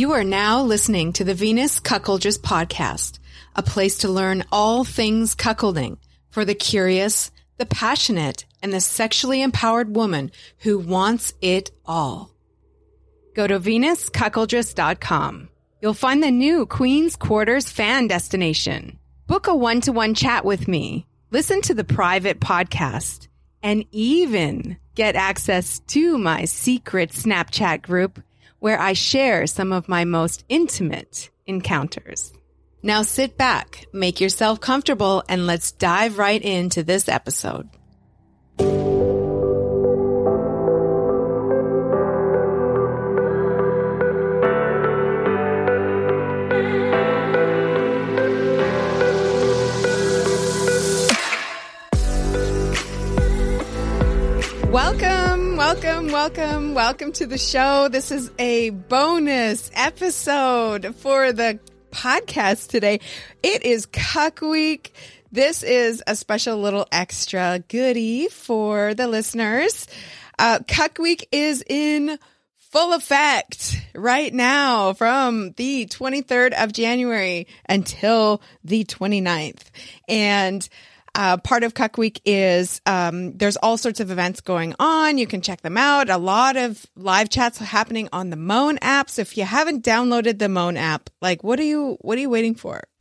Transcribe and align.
You 0.00 0.12
are 0.12 0.24
now 0.24 0.62
listening 0.62 1.12
to 1.12 1.24
the 1.24 1.34
Venus 1.34 1.78
Cuckoldress 1.78 2.38
podcast, 2.38 3.18
a 3.54 3.62
place 3.62 3.98
to 3.98 4.08
learn 4.08 4.44
all 4.50 4.82
things 4.82 5.34
cuckolding 5.34 5.98
for 6.30 6.42
the 6.42 6.54
curious, 6.54 7.30
the 7.58 7.66
passionate, 7.66 8.46
and 8.62 8.72
the 8.72 8.80
sexually 8.80 9.42
empowered 9.42 9.94
woman 9.94 10.30
who 10.60 10.78
wants 10.78 11.34
it 11.42 11.70
all. 11.84 12.30
Go 13.34 13.46
to 13.46 13.60
venuscuckoldress.com. 13.60 15.50
You'll 15.82 15.92
find 15.92 16.22
the 16.22 16.30
new 16.30 16.64
Queen's 16.64 17.14
Quarters 17.14 17.68
fan 17.68 18.08
destination. 18.08 18.98
Book 19.26 19.48
a 19.48 19.54
one-to-one 19.54 20.14
chat 20.14 20.46
with 20.46 20.66
me. 20.66 21.04
Listen 21.30 21.60
to 21.60 21.74
the 21.74 21.84
private 21.84 22.40
podcast 22.40 23.28
and 23.62 23.84
even 23.92 24.78
get 24.94 25.14
access 25.14 25.80
to 25.88 26.16
my 26.16 26.46
secret 26.46 27.10
Snapchat 27.10 27.82
group 27.82 28.22
where 28.60 28.78
I 28.78 28.92
share 28.92 29.46
some 29.46 29.72
of 29.72 29.88
my 29.88 30.04
most 30.04 30.44
intimate 30.48 31.30
encounters. 31.46 32.32
Now 32.82 33.02
sit 33.02 33.36
back, 33.36 33.86
make 33.92 34.20
yourself 34.20 34.60
comfortable, 34.60 35.24
and 35.28 35.46
let's 35.46 35.72
dive 35.72 36.16
right 36.18 36.40
into 36.40 36.82
this 36.82 37.08
episode. 37.08 37.68
Welcome, 54.70 55.39
welcome, 55.60 56.06
welcome, 56.06 56.72
welcome 56.72 57.12
to 57.12 57.26
the 57.26 57.36
show. 57.36 57.86
This 57.88 58.10
is 58.10 58.30
a 58.38 58.70
bonus 58.70 59.70
episode 59.74 60.96
for 60.96 61.34
the 61.34 61.60
podcast 61.90 62.68
today. 62.68 63.00
It 63.42 63.62
is 63.62 63.84
Cuck 63.84 64.40
Week. 64.40 64.94
This 65.30 65.62
is 65.62 66.02
a 66.06 66.16
special 66.16 66.56
little 66.56 66.88
extra 66.90 67.62
goodie 67.68 68.28
for 68.28 68.94
the 68.94 69.06
listeners. 69.06 69.86
Uh, 70.38 70.60
Cuck 70.66 70.96
Week 70.96 71.28
is 71.30 71.62
in 71.68 72.18
full 72.56 72.94
effect 72.94 73.76
right 73.94 74.32
now 74.32 74.94
from 74.94 75.52
the 75.58 75.84
23rd 75.84 76.54
of 76.54 76.72
January 76.72 77.46
until 77.68 78.40
the 78.64 78.84
29th. 78.84 79.64
And 80.08 80.66
uh, 81.14 81.36
part 81.38 81.64
of 81.64 81.74
Cuck 81.74 81.98
Week 81.98 82.20
is 82.24 82.80
um, 82.86 83.36
there's 83.36 83.56
all 83.56 83.76
sorts 83.76 84.00
of 84.00 84.10
events 84.10 84.40
going 84.40 84.74
on. 84.78 85.18
You 85.18 85.26
can 85.26 85.40
check 85.40 85.60
them 85.60 85.76
out. 85.76 86.08
A 86.08 86.18
lot 86.18 86.56
of 86.56 86.86
live 86.96 87.28
chats 87.28 87.58
happening 87.58 88.08
on 88.12 88.30
the 88.30 88.36
Moan 88.36 88.78
app. 88.80 89.10
So 89.10 89.22
if 89.22 89.36
you 89.36 89.44
haven't 89.44 89.84
downloaded 89.84 90.38
the 90.38 90.48
Moan 90.48 90.76
app, 90.76 91.10
like 91.20 91.42
what 91.42 91.58
are 91.58 91.64
you 91.64 91.98
what 92.00 92.16
are 92.16 92.20
you 92.20 92.30
waiting 92.30 92.54
for? 92.54 92.82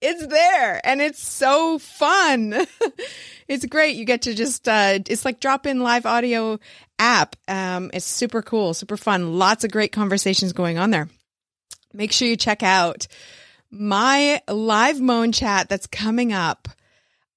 it's 0.00 0.26
there 0.26 0.80
and 0.84 1.00
it's 1.00 1.26
so 1.26 1.78
fun. 1.78 2.66
it's 3.48 3.64
great. 3.66 3.96
You 3.96 4.04
get 4.04 4.22
to 4.22 4.34
just 4.34 4.68
uh, 4.68 4.98
it's 5.06 5.24
like 5.24 5.40
drop 5.40 5.66
in 5.66 5.80
live 5.80 6.04
audio 6.04 6.58
app. 6.98 7.36
Um, 7.48 7.90
it's 7.94 8.04
super 8.04 8.42
cool, 8.42 8.74
super 8.74 8.96
fun. 8.96 9.38
Lots 9.38 9.64
of 9.64 9.70
great 9.70 9.92
conversations 9.92 10.52
going 10.52 10.78
on 10.78 10.90
there. 10.90 11.08
Make 11.94 12.12
sure 12.12 12.28
you 12.28 12.36
check 12.36 12.62
out 12.62 13.06
my 13.70 14.42
live 14.48 15.00
Moan 15.00 15.32
chat 15.32 15.68
that's 15.68 15.86
coming 15.86 16.32
up 16.32 16.68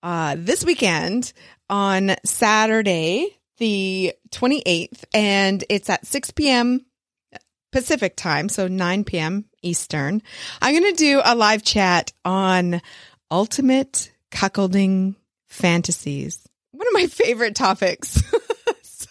uh, 0.05 0.35
this 0.37 0.63
weekend 0.63 1.33
on 1.67 2.15
Saturday, 2.23 3.39
the 3.57 4.13
28th, 4.29 5.03
and 5.15 5.63
it's 5.67 5.89
at 5.89 6.05
6 6.05 6.29
p.m. 6.31 6.85
Pacific 7.71 8.15
time, 8.15 8.47
so 8.47 8.67
9 8.67 9.03
p.m. 9.03 9.45
Eastern. 9.63 10.21
I'm 10.61 10.79
going 10.79 10.93
to 10.93 10.97
do 10.97 11.21
a 11.25 11.35
live 11.35 11.63
chat 11.63 12.13
on 12.23 12.83
ultimate 13.31 14.13
cuckolding 14.29 15.15
fantasies. 15.47 16.47
One 16.71 16.87
of 16.87 16.93
my 16.93 17.07
favorite 17.07 17.55
topics. 17.55 18.11
so 18.83 19.09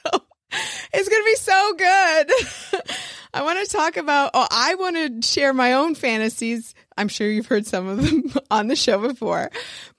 it's 0.92 1.08
going 1.08 1.22
to 1.22 1.26
be 1.26 1.34
so 1.34 1.74
good. 1.76 2.90
I 3.34 3.42
want 3.42 3.66
to 3.66 3.76
talk 3.76 3.96
about, 3.96 4.30
oh, 4.32 4.46
I 4.48 4.76
want 4.76 5.22
to 5.22 5.28
share 5.28 5.52
my 5.52 5.72
own 5.72 5.96
fantasies. 5.96 6.72
I'm 6.96 7.08
sure 7.08 7.28
you've 7.28 7.46
heard 7.46 7.66
some 7.66 7.88
of 7.88 8.02
them 8.02 8.32
on 8.50 8.68
the 8.68 8.76
show 8.76 8.98
before, 9.00 9.50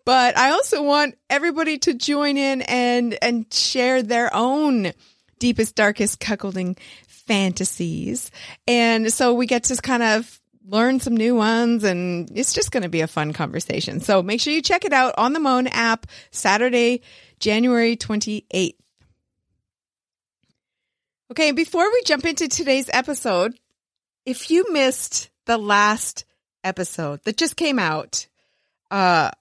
but 0.06 0.38
I 0.38 0.52
also 0.52 0.84
want 0.84 1.16
everybody 1.30 1.78
to 1.80 1.94
join 1.94 2.38
in 2.38 2.62
and, 2.62 3.18
and 3.22 3.52
share 3.54 4.02
their 4.02 4.34
own 4.34 4.92
deepest, 5.40 5.76
darkest 5.76 6.20
cuckolding 6.20 6.78
fantasies. 7.08 8.32
And 8.68 9.12
so 9.12 9.34
we 9.34 9.46
get 9.48 9.66
to 9.66 9.76
kind 9.78 10.04
of 10.04 10.40
learn 10.68 11.00
some 11.00 11.16
new 11.16 11.36
ones 11.36 11.84
and 11.84 12.30
it's 12.36 12.54
just 12.54 12.72
going 12.72 12.84
to 12.84 12.90
be 12.90 13.02
a 13.02 13.08
fun 13.08 13.34
conversation. 13.34 14.00
So 14.00 14.24
make 14.24 14.42
sure 14.42 14.54
you 14.54 14.62
check 14.62 14.86
it 14.86 14.94
out 14.94 15.14
on 15.18 15.34
the 15.34 15.40
Moan 15.40 15.68
app 15.68 16.08
Saturday, 16.32 17.02
January 17.40 17.96
28th. 17.96 18.76
Okay, 21.32 21.52
before 21.52 21.92
we 21.92 22.04
jump 22.04 22.26
into 22.26 22.48
today's 22.48 22.90
episode, 22.94 23.56
if 24.26 24.50
you 24.50 24.72
missed 24.72 25.30
the 25.46 25.58
last 25.58 26.24
episode 26.66 27.22
that 27.24 27.38
just 27.38 27.56
came 27.56 27.80
out, 27.80 28.28
uh, 28.92 29.32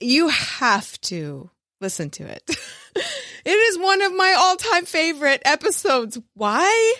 you 0.00 0.28
have 0.28 1.00
to 1.02 1.50
listen 1.80 2.10
to 2.10 2.24
it. 2.24 2.42
it 3.44 3.50
is 3.50 3.78
one 3.78 4.02
of 4.02 4.14
my 4.14 4.34
all 4.38 4.56
time 4.56 4.86
favorite 4.86 5.42
episodes. 5.44 6.18
Why? 6.34 6.94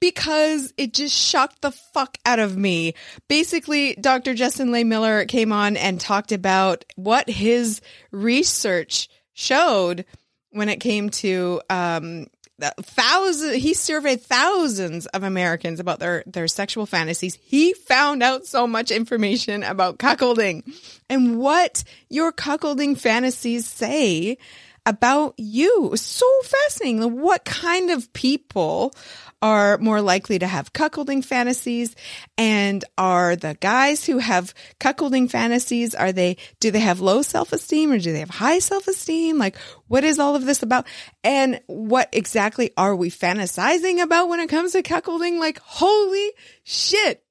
Because 0.00 0.72
it 0.76 0.94
just 0.94 1.14
shocked 1.14 1.62
the 1.62 1.72
fuck 1.72 2.18
out 2.24 2.38
of 2.38 2.56
me. 2.56 2.94
Basically, 3.28 3.94
Dr. 3.94 4.34
Justin 4.34 4.68
Lehmiller 4.68 5.26
came 5.26 5.52
on 5.52 5.76
and 5.76 6.00
talked 6.00 6.30
about 6.30 6.84
what 6.94 7.28
his 7.28 7.80
research 8.12 9.08
showed 9.32 10.04
when 10.50 10.68
it 10.68 10.80
came 10.80 11.10
to 11.10 11.60
um, 11.68 12.26
thousands 12.60 13.54
he 13.54 13.72
surveyed 13.72 14.20
thousands 14.20 15.06
of 15.06 15.22
americans 15.22 15.78
about 15.78 16.00
their 16.00 16.24
their 16.26 16.48
sexual 16.48 16.86
fantasies. 16.86 17.38
He 17.42 17.72
found 17.72 18.22
out 18.22 18.46
so 18.46 18.66
much 18.66 18.90
information 18.90 19.62
about 19.62 19.98
cuckolding. 19.98 20.62
And 21.08 21.38
what 21.38 21.84
your 22.08 22.32
cuckolding 22.32 22.98
fantasies 22.98 23.66
say 23.66 24.38
about 24.88 25.34
you. 25.36 25.92
So 25.96 26.26
fascinating. 26.42 27.20
What 27.20 27.44
kind 27.44 27.90
of 27.90 28.10
people 28.14 28.94
are 29.42 29.76
more 29.78 30.00
likely 30.00 30.38
to 30.38 30.46
have 30.46 30.72
cuckolding 30.72 31.22
fantasies? 31.22 31.94
And 32.38 32.82
are 32.96 33.36
the 33.36 33.54
guys 33.60 34.06
who 34.06 34.16
have 34.16 34.54
cuckolding 34.80 35.30
fantasies 35.30 35.94
are 35.94 36.10
they 36.10 36.38
do 36.58 36.70
they 36.70 36.80
have 36.80 37.00
low 37.00 37.20
self-esteem 37.20 37.92
or 37.92 37.98
do 37.98 38.12
they 38.12 38.20
have 38.20 38.30
high 38.30 38.60
self-esteem? 38.60 39.36
Like 39.36 39.58
what 39.88 40.04
is 40.04 40.18
all 40.18 40.34
of 40.34 40.46
this 40.46 40.62
about? 40.62 40.86
And 41.22 41.60
what 41.66 42.08
exactly 42.12 42.70
are 42.78 42.96
we 42.96 43.10
fantasizing 43.10 44.02
about 44.02 44.30
when 44.30 44.40
it 44.40 44.48
comes 44.48 44.72
to 44.72 44.82
cuckolding? 44.82 45.38
Like 45.38 45.58
holy 45.60 46.32
shit! 46.64 47.22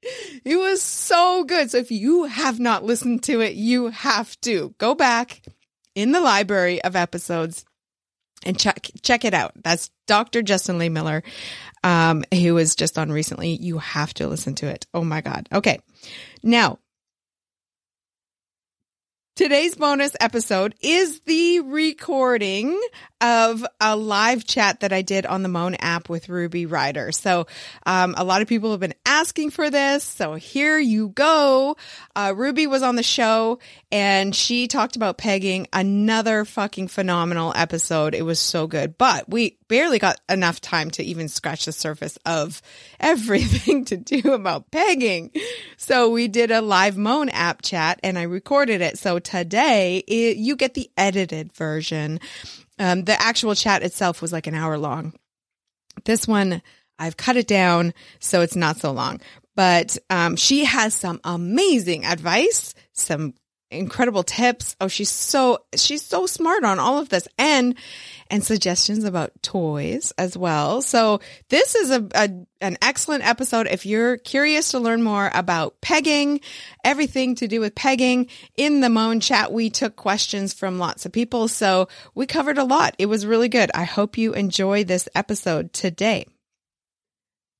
It 0.45 0.57
was 0.57 0.83
so 0.83 1.43
good. 1.43 1.71
So 1.71 1.79
if 1.79 1.89
you 1.89 2.25
have 2.25 2.59
not 2.59 2.83
listened 2.83 3.23
to 3.23 3.41
it 3.41 3.55
you 3.55 3.87
have 3.87 4.39
to 4.41 4.75
go 4.77 4.93
back 4.93 5.41
in 5.97 6.11
the 6.11 6.21
library 6.21 6.79
of 6.83 6.95
episodes 6.95 7.65
and 8.45 8.57
check 8.57 8.87
check 9.01 9.25
it 9.25 9.33
out. 9.33 9.51
That's 9.63 9.89
Dr. 10.05 10.43
Justin 10.43 10.77
Lehmiller, 10.77 11.23
um, 11.83 12.23
who 12.31 12.53
was 12.53 12.75
just 12.75 12.99
on 12.99 13.11
recently. 13.11 13.55
You 13.55 13.79
have 13.79 14.13
to 14.15 14.27
listen 14.27 14.53
to 14.55 14.67
it. 14.67 14.85
Oh 14.93 15.03
my 15.03 15.21
god. 15.21 15.49
Okay, 15.51 15.79
now 16.43 16.77
Today's 19.35 19.75
bonus 19.75 20.15
episode 20.19 20.73
is 20.81 21.19
the 21.27 21.59
recording 21.59 22.81
of 23.21 23.65
a 23.81 23.95
live 23.95 24.45
chat 24.45 24.81
that 24.81 24.93
I 24.93 25.01
did 25.01 25.25
on 25.25 25.43
the 25.43 25.49
Moan 25.49 25.75
app 25.75 26.09
with 26.09 26.29
Ruby 26.29 26.65
Ryder. 26.65 27.11
So, 27.11 27.47
um, 27.85 28.13
a 28.17 28.23
lot 28.23 28.41
of 28.41 28.47
people 28.47 28.71
have 28.71 28.79
been 28.79 28.93
asking 29.05 29.49
for 29.49 29.69
this. 29.69 30.03
So 30.03 30.35
here 30.35 30.77
you 30.77 31.09
go. 31.09 31.75
Uh, 32.15 32.33
Ruby 32.35 32.67
was 32.67 32.83
on 32.83 32.95
the 32.95 33.03
show 33.03 33.59
and 33.91 34.35
she 34.35 34.67
talked 34.67 34.95
about 34.95 35.17
pegging 35.17 35.67
another 35.73 36.45
fucking 36.45 36.87
phenomenal 36.87 37.51
episode. 37.55 38.13
It 38.13 38.21
was 38.21 38.39
so 38.39 38.67
good, 38.67 38.97
but 38.97 39.27
we 39.27 39.57
barely 39.67 39.97
got 39.97 40.19
enough 40.29 40.61
time 40.61 40.91
to 40.91 41.03
even 41.03 41.29
scratch 41.29 41.65
the 41.65 41.71
surface 41.71 42.17
of 42.25 42.61
everything 42.99 43.85
to 43.85 43.97
do 43.97 44.33
about 44.33 44.69
pegging. 44.69 45.31
So 45.77 46.09
we 46.09 46.27
did 46.27 46.51
a 46.51 46.61
live 46.61 46.97
Moan 46.97 47.29
app 47.29 47.61
chat 47.63 47.99
and 48.03 48.19
I 48.19 48.23
recorded 48.23 48.81
it. 48.81 48.99
So 48.99 49.19
today 49.19 50.03
it, 50.07 50.37
you 50.37 50.55
get 50.55 50.73
the 50.75 50.91
edited 50.97 51.53
version. 51.53 52.19
Um, 52.79 53.03
the 53.03 53.19
actual 53.19 53.55
chat 53.55 53.83
itself 53.83 54.21
was 54.21 54.31
like 54.31 54.47
an 54.47 54.55
hour 54.55 54.77
long. 54.77 55.13
This 56.05 56.27
one, 56.27 56.61
I've 56.99 57.17
cut 57.17 57.37
it 57.37 57.47
down 57.47 57.93
so 58.19 58.41
it's 58.41 58.55
not 58.55 58.77
so 58.77 58.91
long. 58.91 59.19
But 59.55 59.97
um, 60.09 60.35
she 60.35 60.65
has 60.65 60.93
some 60.93 61.19
amazing 61.23 62.05
advice, 62.05 62.75
some 62.93 63.33
incredible 63.69 64.23
tips. 64.23 64.75
Oh, 64.79 64.87
she's 64.87 65.09
so 65.09 65.59
she's 65.75 66.01
so 66.01 66.25
smart 66.25 66.63
on 66.63 66.79
all 66.79 66.99
of 66.99 67.09
this 67.09 67.27
and 67.37 67.75
and 68.29 68.43
suggestions 68.43 69.03
about 69.03 69.31
toys 69.41 70.13
as 70.17 70.37
well. 70.37 70.81
So 70.81 71.19
this 71.49 71.75
is 71.75 71.91
a, 71.91 72.07
a 72.15 72.29
an 72.61 72.77
excellent 72.81 73.27
episode 73.27 73.67
if 73.67 73.85
you're 73.85 74.17
curious 74.17 74.71
to 74.71 74.79
learn 74.79 75.03
more 75.03 75.29
about 75.33 75.79
pegging, 75.81 76.39
everything 76.83 77.35
to 77.35 77.47
do 77.47 77.59
with 77.59 77.75
pegging. 77.75 78.27
In 78.55 78.81
the 78.81 78.89
Moan 78.89 79.19
chat, 79.19 79.51
we 79.51 79.69
took 79.69 79.95
questions 79.95 80.53
from 80.53 80.79
lots 80.79 81.05
of 81.05 81.11
people, 81.11 81.47
so 81.47 81.87
we 82.15 82.25
covered 82.25 82.57
a 82.57 82.63
lot. 82.63 82.95
It 82.97 83.07
was 83.07 83.25
really 83.25 83.49
good. 83.49 83.69
I 83.73 83.83
hope 83.83 84.17
you 84.17 84.33
enjoy 84.33 84.83
this 84.83 85.07
episode 85.13 85.73
today. 85.73 86.25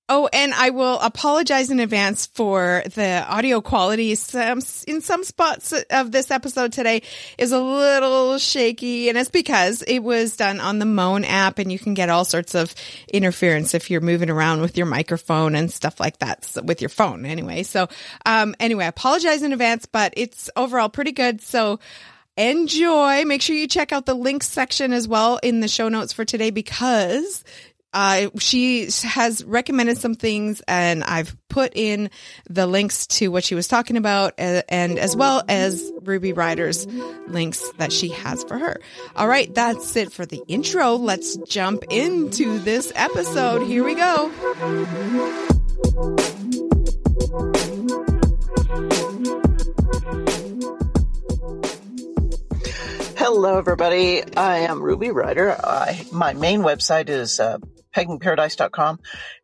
Oh, 0.10 0.30
and 0.32 0.54
I 0.54 0.70
will 0.70 1.00
apologize 1.02 1.70
in 1.70 1.82
advance 1.82 2.28
for 2.28 2.82
the 2.96 3.26
audio 3.28 3.60
quality. 3.60 4.16
Some, 4.16 4.62
in 4.88 5.02
some 5.02 5.26
spots 5.26 5.74
of 5.90 6.14
this 6.14 6.32
episode 6.32 6.72
today 6.72 7.02
is 7.38 7.52
a 7.52 7.60
little 7.60 8.38
shaky, 8.38 9.10
and 9.10 9.18
it's 9.18 9.30
because 9.30 9.82
it 9.82 10.00
was 10.00 10.38
done 10.38 10.62
on 10.62 10.80
the 10.80 10.86
Moan 10.86 11.26
app, 11.26 11.60
and 11.60 11.70
you 11.70 11.78
can 11.78 11.94
get 11.94 12.10
all 12.10 12.24
sorts 12.24 12.56
of 12.56 12.74
interference 13.12 13.74
if 13.74 13.92
you're 13.92 14.00
moving 14.00 14.30
around 14.30 14.62
with 14.62 14.78
your 14.78 14.86
microphone 14.86 15.56
and 15.56 15.70
stuff 15.70 16.00
like 16.00 16.20
that 16.20 16.46
so, 16.46 16.62
with 16.62 16.82
your 16.82 16.90
phone. 16.90 17.26
Anyway, 17.26 17.64
so 17.64 17.90
um, 18.26 18.56
anyway, 18.62 18.86
I 18.86 18.90
apologize 18.90 19.44
in 19.44 19.52
advance, 19.52 19.88
but 19.88 20.14
it's 20.16 20.50
overall 20.56 20.88
pretty 20.88 21.12
good. 21.12 21.42
So 21.42 21.80
enjoy. 22.38 23.26
Make 23.26 23.42
sure 23.42 23.58
you 23.58 23.68
check 23.68 23.92
out 23.92 24.06
the 24.06 24.14
links 24.14 24.48
section 24.48 24.94
as 24.94 25.06
well 25.06 25.38
in 25.44 25.60
the 25.60 25.68
show 25.68 25.90
notes 25.90 26.14
for 26.14 26.24
today 26.24 26.50
because 26.50 27.44
uh, 27.94 28.30
she 28.40 28.90
has 29.04 29.44
recommended 29.44 29.98
some 29.98 30.14
things 30.14 30.62
and 30.68 31.04
I've 31.04 31.36
put 31.50 31.74
in 31.76 32.10
the 32.50 32.68
links 32.68 33.08
to 33.08 33.30
what 33.30 33.44
she 33.44 33.56
was 33.56 33.68
talking 33.68 33.98
about 33.98 34.34
and, 34.38 34.64
and 34.70 35.00
as 35.00 35.16
well 35.16 35.44
as 35.48 35.92
Ruby 36.02 36.34
Ryder's 36.34 36.86
links 37.28 37.64
that 37.78 37.92
she 37.92 38.10
has 38.10 38.44
for 38.44 38.58
her. 38.58 38.80
All 39.16 39.28
right, 39.28 39.54
that's 39.54 39.96
it 39.96 40.12
for 40.12 40.26
the 40.26 40.42
intro. 40.48 40.96
Let's 40.96 41.38
jump 41.38 41.86
into 41.90 42.60
this 42.60 42.92
episode. 42.96 43.66
Here 43.66 43.84
we 43.84 43.96
go. 43.96 44.32
Hello, 53.18 53.58
everybody. 53.58 54.24
I 54.36 54.60
am 54.60 54.82
Ruby 54.82 55.12
Ryder. 55.12 55.58
I, 55.64 56.06
my 56.12 56.34
main 56.34 56.62
website 56.62 57.10
is 57.10 57.40
uh, 57.40 57.58
peggingparadise.com. 57.98 59.00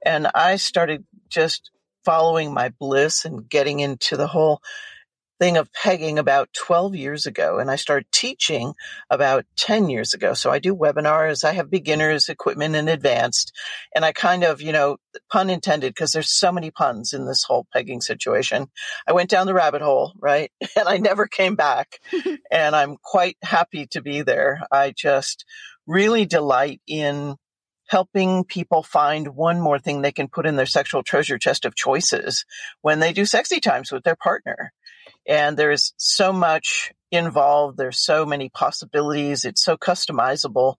And 0.05 0.27
I 0.35 0.57
started 0.57 1.05
just 1.29 1.71
following 2.05 2.53
my 2.53 2.69
bliss 2.79 3.25
and 3.25 3.49
getting 3.49 3.79
into 3.79 4.17
the 4.17 4.27
whole 4.27 4.61
thing 5.39 5.57
of 5.57 5.73
pegging 5.73 6.19
about 6.19 6.47
12 6.53 6.95
years 6.95 7.25
ago. 7.25 7.57
And 7.57 7.71
I 7.71 7.75
started 7.75 8.05
teaching 8.11 8.73
about 9.09 9.45
10 9.57 9.89
years 9.89 10.13
ago. 10.13 10.33
So 10.35 10.51
I 10.51 10.59
do 10.59 10.75
webinars. 10.75 11.43
I 11.43 11.53
have 11.53 11.71
beginners, 11.71 12.29
equipment, 12.29 12.75
and 12.75 12.87
advanced. 12.87 13.51
And 13.95 14.05
I 14.05 14.11
kind 14.11 14.43
of, 14.43 14.61
you 14.61 14.71
know, 14.71 14.97
pun 15.31 15.49
intended, 15.49 15.93
because 15.93 16.11
there's 16.11 16.31
so 16.31 16.51
many 16.51 16.69
puns 16.71 17.13
in 17.13 17.25
this 17.25 17.43
whole 17.43 17.65
pegging 17.73 18.01
situation. 18.01 18.67
I 19.07 19.13
went 19.13 19.29
down 19.29 19.47
the 19.47 19.53
rabbit 19.53 19.81
hole, 19.81 20.13
right? 20.19 20.51
And 20.77 20.87
I 20.87 20.97
never 20.97 21.27
came 21.27 21.55
back. 21.55 21.99
and 22.51 22.75
I'm 22.75 22.97
quite 23.03 23.37
happy 23.41 23.87
to 23.87 24.01
be 24.01 24.21
there. 24.21 24.61
I 24.71 24.91
just 24.95 25.45
really 25.87 26.25
delight 26.25 26.81
in 26.87 27.35
helping 27.87 28.43
people 28.43 28.83
find 28.83 29.35
one 29.35 29.59
more 29.59 29.79
thing 29.79 30.01
they 30.01 30.11
can 30.11 30.27
put 30.27 30.45
in 30.45 30.55
their 30.55 30.65
sexual 30.65 31.03
treasure 31.03 31.37
chest 31.37 31.65
of 31.65 31.75
choices 31.75 32.45
when 32.81 32.99
they 32.99 33.13
do 33.13 33.25
sexy 33.25 33.59
times 33.59 33.91
with 33.91 34.03
their 34.03 34.15
partner. 34.15 34.73
And 35.27 35.57
there's 35.57 35.93
so 35.97 36.33
much 36.33 36.93
involved. 37.11 37.77
There's 37.77 37.99
so 37.99 38.25
many 38.25 38.49
possibilities. 38.49 39.45
It's 39.45 39.63
so 39.63 39.77
customizable. 39.77 40.75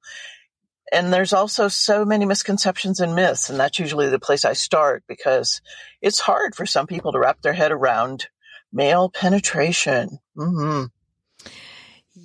And 0.93 1.13
there's 1.13 1.33
also 1.33 1.69
so 1.69 2.05
many 2.05 2.27
misconceptions 2.27 3.01
and 3.01 3.15
myths. 3.15 3.49
And 3.49 3.59
that's 3.59 3.79
usually 3.79 4.09
the 4.09 4.19
place 4.19 4.45
I 4.45 4.53
start 4.53 5.03
because 5.09 5.61
it's 6.03 6.21
hard 6.21 6.55
for 6.55 6.67
some 6.67 6.87
people 6.87 7.13
to 7.13 7.19
wrap 7.19 7.41
their 7.43 7.53
head 7.53 7.73
around 7.73 8.29
male 8.73 9.09
penetration. 9.09 10.19
Mm-hmm. 10.37 10.85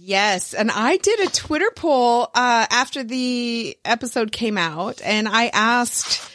Yes. 0.09 0.55
And 0.55 0.71
I 0.71 0.97
did 0.97 1.19
a 1.19 1.29
Twitter 1.29 1.69
poll 1.75 2.23
uh, 2.33 2.65
after 2.71 3.03
the 3.03 3.77
episode 3.85 4.31
came 4.31 4.57
out, 4.57 5.03
and 5.03 5.27
I 5.27 5.49
asked 5.49 6.25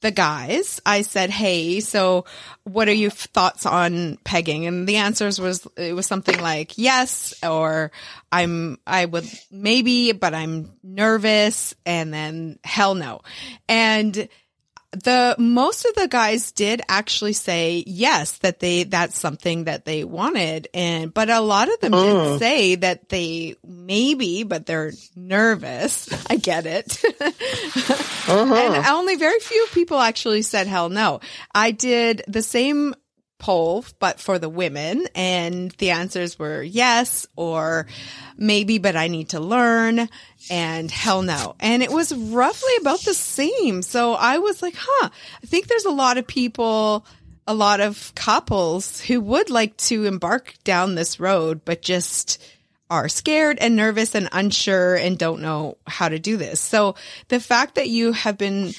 the 0.00 0.10
guys, 0.10 0.80
I 0.84 1.02
said, 1.02 1.30
Hey, 1.30 1.78
so 1.78 2.24
what 2.64 2.88
are 2.88 2.92
your 2.92 3.12
thoughts 3.12 3.66
on 3.66 4.18
pegging? 4.24 4.66
And 4.66 4.88
the 4.88 4.96
answers 4.96 5.40
was, 5.40 5.64
it 5.76 5.94
was 5.94 6.06
something 6.06 6.40
like 6.40 6.76
yes, 6.76 7.32
or 7.44 7.92
I'm, 8.32 8.78
I 8.84 9.04
would 9.04 9.30
maybe, 9.48 10.10
but 10.10 10.34
I'm 10.34 10.72
nervous. 10.82 11.72
And 11.86 12.12
then 12.12 12.58
hell 12.64 12.96
no. 12.96 13.20
And 13.68 14.28
the 14.92 15.36
most 15.38 15.84
of 15.84 15.94
the 15.94 16.08
guys 16.08 16.50
did 16.50 16.82
actually 16.88 17.32
say 17.32 17.84
yes 17.86 18.38
that 18.38 18.58
they 18.58 18.82
that's 18.82 19.18
something 19.18 19.64
that 19.64 19.84
they 19.84 20.02
wanted 20.02 20.68
and 20.74 21.14
but 21.14 21.30
a 21.30 21.40
lot 21.40 21.72
of 21.72 21.78
them 21.80 21.92
did 21.92 22.16
mm. 22.16 22.38
say 22.40 22.74
that 22.74 23.08
they 23.08 23.54
maybe 23.64 24.42
but 24.42 24.66
they're 24.66 24.92
nervous 25.14 26.08
i 26.30 26.36
get 26.36 26.66
it 26.66 27.02
uh-huh. 27.20 28.54
and 28.54 28.86
only 28.86 29.14
very 29.14 29.38
few 29.38 29.66
people 29.72 29.98
actually 29.98 30.42
said 30.42 30.66
hell 30.66 30.88
no 30.88 31.20
i 31.54 31.70
did 31.70 32.22
the 32.26 32.42
same 32.42 32.94
poll, 33.40 33.84
but 33.98 34.20
for 34.20 34.38
the 34.38 34.48
women. 34.48 35.06
And 35.16 35.72
the 35.72 35.90
answers 35.90 36.38
were 36.38 36.62
yes, 36.62 37.26
or 37.34 37.86
maybe, 38.36 38.78
but 38.78 38.94
I 38.94 39.08
need 39.08 39.30
to 39.30 39.40
learn, 39.40 40.08
and 40.48 40.90
hell 40.90 41.22
no. 41.22 41.56
And 41.58 41.82
it 41.82 41.90
was 41.90 42.14
roughly 42.14 42.76
about 42.80 43.00
the 43.00 43.14
same. 43.14 43.82
So 43.82 44.14
I 44.14 44.38
was 44.38 44.62
like, 44.62 44.76
huh, 44.78 45.08
I 45.42 45.46
think 45.46 45.66
there's 45.66 45.86
a 45.86 45.90
lot 45.90 46.18
of 46.18 46.26
people, 46.26 47.04
a 47.46 47.54
lot 47.54 47.80
of 47.80 48.14
couples 48.14 49.00
who 49.00 49.20
would 49.20 49.50
like 49.50 49.76
to 49.78 50.04
embark 50.04 50.54
down 50.62 50.94
this 50.94 51.18
road, 51.18 51.62
but 51.64 51.82
just 51.82 52.40
are 52.88 53.08
scared 53.08 53.58
and 53.60 53.76
nervous 53.76 54.14
and 54.14 54.28
unsure 54.32 54.96
and 54.96 55.16
don't 55.16 55.40
know 55.40 55.78
how 55.86 56.08
to 56.08 56.18
do 56.18 56.36
this. 56.36 56.60
So 56.60 56.96
the 57.28 57.38
fact 57.40 57.76
that 57.76 57.88
you 57.88 58.12
have 58.12 58.36
been 58.36 58.72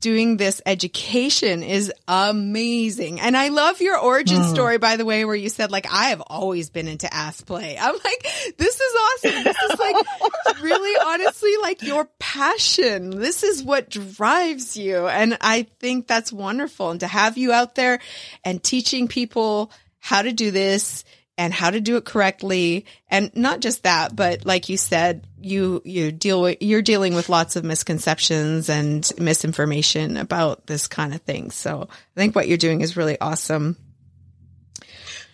doing 0.00 0.36
this 0.36 0.60
education 0.66 1.62
is 1.62 1.90
amazing. 2.06 3.20
And 3.20 3.36
I 3.36 3.48
love 3.48 3.80
your 3.80 3.98
origin 3.98 4.42
mm. 4.42 4.50
story, 4.50 4.78
by 4.78 4.96
the 4.96 5.04
way, 5.04 5.24
where 5.24 5.34
you 5.34 5.48
said, 5.48 5.70
like, 5.70 5.86
I 5.90 6.10
have 6.10 6.20
always 6.20 6.68
been 6.68 6.88
into 6.88 7.12
ass 7.12 7.40
play. 7.40 7.78
I'm 7.78 7.94
like, 7.94 8.56
this 8.58 8.80
is 8.80 8.92
awesome. 8.94 9.44
This 9.44 9.56
is 9.70 9.78
like 9.78 9.96
really 10.62 11.00
honestly 11.06 11.54
like 11.62 11.82
your 11.82 12.08
passion. 12.18 13.10
This 13.10 13.42
is 13.42 13.62
what 13.62 13.88
drives 13.88 14.76
you. 14.76 15.06
And 15.06 15.38
I 15.40 15.66
think 15.80 16.06
that's 16.06 16.32
wonderful. 16.32 16.90
And 16.90 17.00
to 17.00 17.06
have 17.06 17.38
you 17.38 17.52
out 17.52 17.74
there 17.74 18.00
and 18.44 18.62
teaching 18.62 19.08
people 19.08 19.70
how 20.00 20.22
to 20.22 20.32
do 20.32 20.50
this 20.50 21.04
and 21.38 21.52
how 21.52 21.70
to 21.70 21.80
do 21.80 21.96
it 21.96 22.04
correctly. 22.04 22.84
And 23.08 23.34
not 23.34 23.60
just 23.60 23.84
that, 23.84 24.14
but 24.14 24.44
like 24.44 24.68
you 24.68 24.76
said, 24.76 25.26
you, 25.40 25.82
you 25.84 26.12
deal 26.12 26.42
with, 26.42 26.58
you're 26.60 26.82
dealing 26.82 27.14
with 27.14 27.28
lots 27.28 27.56
of 27.56 27.64
misconceptions 27.64 28.68
and 28.68 29.10
misinformation 29.18 30.16
about 30.16 30.66
this 30.66 30.86
kind 30.86 31.14
of 31.14 31.22
thing. 31.22 31.50
So 31.50 31.88
I 31.90 32.20
think 32.20 32.34
what 32.34 32.48
you're 32.48 32.58
doing 32.58 32.80
is 32.80 32.96
really 32.96 33.20
awesome. 33.20 33.76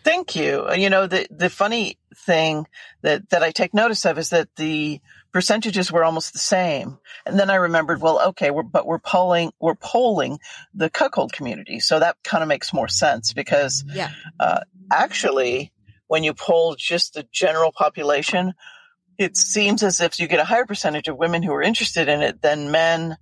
Thank 0.05 0.37
you. 0.37 0.71
You 0.75 0.91
know, 0.91 1.07
the, 1.07 1.27
the 1.31 1.49
funny 1.49 1.99
thing 2.15 2.67
that, 3.03 3.31
that 3.31 3.43
I 3.43 3.53
take 3.53 3.73
notice 3.73 4.05
of 4.05 4.19
is 4.19 4.31
that 4.31 4.55
the 4.57 5.01
percentages 5.33 5.91
were 5.91 6.05
almost 6.05 6.35
the 6.35 6.39
same. 6.39 6.99
And 7.25 7.39
then 7.39 7.49
I 7.49 7.55
remembered, 7.55 8.03
well, 8.03 8.21
okay, 8.29 8.51
we're, 8.51 8.63
but 8.63 8.87
we're 8.87 8.99
polling, 8.99 9.53
we're 9.59 9.75
polling 9.75 10.39
the 10.75 10.91
cuckold 10.91 11.33
community. 11.33 11.81
So 11.81 11.99
that 11.99 12.17
kind 12.23 12.43
of 12.43 12.49
makes 12.49 12.73
more 12.73 12.87
sense 12.87 13.33
because, 13.33 13.83
yeah. 13.89 14.11
uh, 14.39 14.61
actually, 14.93 15.73
when 16.07 16.23
you 16.23 16.35
poll 16.35 16.77
just 16.77 17.15
the 17.15 17.27
general 17.33 17.73
population, 17.73 18.53
it 19.19 19.37
seems 19.37 19.83
as 19.83 20.01
if 20.01 20.19
you 20.19 20.27
get 20.29 20.41
a 20.41 20.45
higher 20.45 20.67
percentage 20.67 21.09
of 21.09 21.17
women 21.17 21.43
who 21.43 21.53
are 21.53 21.63
interested 21.63 22.09
in 22.09 22.23
it 22.23 22.43
than 22.43 22.71
men 22.71 23.17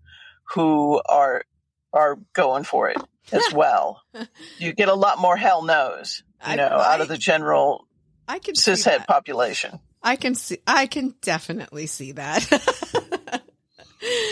who 0.54 1.00
are 1.06 1.44
are 1.92 2.18
going 2.32 2.64
for 2.64 2.88
it 2.88 2.96
as 3.32 3.52
well. 3.52 4.02
you 4.58 4.72
get 4.72 4.88
a 4.88 4.94
lot 4.94 5.18
more 5.18 5.36
hell 5.36 5.62
nos, 5.62 6.22
you 6.48 6.56
know, 6.56 6.66
I, 6.66 6.94
out 6.94 7.00
of 7.00 7.08
the 7.08 7.18
general 7.18 7.86
I 8.28 8.38
can 8.38 8.54
cishet 8.54 9.06
population. 9.06 9.80
I 10.02 10.16
can 10.16 10.34
see 10.34 10.58
I 10.66 10.86
can 10.86 11.14
definitely 11.20 11.86
see 11.86 12.12
that. 12.12 12.50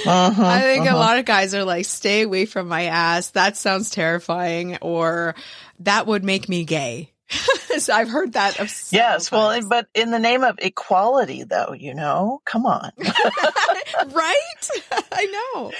Uh-huh, 0.07 0.45
I 0.45 0.61
think 0.63 0.87
uh-huh. 0.87 0.97
a 0.97 0.99
lot 0.99 1.19
of 1.19 1.25
guys 1.25 1.55
are 1.55 1.65
like, 1.65 1.85
stay 1.85 2.23
away 2.23 2.47
from 2.47 2.69
my 2.69 2.85
ass. 2.85 3.31
That 3.31 3.57
sounds 3.57 3.91
terrifying. 3.91 4.79
Or 4.81 5.35
that 5.81 6.07
would 6.07 6.25
make 6.25 6.49
me 6.49 6.65
gay. 6.65 7.13
so 7.79 7.93
I've 7.93 8.09
heard 8.09 8.33
that. 8.33 8.59
Of 8.59 8.69
yes, 8.91 9.29
times. 9.29 9.31
well, 9.31 9.69
but 9.69 9.87
in 9.95 10.11
the 10.11 10.19
name 10.19 10.43
of 10.43 10.59
equality, 10.59 11.45
though, 11.45 11.73
you 11.73 11.95
know, 11.95 12.41
come 12.45 12.67
on, 12.67 12.91
right? 12.99 14.69
I 15.13 15.51
know. 15.55 15.73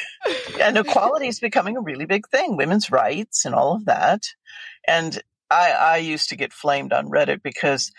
and 0.61 0.77
equality 0.79 1.29
is 1.29 1.41
becoming 1.41 1.77
a 1.77 1.81
really 1.81 2.07
big 2.07 2.29
thing. 2.29 2.57
Women's 2.57 2.91
rights 2.91 3.45
and 3.45 3.55
all 3.55 3.75
of 3.75 3.87
that. 3.87 4.23
And 4.87 5.21
I, 5.51 5.73
I 5.73 5.97
used 5.99 6.29
to 6.29 6.37
get 6.37 6.53
flamed 6.53 6.93
on 6.93 7.09
Reddit 7.09 7.43
because 7.43 7.91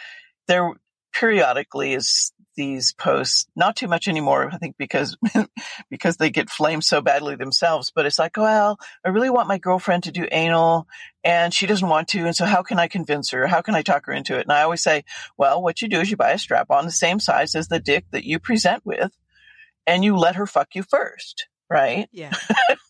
there 0.48 0.72
periodically 1.14 1.94
is 1.94 2.32
these 2.56 2.94
posts, 2.94 3.48
not 3.56 3.76
too 3.76 3.88
much 3.88 4.08
anymore, 4.08 4.50
I 4.52 4.58
think 4.58 4.76
because, 4.78 5.18
because 5.90 6.18
they 6.18 6.30
get 6.30 6.50
flamed 6.50 6.84
so 6.84 7.02
badly 7.02 7.36
themselves, 7.36 7.92
but 7.94 8.06
it's 8.06 8.20
like, 8.20 8.38
well, 8.38 8.80
I 9.06 9.10
really 9.10 9.30
want 9.30 9.48
my 9.48 9.58
girlfriend 9.58 10.04
to 10.04 10.12
do 10.12 10.28
anal 10.32 10.88
and 11.24 11.54
she 11.54 11.68
doesn't 11.68 11.88
want 11.88 12.10
to. 12.10 12.26
And 12.26 12.36
so 12.36 12.46
how 12.46 12.64
can 12.64 12.80
I 12.80 12.88
convince 12.88 13.32
her? 13.32 13.48
How 13.48 13.62
can 13.62 13.76
I 13.76 13.82
talk 13.82 14.06
her 14.06 14.14
into 14.14 14.38
it? 14.38 14.44
And 14.44 14.52
I 14.52 14.64
always 14.64 14.82
say, 14.82 15.04
well, 15.38 15.62
what 15.62 15.82
you 15.82 15.88
do 15.88 16.00
is 16.00 16.12
you 16.12 16.18
buy 16.18 16.32
a 16.32 16.38
strap 16.38 16.72
on 16.72 16.86
the 16.86 16.92
same 16.92 17.20
size 17.20 17.56
as 17.56 17.68
the 17.68 17.80
dick 17.80 18.06
that 18.12 18.26
you 18.26 18.40
present 18.40 18.86
with 18.86 19.12
and 19.88 20.04
you 20.04 20.16
let 20.18 20.36
her 20.36 20.46
fuck 20.46 20.76
you 20.76 20.84
first. 20.84 21.48
Right? 21.70 22.10
Yeah. 22.12 22.34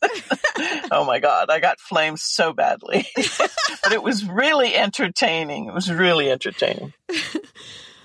oh 0.91 1.05
my 1.05 1.19
God. 1.19 1.51
I 1.51 1.59
got 1.59 1.79
flamed 1.79 2.19
so 2.19 2.51
badly, 2.51 3.05
but 3.15 3.91
it 3.91 4.01
was 4.01 4.25
really 4.25 4.75
entertaining. 4.75 5.67
It 5.67 5.73
was 5.73 5.91
really 5.91 6.31
entertaining. 6.31 6.91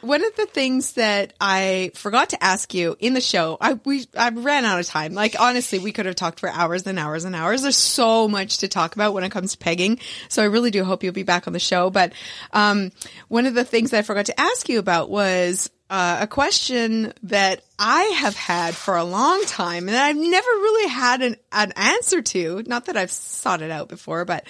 One 0.03 0.25
of 0.25 0.37
the 0.37 0.47
things 0.47 0.93
that 0.93 1.33
I 1.41 1.91
forgot 1.95 2.31
to 2.31 2.45
ask 2.45 2.75
you 2.75 2.97
in 3.01 3.15
the 3.15 3.21
show, 3.21 3.57
I 3.61 3.75
we 3.85 4.07
I 4.17 4.29
ran 4.31 4.65
out 4.65 4.79
of 4.79 4.87
time. 4.87 5.15
Like 5.15 5.35
honestly, 5.41 5.79
we 5.79 5.93
could 5.93 6.07
have 6.07 6.15
talked 6.15 6.41
for 6.41 6.49
hours 6.49 6.87
and 6.87 6.99
hours 6.99 7.25
and 7.25 7.35
hours. 7.35 7.63
There's 7.63 7.77
so 7.77 8.29
much 8.29 8.59
to 8.59 8.69
talk 8.69 8.95
about 8.95 9.15
when 9.15 9.25
it 9.25 9.31
comes 9.31 9.53
to 9.53 9.59
pegging. 9.59 9.99
So 10.29 10.43
I 10.43 10.47
really 10.47 10.71
do 10.71 10.85
hope 10.85 11.03
you'll 11.03 11.13
be 11.13 11.23
back 11.23 11.47
on 11.47 11.53
the 11.53 11.59
show. 11.59 11.91
But 11.91 12.13
um, 12.53 12.93
one 13.29 13.47
of 13.47 13.55
the 13.55 13.65
things 13.65 13.91
that 13.91 13.99
I 13.99 14.03
forgot 14.03 14.27
to 14.27 14.41
ask 14.41 14.69
you 14.69 14.79
about 14.79 15.11
was 15.11 15.71
uh, 15.89 16.19
a 16.23 16.27
question 16.27 17.13
that 17.25 17.63
I 17.79 18.03
have 18.03 18.37
had 18.37 18.75
for 18.75 18.97
a 18.97 19.05
long 19.05 19.45
time 19.47 19.89
and 19.89 19.97
I've 19.97 20.17
never 20.17 20.49
really 20.49 20.89
had 20.89 21.23
an, 21.23 21.37
an 21.53 21.73
answer 21.77 22.23
to. 22.23 22.63
Not 22.67 22.87
that 22.87 22.97
I've 22.97 23.11
sought 23.11 23.63
it 23.63 23.71
out 23.71 23.89
before, 23.89 24.25
but 24.25 24.47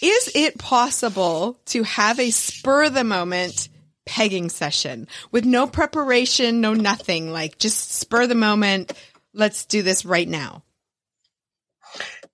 is 0.00 0.30
it 0.34 0.58
possible 0.58 1.58
to 1.66 1.82
have 1.82 2.20
a 2.20 2.30
spur 2.30 2.88
the 2.88 3.04
moment 3.04 3.68
pegging 4.08 4.48
session 4.48 5.06
with 5.30 5.44
no 5.44 5.66
preparation, 5.66 6.62
no 6.62 6.72
nothing, 6.72 7.30
like 7.30 7.58
just 7.58 7.92
spur 7.92 8.26
the 8.26 8.34
moment. 8.34 8.94
Let's 9.34 9.66
do 9.66 9.82
this 9.82 10.06
right 10.06 10.26
now. 10.26 10.64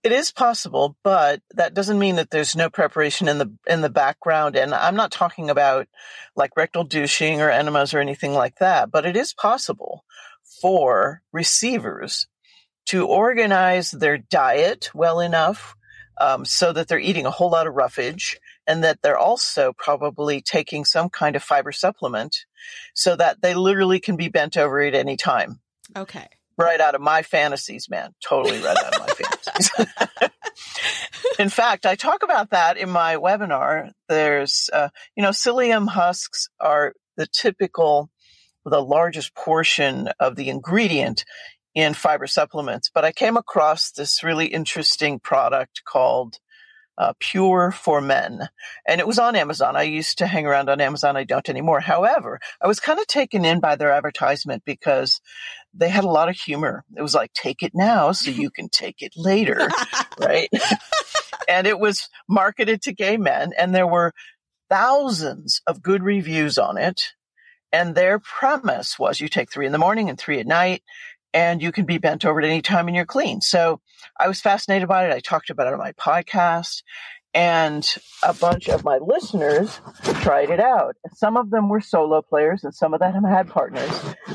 It 0.05 0.13
is 0.13 0.31
possible, 0.31 0.97
but 1.03 1.43
that 1.55 1.75
doesn't 1.75 1.99
mean 1.99 2.17
that 2.17 2.31
there's 2.31 2.55
no 2.55 2.71
preparation 2.71 3.27
in 3.27 3.39
the 3.39 3.53
in 3.67 3.81
the 3.81 3.91
background. 3.91 4.55
And 4.55 4.73
I'm 4.73 4.95
not 4.95 5.11
talking 5.11 5.51
about 5.51 5.89
like 6.37 6.57
rectal 6.57 6.85
douching 6.85 7.41
or 7.41 7.51
enemas 7.51 7.93
or 7.93 7.99
anything 7.99 8.35
like 8.35 8.59
that, 8.61 8.93
but 8.93 9.05
it 9.05 9.17
is 9.17 9.35
possible 9.35 10.05
for 10.61 11.23
receivers 11.33 12.29
to 12.87 13.07
organize 13.07 13.91
their 13.91 14.19
diet 14.19 14.91
well 14.95 15.19
enough 15.19 15.75
um, 16.21 16.45
so 16.45 16.73
that 16.73 16.87
they're 16.87 16.99
eating 16.99 17.27
a 17.27 17.31
whole 17.31 17.51
lot 17.51 17.67
of 17.67 17.75
roughage 17.75 18.39
and 18.67 18.85
that 18.85 19.01
they're 19.03 19.19
also 19.19 19.73
probably 19.77 20.41
taking 20.41 20.85
some 20.85 21.09
kind 21.09 21.37
of 21.37 21.43
fiber 21.43 21.73
supplement 21.73 22.45
so 22.95 23.15
that 23.17 23.43
they 23.43 23.55
literally 23.55 24.01
can 24.01 24.17
be 24.17 24.29
bent 24.29 24.57
over 24.57 24.81
at 24.81 24.95
any 24.95 25.17
time. 25.17 25.61
Okay. 25.97 26.27
Right 26.57 26.81
out 26.81 26.95
of 26.95 27.01
my 27.01 27.23
fantasies, 27.23 27.91
man. 27.91 28.15
Totally 28.27 28.61
right 28.61 28.77
out 28.77 28.95
of 28.95 29.01
my 29.01 29.15
fantasies. 29.15 30.31
in 31.39 31.49
fact, 31.49 31.85
I 31.85 31.97
talk 31.97 32.23
about 32.23 32.51
that 32.51 32.77
in 32.77 32.89
my 32.89 33.17
webinar. 33.17 33.91
There's, 34.09 34.71
uh, 34.73 34.89
you 35.17 35.23
know, 35.23 35.31
psyllium 35.31 35.89
husks 35.89 36.49
are 36.61 36.95
the 37.17 37.27
typical, 37.27 38.09
the 38.65 38.83
largest 38.83 39.35
portion 39.35 40.09
of 40.21 40.37
the 40.37 40.49
ingredient 40.49 41.25
in 41.75 41.93
fiber 41.93 42.27
supplements, 42.27 42.89
but 42.95 43.05
I 43.05 43.11
came 43.11 43.37
across 43.37 43.91
this 43.91 44.23
really 44.23 44.47
interesting 44.47 45.19
product 45.19 45.83
called 45.85 46.39
uh, 46.97 47.13
Pure 47.19 47.73
for 47.73 48.01
Men. 48.01 48.49
And 48.87 49.01
it 49.01 49.07
was 49.07 49.19
on 49.19 49.37
Amazon. 49.37 49.77
I 49.77 49.83
used 49.83 50.19
to 50.19 50.27
hang 50.27 50.47
around 50.47 50.69
on 50.69 50.81
Amazon. 50.81 51.17
I 51.17 51.25
don't 51.25 51.49
anymore. 51.49 51.81
However, 51.81 52.41
I 52.61 52.67
was 52.67 52.81
kind 52.81 52.99
of 52.99 53.07
taken 53.07 53.45
in 53.45 53.61
by 53.61 53.77
their 53.77 53.93
advertisement 53.93 54.63
because 54.65 55.21
they 55.73 55.89
had 55.89 56.05
a 56.05 56.11
lot 56.11 56.29
of 56.29 56.37
humor. 56.37 56.85
It 56.97 57.03
was 57.03 57.15
like, 57.15 57.33
take 57.33 57.63
it 57.63 57.73
now 57.75 58.13
so 58.13 58.31
you 58.31 58.51
can 58.51 58.69
take 58.69 59.03
it 59.03 59.13
later. 59.17 59.69
right. 60.19 60.49
and 61.49 61.67
it 61.67 61.79
was 61.79 62.09
marketed 62.29 62.83
to 62.83 62.93
gay 62.93 63.17
men 63.17 63.53
and 63.59 63.75
there 63.75 63.87
were 63.87 64.13
thousands 64.71 65.61
of 65.67 65.83
good 65.83 66.03
reviews 66.03 66.59
on 66.59 66.79
it. 66.79 67.13
And 67.73 67.97
their 67.97 68.21
premise 68.21 69.01
was 69.01 69.21
you 69.21 69.29
take 69.29 69.51
three 69.51 69.67
in 69.67 69.73
the 69.73 69.79
morning 69.79 70.09
and 70.09 70.17
three 70.17 70.39
at 70.39 70.47
night 70.47 70.85
and 71.35 71.61
you 71.61 71.73
can 71.73 71.85
be 71.85 71.99
bent 71.99 72.25
over 72.25 72.41
at 72.41 72.47
any 72.47 72.63
time 72.63 72.87
and 72.87 72.97
you're 72.97 73.05
clean. 73.05 73.41
So 73.41 73.81
I 74.19 74.29
was 74.29 74.41
fascinated 74.41 74.89
by 74.89 75.07
it. 75.07 75.13
I 75.13 75.21
talked 75.21 75.51
about 75.51 75.67
it 75.67 75.73
on 75.73 75.81
my 75.81 75.93
podcast 75.93 76.83
and 77.35 77.85
a 78.23 78.33
bunch 78.33 78.69
of 78.69 78.85
my 78.85 78.99
listeners 78.99 79.81
tried 80.23 80.51
it 80.51 80.61
out. 80.61 80.95
Some 81.15 81.37
of 81.37 81.51
them 81.51 81.69
were 81.69 81.81
solo 81.81 82.23
players 82.23 82.63
and 82.63 82.73
some 82.73 82.95
of 82.95 83.01
them 83.01 83.25
had 83.25 83.49
partners. 83.49 83.91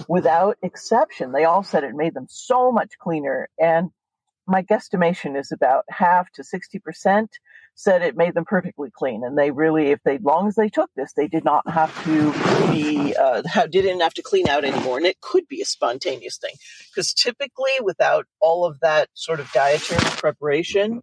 Without 0.09 0.57
exception, 0.61 1.31
they 1.31 1.45
all 1.45 1.63
said 1.63 1.85
it 1.85 1.95
made 1.95 2.13
them 2.13 2.27
so 2.29 2.73
much 2.73 2.91
cleaner. 3.01 3.47
And 3.57 3.91
my 4.49 4.63
guesstimation 4.63 5.39
is 5.39 5.51
about 5.51 5.85
half 5.89 6.31
to 6.31 6.41
60% 6.41 7.27
said 7.75 8.01
it 8.01 8.17
made 8.17 8.33
them 8.33 8.45
perfectly 8.45 8.89
clean. 8.91 9.23
And 9.23 9.37
they 9.37 9.51
really, 9.51 9.91
if 9.91 9.99
they, 10.03 10.17
long 10.17 10.47
as 10.47 10.55
they 10.55 10.67
took 10.67 10.89
this, 10.95 11.13
they 11.13 11.27
did 11.27 11.45
not 11.45 11.69
have 11.69 11.93
to 12.03 12.33
be, 12.71 13.15
uh, 13.15 13.41
didn't 13.67 14.01
have 14.01 14.13
to 14.15 14.21
clean 14.21 14.49
out 14.49 14.65
anymore. 14.65 14.97
And 14.97 15.05
it 15.05 15.21
could 15.21 15.47
be 15.47 15.61
a 15.61 15.65
spontaneous 15.65 16.37
thing 16.37 16.55
because 16.89 17.13
typically 17.13 17.71
without 17.81 18.25
all 18.41 18.65
of 18.65 18.79
that 18.81 19.09
sort 19.13 19.39
of 19.39 19.49
dietary 19.51 20.01
preparation, 20.01 21.01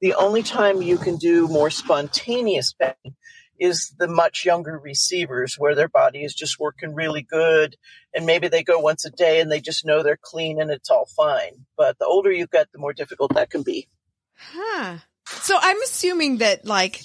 the 0.00 0.14
only 0.14 0.42
time 0.42 0.82
you 0.82 0.98
can 0.98 1.16
do 1.16 1.46
more 1.46 1.70
spontaneous 1.70 2.72
pegging 2.72 3.14
is 3.58 3.94
the 3.98 4.08
much 4.08 4.44
younger 4.44 4.78
receivers 4.78 5.56
where 5.56 5.74
their 5.74 5.88
body 5.88 6.24
is 6.24 6.34
just 6.34 6.58
working 6.58 6.94
really 6.94 7.22
good 7.22 7.76
and 8.14 8.26
maybe 8.26 8.48
they 8.48 8.62
go 8.62 8.78
once 8.78 9.04
a 9.04 9.10
day 9.10 9.40
and 9.40 9.50
they 9.50 9.60
just 9.60 9.84
know 9.84 10.02
they're 10.02 10.18
clean 10.20 10.60
and 10.60 10.70
it's 10.70 10.90
all 10.90 11.06
fine. 11.16 11.66
But 11.76 11.98
the 11.98 12.06
older 12.06 12.32
you 12.32 12.46
get, 12.46 12.70
the 12.72 12.78
more 12.78 12.92
difficult 12.92 13.34
that 13.34 13.50
can 13.50 13.62
be. 13.62 13.88
Huh. 14.36 14.98
So 15.26 15.56
I'm 15.60 15.80
assuming 15.82 16.38
that 16.38 16.64
like 16.64 17.02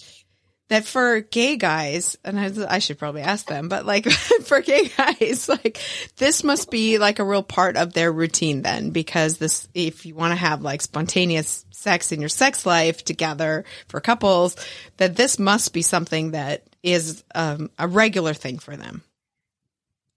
that 0.70 0.86
for 0.86 1.22
gay 1.22 1.56
guys, 1.56 2.18
and 2.24 2.40
I, 2.40 2.52
I, 2.76 2.80
should 2.80 3.00
probably 3.00 3.22
ask 3.22 3.48
them, 3.48 3.70
but 3.70 3.86
like 3.86 4.10
for 4.44 4.62
gay 4.62 4.90
guys, 4.90 5.48
like 5.48 5.80
this 6.18 6.44
must 6.44 6.70
be 6.70 6.98
like 6.98 7.20
a 7.20 7.24
real 7.24 7.44
part 7.44 7.78
of 7.78 7.94
their 7.94 8.12
routine 8.12 8.62
then, 8.62 8.92
because 8.92 9.38
this, 9.38 9.68
if 9.74 10.06
you 10.06 10.14
want 10.16 10.32
to 10.32 10.36
have 10.36 10.62
like 10.62 10.82
spontaneous 10.82 11.66
sex 11.72 12.12
in 12.12 12.20
your 12.20 12.30
sex 12.30 12.66
life 12.66 13.04
together 13.04 13.64
for 13.88 14.02
couples, 14.02 14.56
that 14.98 15.16
this 15.16 15.40
must 15.40 15.74
be 15.74 15.82
something 15.82 16.32
that 16.32 16.64
is 16.84 17.24
um, 17.34 17.70
a 17.80 17.88
regular 17.88 18.34
thing 18.34 18.60
for 18.60 18.76
them. 18.76 19.04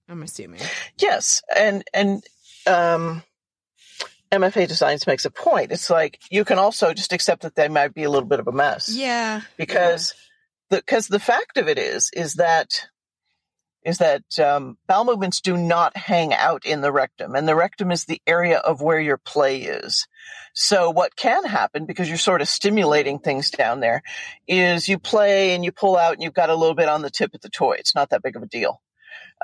I'm 0.09 0.23
assuming. 0.23 0.61
Yes, 0.99 1.43
and 1.57 1.85
and 1.95 2.25
um, 2.67 3.23
MFA 4.33 4.69
Designs 4.69 5.07
makes 5.07 5.25
a 5.25 5.31
point. 5.31 5.73
It's 5.73 5.91
like 5.91 6.21
you 6.31 6.45
can 6.45 6.59
also 6.59 6.95
just 6.95 7.13
accept 7.13 7.43
that 7.43 7.55
they 7.55 7.69
might 7.69 7.95
be 7.95 8.05
a 8.05 8.11
little 8.11 8.29
bit 8.29 8.41
of 8.41 8.49
a 8.49 8.53
mess. 8.53 8.89
Yeah. 8.89 9.43
Because 9.57 10.15
yeah. 10.17 10.30
The 10.71 10.79
because 10.79 11.09
the 11.09 11.21
fact 11.21 11.57
of 11.57 11.69
it 11.69 11.79
is 11.79 12.11
is 12.15 12.35
that 12.35 12.89
is 13.85 13.99
that 13.99 14.39
um, 14.39 14.77
bowel 14.87 15.07
movements 15.07 15.41
do 15.41 15.57
not 15.57 15.97
hang 15.97 16.35
out 16.35 16.67
in 16.67 16.83
the 16.83 16.93
rectum, 16.93 17.35
and 17.35 17.49
the 17.49 17.57
rectum 17.57 17.91
is 17.91 18.05
the 18.05 18.21
area 18.27 18.59
of 18.59 18.83
where 18.83 19.01
your 19.01 19.17
play 19.17 19.63
is. 19.63 20.07
So 20.55 20.91
what 20.91 21.17
can 21.17 21.45
happen 21.45 21.87
because 21.87 22.09
you're 22.09 22.19
sort 22.19 22.43
of 22.43 22.49
stimulating 22.49 23.19
things 23.19 23.51
down 23.51 23.81
there 23.81 24.03
is 24.47 24.89
you 24.89 24.99
play 24.99 25.55
and 25.55 25.65
you 25.65 25.73
pull 25.73 25.97
out 25.97 26.15
and 26.15 26.23
you've 26.23 26.35
got 26.35 26.51
a 26.51 26.55
little 26.55 26.75
bit 26.75 26.89
on 26.89 27.03
the 27.03 27.11
tip 27.11 27.35
of 27.35 27.41
the 27.41 27.49
toy. 27.49 27.77
It's 27.79 27.95
not 27.95 28.11
that 28.11 28.23
big 28.23 28.37
of 28.37 28.43
a 28.43 28.47
deal 28.47 28.81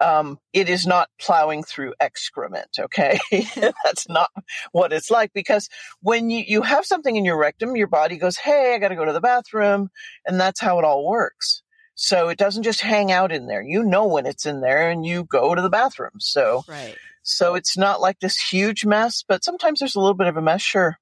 um, 0.00 0.38
it 0.52 0.68
is 0.68 0.86
not 0.86 1.08
plowing 1.18 1.62
through 1.62 1.94
excrement. 2.00 2.68
Okay. 2.78 3.18
That's 3.84 4.08
not 4.08 4.30
what 4.72 4.92
it's 4.92 5.10
like 5.10 5.32
because 5.32 5.68
when 6.00 6.30
you, 6.30 6.44
you 6.46 6.62
have 6.62 6.84
something 6.84 7.16
in 7.16 7.24
your 7.24 7.38
rectum, 7.38 7.76
your 7.76 7.86
body 7.86 8.16
goes, 8.16 8.36
Hey, 8.36 8.74
I 8.74 8.78
got 8.78 8.88
to 8.88 8.96
go 8.96 9.04
to 9.04 9.12
the 9.12 9.20
bathroom. 9.20 9.90
And 10.26 10.40
that's 10.40 10.60
how 10.60 10.78
it 10.78 10.84
all 10.84 11.06
works. 11.06 11.62
So 11.94 12.28
it 12.28 12.38
doesn't 12.38 12.64
just 12.64 12.82
hang 12.82 13.10
out 13.10 13.32
in 13.32 13.46
there. 13.46 13.62
You 13.62 13.82
know 13.82 14.06
when 14.06 14.26
it's 14.26 14.44
in 14.44 14.60
there 14.60 14.90
and 14.90 15.04
you 15.04 15.24
go 15.24 15.54
to 15.54 15.62
the 15.62 15.70
bathroom. 15.70 16.18
So, 16.18 16.62
right. 16.68 16.94
so 17.22 17.54
it's 17.54 17.78
not 17.78 18.02
like 18.02 18.20
this 18.20 18.38
huge 18.38 18.84
mess, 18.84 19.24
but 19.26 19.42
sometimes 19.42 19.78
there's 19.78 19.96
a 19.96 20.00
little 20.00 20.14
bit 20.14 20.26
of 20.26 20.36
a 20.36 20.42
mess. 20.42 20.60
Sure. 20.60 20.98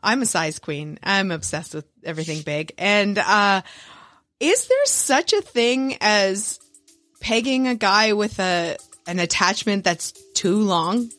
I'm 0.00 0.22
a 0.22 0.26
size 0.26 0.60
queen. 0.60 0.98
I'm 1.02 1.32
obsessed 1.32 1.74
with 1.74 1.86
everything 2.04 2.42
big. 2.42 2.72
And, 2.78 3.18
uh, 3.18 3.62
is 4.38 4.68
there 4.68 4.84
such 4.84 5.32
a 5.32 5.40
thing 5.40 5.96
as 6.00 6.60
pegging 7.24 7.66
a 7.66 7.74
guy 7.74 8.12
with 8.12 8.38
a 8.38 8.76
an 9.06 9.18
attachment 9.18 9.82
that's 9.82 10.12
too 10.34 10.58
long? 10.58 11.10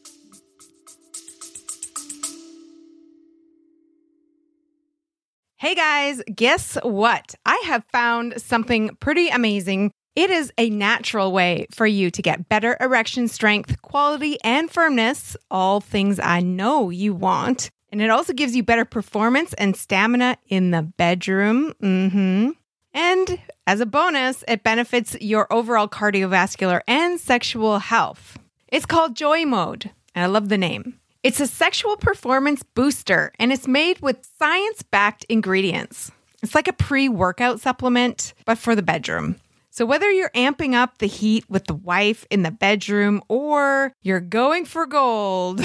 Hey 5.57 5.73
guys, 5.73 6.21
guess 6.33 6.77
what? 6.83 7.33
I 7.43 7.63
have 7.65 7.83
found 7.91 8.39
something 8.39 8.95
pretty 8.99 9.29
amazing. 9.29 9.91
It 10.15 10.29
is 10.29 10.53
a 10.59 10.69
natural 10.69 11.31
way 11.31 11.65
for 11.71 11.87
you 11.87 12.11
to 12.11 12.21
get 12.21 12.47
better 12.49 12.77
erection 12.79 13.27
strength, 13.27 13.81
quality, 13.81 14.37
and 14.43 14.69
firmness, 14.69 15.35
all 15.49 15.81
things 15.81 16.19
I 16.19 16.41
know 16.41 16.91
you 16.91 17.15
want. 17.15 17.71
And 17.91 17.99
it 17.99 18.11
also 18.11 18.33
gives 18.33 18.55
you 18.55 18.61
better 18.61 18.85
performance 18.85 19.53
and 19.53 19.75
stamina 19.75 20.37
in 20.49 20.69
the 20.69 20.83
bedroom. 20.83 21.73
Mm-hmm. 21.81 22.51
And 22.95 23.39
as 23.67 23.81
a 23.81 23.85
bonus, 23.85 24.45
it 24.47 24.63
benefits 24.63 25.17
your 25.19 25.51
overall 25.51 25.89
cardiovascular 25.89 26.79
and 26.87 27.19
sexual 27.19 27.79
health. 27.79 28.39
It's 28.69 28.85
called 28.85 29.17
Joy 29.17 29.45
Mode, 29.45 29.91
and 30.15 30.23
I 30.23 30.27
love 30.27 30.47
the 30.47 30.57
name. 30.57 30.97
It's 31.21 31.41
a 31.41 31.47
sexual 31.47 31.97
performance 31.97 32.63
booster, 32.63 33.33
and 33.37 33.51
it's 33.51 33.67
made 33.67 33.99
with 33.99 34.25
science 34.39 34.81
backed 34.81 35.25
ingredients. 35.27 36.09
It's 36.41 36.55
like 36.55 36.69
a 36.69 36.73
pre 36.73 37.09
workout 37.09 37.59
supplement, 37.59 38.33
but 38.45 38.57
for 38.57 38.75
the 38.75 38.81
bedroom. 38.81 39.41
So, 39.75 39.85
whether 39.85 40.09
you're 40.09 40.29
amping 40.29 40.73
up 40.73 40.99
the 40.99 41.05
heat 41.05 41.43
with 41.49 41.65
the 41.65 41.73
wife 41.73 42.25
in 42.31 42.43
the 42.43 42.51
bedroom 42.51 43.21
or 43.27 43.91
you're 44.01 44.21
going 44.21 44.63
for 44.63 44.85
gold 44.85 45.59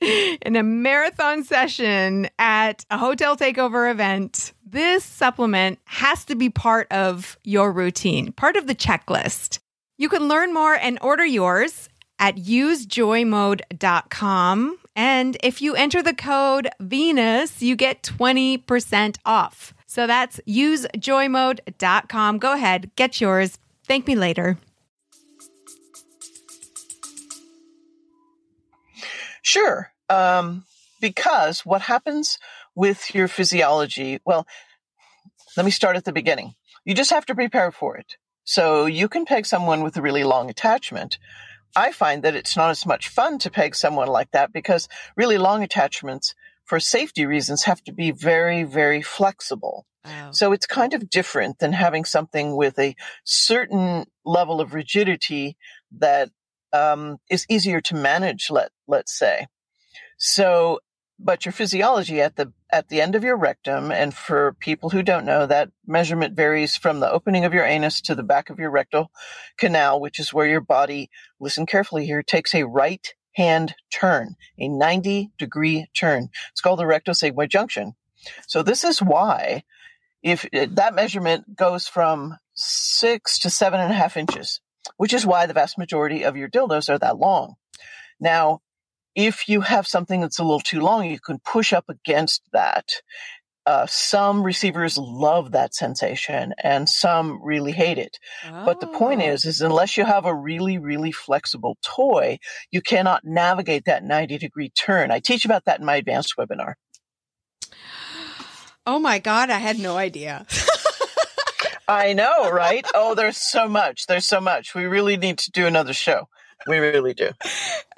in 0.40 0.54
a 0.54 0.62
marathon 0.62 1.42
session 1.42 2.28
at 2.38 2.84
a 2.90 2.98
hotel 2.98 3.36
takeover 3.36 3.90
event, 3.90 4.52
this 4.64 5.02
supplement 5.02 5.80
has 5.86 6.24
to 6.26 6.36
be 6.36 6.48
part 6.48 6.86
of 6.92 7.36
your 7.42 7.72
routine, 7.72 8.30
part 8.30 8.54
of 8.54 8.68
the 8.68 8.74
checklist. 8.76 9.58
You 9.98 10.08
can 10.08 10.28
learn 10.28 10.54
more 10.54 10.74
and 10.74 11.00
order 11.02 11.26
yours 11.26 11.88
at 12.20 12.36
usejoymode.com. 12.36 14.78
And 14.94 15.36
if 15.42 15.60
you 15.60 15.74
enter 15.74 16.04
the 16.04 16.14
code 16.14 16.68
Venus, 16.78 17.62
you 17.62 17.74
get 17.74 18.04
20% 18.04 19.16
off. 19.26 19.74
So 19.96 20.06
that's 20.06 20.38
usejoymode.com. 20.46 22.38
Go 22.38 22.52
ahead, 22.52 22.90
get 22.96 23.18
yours. 23.18 23.56
Thank 23.86 24.06
me 24.06 24.14
later. 24.14 24.58
Sure. 29.40 29.90
Um, 30.10 30.66
because 31.00 31.64
what 31.64 31.80
happens 31.80 32.38
with 32.74 33.14
your 33.14 33.26
physiology, 33.26 34.20
well, 34.26 34.46
let 35.56 35.64
me 35.64 35.70
start 35.70 35.96
at 35.96 36.04
the 36.04 36.12
beginning. 36.12 36.52
You 36.84 36.92
just 36.92 37.08
have 37.08 37.24
to 37.24 37.34
prepare 37.34 37.72
for 37.72 37.96
it. 37.96 38.18
So 38.44 38.84
you 38.84 39.08
can 39.08 39.24
peg 39.24 39.46
someone 39.46 39.82
with 39.82 39.96
a 39.96 40.02
really 40.02 40.24
long 40.24 40.50
attachment. 40.50 41.16
I 41.74 41.90
find 41.90 42.22
that 42.22 42.36
it's 42.36 42.54
not 42.54 42.68
as 42.68 42.84
much 42.84 43.08
fun 43.08 43.38
to 43.38 43.50
peg 43.50 43.74
someone 43.74 44.08
like 44.08 44.32
that 44.32 44.52
because 44.52 44.90
really 45.16 45.38
long 45.38 45.62
attachments 45.62 46.34
for 46.66 46.80
safety 46.80 47.24
reasons 47.24 47.64
have 47.64 47.82
to 47.84 47.92
be 47.92 48.10
very, 48.10 48.64
very 48.64 49.00
flexible. 49.02 49.86
Wow. 50.04 50.30
So 50.32 50.52
it's 50.52 50.66
kind 50.66 50.92
of 50.94 51.10
different 51.10 51.58
than 51.58 51.72
having 51.72 52.04
something 52.04 52.56
with 52.56 52.78
a 52.78 52.94
certain 53.24 54.04
level 54.24 54.60
of 54.60 54.74
rigidity 54.74 55.56
that 55.98 56.30
um, 56.72 57.18
is 57.30 57.46
easier 57.48 57.80
to 57.82 57.94
manage. 57.94 58.50
Let 58.50 58.70
let's 58.86 59.16
say. 59.16 59.46
So, 60.18 60.80
but 61.18 61.44
your 61.44 61.52
physiology 61.52 62.20
at 62.20 62.36
the 62.36 62.52
at 62.70 62.88
the 62.88 63.00
end 63.00 63.14
of 63.14 63.24
your 63.24 63.36
rectum, 63.36 63.90
and 63.90 64.14
for 64.14 64.56
people 64.60 64.90
who 64.90 65.02
don't 65.02 65.24
know, 65.24 65.46
that 65.46 65.70
measurement 65.86 66.36
varies 66.36 66.76
from 66.76 67.00
the 67.00 67.10
opening 67.10 67.44
of 67.44 67.54
your 67.54 67.64
anus 67.64 68.00
to 68.02 68.14
the 68.14 68.22
back 68.22 68.50
of 68.50 68.58
your 68.58 68.70
rectal 68.70 69.10
canal, 69.58 70.00
which 70.00 70.18
is 70.18 70.32
where 70.32 70.46
your 70.46 70.60
body. 70.60 71.10
Listen 71.40 71.66
carefully 71.66 72.06
here. 72.06 72.22
Takes 72.22 72.54
a 72.54 72.64
right 72.64 73.14
hand 73.36 73.74
turn, 73.92 74.34
a 74.58 74.68
90 74.68 75.30
degree 75.38 75.86
turn. 75.94 76.30
It's 76.52 76.62
called 76.62 76.78
the 76.78 76.84
rectosigmoid 76.84 77.50
junction. 77.50 77.94
So 78.46 78.62
this 78.62 78.82
is 78.82 79.00
why 79.00 79.62
if 80.22 80.46
uh, 80.46 80.66
that 80.72 80.94
measurement 80.94 81.54
goes 81.54 81.86
from 81.86 82.38
six 82.54 83.38
to 83.40 83.50
seven 83.50 83.78
and 83.78 83.92
a 83.92 83.94
half 83.94 84.16
inches, 84.16 84.60
which 84.96 85.12
is 85.12 85.26
why 85.26 85.46
the 85.46 85.54
vast 85.54 85.78
majority 85.78 86.24
of 86.24 86.36
your 86.36 86.48
dildos 86.48 86.88
are 86.88 86.98
that 86.98 87.18
long. 87.18 87.54
Now, 88.18 88.62
if 89.14 89.48
you 89.48 89.60
have 89.60 89.86
something 89.86 90.20
that's 90.20 90.38
a 90.38 90.42
little 90.42 90.60
too 90.60 90.80
long, 90.80 91.06
you 91.06 91.20
can 91.20 91.38
push 91.38 91.72
up 91.72 91.88
against 91.88 92.42
that. 92.52 92.90
Uh, 93.66 93.84
some 93.88 94.44
receivers 94.44 94.96
love 94.96 95.50
that 95.50 95.74
sensation 95.74 96.54
and 96.62 96.88
some 96.88 97.40
really 97.42 97.72
hate 97.72 97.98
it. 97.98 98.16
Oh. 98.46 98.64
But 98.64 98.80
the 98.80 98.86
point 98.86 99.22
is, 99.22 99.44
is 99.44 99.60
unless 99.60 99.96
you 99.96 100.04
have 100.04 100.24
a 100.24 100.34
really, 100.34 100.78
really 100.78 101.10
flexible 101.10 101.76
toy, 101.84 102.38
you 102.70 102.80
cannot 102.80 103.24
navigate 103.24 103.86
that 103.86 104.04
90 104.04 104.38
degree 104.38 104.70
turn. 104.70 105.10
I 105.10 105.18
teach 105.18 105.44
about 105.44 105.64
that 105.64 105.80
in 105.80 105.86
my 105.86 105.96
advanced 105.96 106.34
webinar. 106.38 106.74
Oh 108.88 109.00
my 109.00 109.18
God, 109.18 109.50
I 109.50 109.58
had 109.58 109.80
no 109.80 109.96
idea. 109.96 110.46
I 111.88 112.12
know, 112.12 112.50
right? 112.50 112.86
Oh, 112.94 113.14
there's 113.14 113.36
so 113.36 113.68
much. 113.68 114.06
There's 114.06 114.26
so 114.26 114.40
much. 114.40 114.76
We 114.76 114.84
really 114.84 115.16
need 115.16 115.38
to 115.38 115.50
do 115.50 115.66
another 115.66 115.92
show. 115.92 116.28
We 116.66 116.78
really 116.78 117.14
do. 117.14 117.30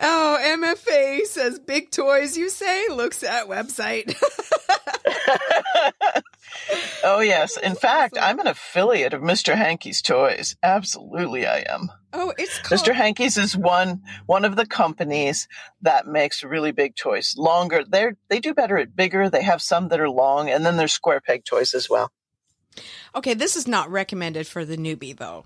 Oh, 0.01 0.39
MFA 0.41 1.25
says 1.27 1.59
big 1.59 1.91
toys, 1.91 2.37
you 2.37 2.51
say? 2.51 2.89
Looks 2.89 3.23
at 3.23 3.47
website. 3.47 4.15
oh, 7.05 7.21
yes. 7.21 7.57
In 7.57 7.75
fact, 7.75 8.17
I'm 8.21 8.39
an 8.39 8.47
affiliate 8.47 9.15
of 9.15 9.23
Mr. 9.23 9.55
Hankey's 9.55 10.03
Toys. 10.03 10.57
Absolutely, 10.63 11.47
I 11.47 11.65
am. 11.69 11.91
Oh, 12.13 12.33
it's 12.39 12.59
called- 12.59 12.81
Mr. 12.81 12.95
Hankey's 12.95 13.37
is 13.37 13.57
one 13.57 14.03
one 14.27 14.45
of 14.45 14.57
the 14.57 14.67
companies 14.67 15.49
that 15.83 16.07
makes 16.07 16.45
really 16.45 16.73
big 16.73 16.97
toys. 16.97 17.35
Longer, 17.37 17.85
they 17.85 18.13
they 18.29 18.41
do 18.41 18.55
better 18.55 18.79
at 18.79 18.97
bigger. 18.97 19.29
They 19.29 19.43
have 19.43 19.61
some 19.61 19.89
that 19.89 20.01
are 20.01 20.11
long, 20.11 20.49
and 20.49 20.65
then 20.65 20.77
there's 20.77 20.93
square 20.93 21.21
peg 21.21 21.45
toys 21.45 21.75
as 21.75 21.91
well. 21.91 22.11
Okay, 23.15 23.35
this 23.35 23.57
is 23.57 23.67
not 23.67 23.91
recommended 23.91 24.47
for 24.47 24.65
the 24.65 24.77
newbie, 24.77 25.17
though 25.17 25.45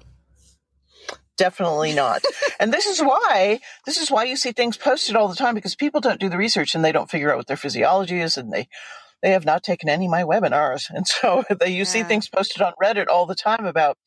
definitely 1.43 1.93
not. 1.93 2.23
and 2.61 2.73
this 2.73 2.87
is 2.87 3.01
why 3.01 3.59
this 3.85 3.99
is 3.99 4.11
why 4.11 4.25
you 4.25 4.37
see 4.37 4.53
things 4.53 4.77
posted 4.77 5.17
all 5.17 5.27
the 5.27 5.35
time 5.35 5.55
because 5.55 5.75
people 5.75 6.01
don't 6.01 6.21
do 6.21 6.29
the 6.29 6.39
research 6.39 6.75
and 6.75 6.85
they 6.85 6.93
don't 6.93 7.11
figure 7.11 7.33
out 7.33 7.37
what 7.37 7.49
their 7.49 7.57
physiology 7.57 8.21
is 8.21 8.37
and 8.37 8.53
they 8.53 8.69
they 9.23 9.31
have 9.31 9.45
not 9.45 9.65
taken 9.65 9.89
any 9.89 10.07
of 10.07 10.11
my 10.11 10.23
webinars. 10.23 10.85
And 10.91 11.07
so 11.07 11.45
they 11.61 11.71
you 11.71 11.79
yeah. 11.79 11.85
see 11.85 12.03
things 12.05 12.29
posted 12.29 12.63
on 12.63 12.75
Reddit 12.81 13.09
all 13.09 13.27
the 13.27 13.35
time 13.35 13.67
about 13.67 13.99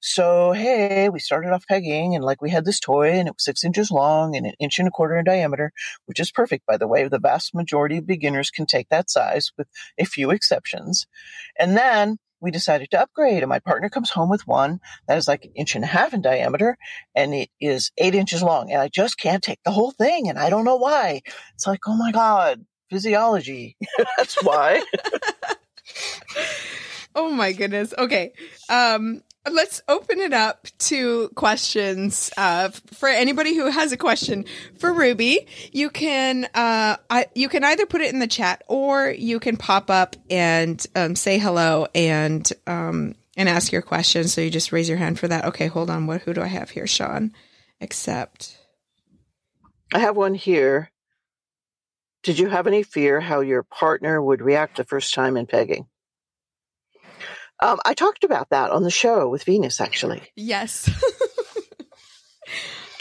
so 0.00 0.52
hey, 0.52 1.08
we 1.08 1.18
started 1.18 1.52
off 1.52 1.66
pegging 1.66 2.14
and 2.14 2.22
like 2.22 2.40
we 2.40 2.50
had 2.50 2.64
this 2.64 2.78
toy 2.78 3.10
and 3.10 3.26
it 3.26 3.34
was 3.34 3.44
six 3.44 3.64
inches 3.64 3.90
long 3.90 4.36
and 4.36 4.46
an 4.46 4.52
inch 4.60 4.78
and 4.78 4.86
a 4.86 4.92
quarter 4.92 5.16
in 5.16 5.24
diameter, 5.24 5.72
which 6.04 6.20
is 6.20 6.30
perfect 6.30 6.66
by 6.66 6.76
the 6.76 6.86
way. 6.86 7.08
The 7.08 7.18
vast 7.18 7.52
majority 7.52 7.96
of 7.96 8.06
beginners 8.06 8.50
can 8.50 8.66
take 8.66 8.88
that 8.90 9.10
size 9.10 9.50
with 9.58 9.66
a 9.98 10.04
few 10.04 10.30
exceptions. 10.30 11.08
And 11.58 11.76
then 11.76 12.18
we 12.46 12.52
decided 12.52 12.88
to 12.92 13.00
upgrade 13.00 13.42
and 13.42 13.48
my 13.48 13.58
partner 13.58 13.90
comes 13.90 14.08
home 14.08 14.30
with 14.30 14.46
one 14.46 14.78
that 15.08 15.18
is 15.18 15.26
like 15.26 15.44
an 15.44 15.50
inch 15.56 15.74
and 15.74 15.82
a 15.82 15.88
half 15.88 16.14
in 16.14 16.22
diameter 16.22 16.78
and 17.12 17.34
it 17.34 17.50
is 17.60 17.90
eight 17.98 18.14
inches 18.14 18.40
long 18.40 18.70
and 18.70 18.80
I 18.80 18.86
just 18.86 19.18
can't 19.18 19.42
take 19.42 19.58
the 19.64 19.72
whole 19.72 19.90
thing 19.90 20.28
and 20.28 20.38
I 20.38 20.48
don't 20.48 20.64
know 20.64 20.76
why. 20.76 21.22
It's 21.54 21.66
like, 21.66 21.80
oh 21.88 21.96
my 21.96 22.12
God, 22.12 22.64
physiology. 22.88 23.76
That's 24.16 24.40
why. 24.44 24.80
oh 27.16 27.32
my 27.32 27.50
goodness. 27.50 27.92
Okay. 27.98 28.32
Um, 28.70 29.22
let's 29.50 29.82
open 29.88 30.20
it 30.20 30.32
up 30.32 30.66
to 30.78 31.28
questions 31.30 32.30
uh, 32.36 32.68
for 32.68 33.08
anybody 33.08 33.54
who 33.54 33.70
has 33.70 33.92
a 33.92 33.96
question 33.96 34.44
for 34.78 34.92
ruby 34.92 35.46
you 35.72 35.90
can 35.90 36.44
uh, 36.54 36.96
I, 37.10 37.26
you 37.34 37.48
can 37.48 37.64
either 37.64 37.86
put 37.86 38.00
it 38.00 38.12
in 38.12 38.18
the 38.18 38.26
chat 38.26 38.62
or 38.68 39.10
you 39.10 39.40
can 39.40 39.56
pop 39.56 39.90
up 39.90 40.16
and 40.30 40.84
um, 40.94 41.16
say 41.16 41.38
hello 41.38 41.86
and 41.94 42.50
um, 42.66 43.14
and 43.36 43.48
ask 43.48 43.70
your 43.70 43.82
question. 43.82 44.26
So 44.28 44.40
you 44.40 44.50
just 44.50 44.72
raise 44.72 44.88
your 44.88 44.98
hand 44.98 45.18
for 45.18 45.28
that. 45.28 45.44
Okay 45.44 45.66
hold 45.66 45.90
on. 45.90 46.06
What 46.06 46.22
who 46.22 46.32
do 46.32 46.42
i 46.42 46.46
have 46.46 46.70
here? 46.70 46.86
Sean 46.86 47.32
accept. 47.80 48.58
I 49.92 50.00
have 50.00 50.16
one 50.16 50.34
here. 50.34 50.90
Did 52.22 52.38
you 52.38 52.48
have 52.48 52.66
any 52.66 52.82
fear 52.82 53.20
how 53.20 53.40
your 53.40 53.62
partner 53.62 54.20
would 54.20 54.42
react 54.42 54.76
the 54.76 54.84
first 54.84 55.14
time 55.14 55.36
in 55.36 55.46
pegging 55.46 55.86
um, 57.60 57.78
I 57.84 57.94
talked 57.94 58.24
about 58.24 58.50
that 58.50 58.70
on 58.70 58.82
the 58.82 58.90
show 58.90 59.28
with 59.28 59.44
Venus, 59.44 59.80
actually. 59.80 60.22
Yes. 60.36 60.90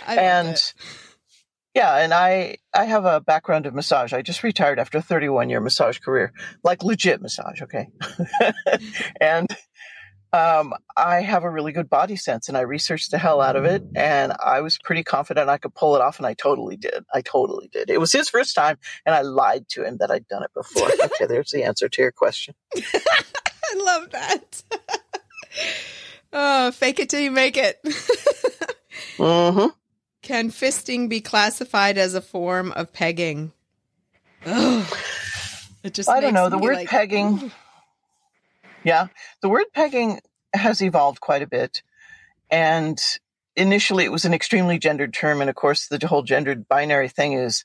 and 0.07 0.73
yeah, 1.73 1.97
and 1.97 2.13
I 2.13 2.57
I 2.73 2.85
have 2.85 3.05
a 3.05 3.19
background 3.19 3.65
of 3.65 3.73
massage. 3.73 4.13
I 4.13 4.21
just 4.21 4.43
retired 4.43 4.79
after 4.79 4.99
a 4.99 5.01
31 5.01 5.49
year 5.49 5.59
massage 5.59 5.99
career, 5.99 6.31
like 6.63 6.83
legit 6.83 7.21
massage. 7.21 7.61
Okay, 7.61 7.87
and 9.21 9.49
um, 10.31 10.73
I 10.95 11.21
have 11.21 11.43
a 11.43 11.49
really 11.49 11.73
good 11.73 11.89
body 11.89 12.15
sense, 12.15 12.47
and 12.47 12.57
I 12.57 12.61
researched 12.61 13.11
the 13.11 13.17
hell 13.17 13.41
out 13.41 13.57
of 13.57 13.65
it, 13.65 13.83
and 13.93 14.33
I 14.43 14.61
was 14.61 14.77
pretty 14.77 15.03
confident 15.03 15.49
I 15.49 15.57
could 15.57 15.75
pull 15.75 15.95
it 15.95 16.01
off, 16.01 16.17
and 16.17 16.25
I 16.25 16.33
totally 16.33 16.77
did. 16.77 17.03
I 17.13 17.21
totally 17.21 17.67
did. 17.67 17.89
It 17.89 17.99
was 17.99 18.13
his 18.13 18.29
first 18.29 18.55
time, 18.55 18.77
and 19.05 19.13
I 19.13 19.21
lied 19.21 19.67
to 19.69 19.83
him 19.83 19.97
that 19.97 20.11
I'd 20.11 20.27
done 20.27 20.43
it 20.43 20.53
before. 20.53 20.89
okay, 21.03 21.25
there's 21.25 21.51
the 21.51 21.63
answer 21.63 21.89
to 21.89 22.01
your 22.01 22.13
question. 22.13 22.55
I 23.79 23.83
love 23.83 24.11
that. 24.11 24.63
oh, 26.33 26.71
fake 26.71 26.99
it 26.99 27.09
till 27.09 27.19
you 27.19 27.31
make 27.31 27.57
it. 27.57 27.79
mm-hmm. 29.17 29.67
Can 30.21 30.49
fisting 30.49 31.09
be 31.09 31.21
classified 31.21 31.97
as 31.97 32.13
a 32.13 32.21
form 32.21 32.71
of 32.71 32.93
pegging? 32.93 33.51
Ugh. 34.45 34.97
It 35.83 35.93
just 35.93 36.09
I 36.09 36.19
don't 36.19 36.33
know. 36.33 36.49
The 36.49 36.57
word 36.57 36.77
like, 36.77 36.89
pegging. 36.89 37.43
Ooh. 37.43 37.51
Yeah, 38.83 39.07
the 39.41 39.49
word 39.49 39.65
pegging 39.73 40.19
has 40.53 40.81
evolved 40.81 41.19
quite 41.19 41.41
a 41.41 41.47
bit, 41.47 41.83
and 42.49 42.99
initially 43.55 44.03
it 44.03 44.11
was 44.11 44.25
an 44.25 44.33
extremely 44.33 44.79
gendered 44.79 45.13
term, 45.13 45.41
and 45.41 45.49
of 45.49 45.55
course 45.55 45.87
the 45.87 46.05
whole 46.07 46.23
gendered 46.23 46.67
binary 46.67 47.09
thing 47.09 47.33
is 47.33 47.63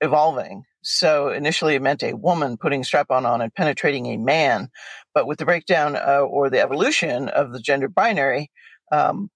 evolving. 0.00 0.64
So 0.88 1.30
initially 1.30 1.74
it 1.74 1.82
meant 1.82 2.04
a 2.04 2.12
woman 2.12 2.56
putting 2.56 2.84
strap 2.84 3.10
on 3.10 3.26
on 3.26 3.40
and 3.40 3.52
penetrating 3.52 4.06
a 4.06 4.16
man. 4.16 4.68
But 5.14 5.26
with 5.26 5.38
the 5.40 5.44
breakdown 5.44 5.96
uh, 5.96 6.20
or 6.20 6.48
the 6.48 6.60
evolution 6.60 7.28
of 7.28 7.52
the 7.52 7.58
gender 7.58 7.88
binary, 7.88 8.52
um, 8.92 9.28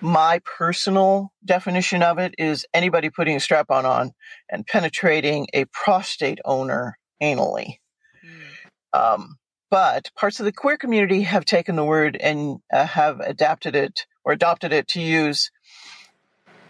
my 0.00 0.40
personal 0.44 1.32
definition 1.44 2.02
of 2.02 2.18
it 2.18 2.34
is 2.36 2.66
anybody 2.74 3.10
putting 3.10 3.36
a 3.36 3.40
strap 3.40 3.70
on 3.70 3.86
on 3.86 4.10
and 4.50 4.66
penetrating 4.66 5.46
a 5.54 5.66
prostate 5.66 6.40
owner 6.44 6.98
anally. 7.22 7.74
Mm. 8.26 8.98
Um, 8.98 9.36
but 9.70 10.10
parts 10.16 10.40
of 10.40 10.46
the 10.46 10.52
queer 10.52 10.76
community 10.76 11.22
have 11.22 11.44
taken 11.44 11.76
the 11.76 11.84
word 11.84 12.16
and 12.16 12.58
uh, 12.72 12.86
have 12.86 13.20
adapted 13.20 13.76
it 13.76 14.04
or 14.24 14.32
adopted 14.32 14.72
it 14.72 14.88
to 14.88 15.00
use 15.00 15.52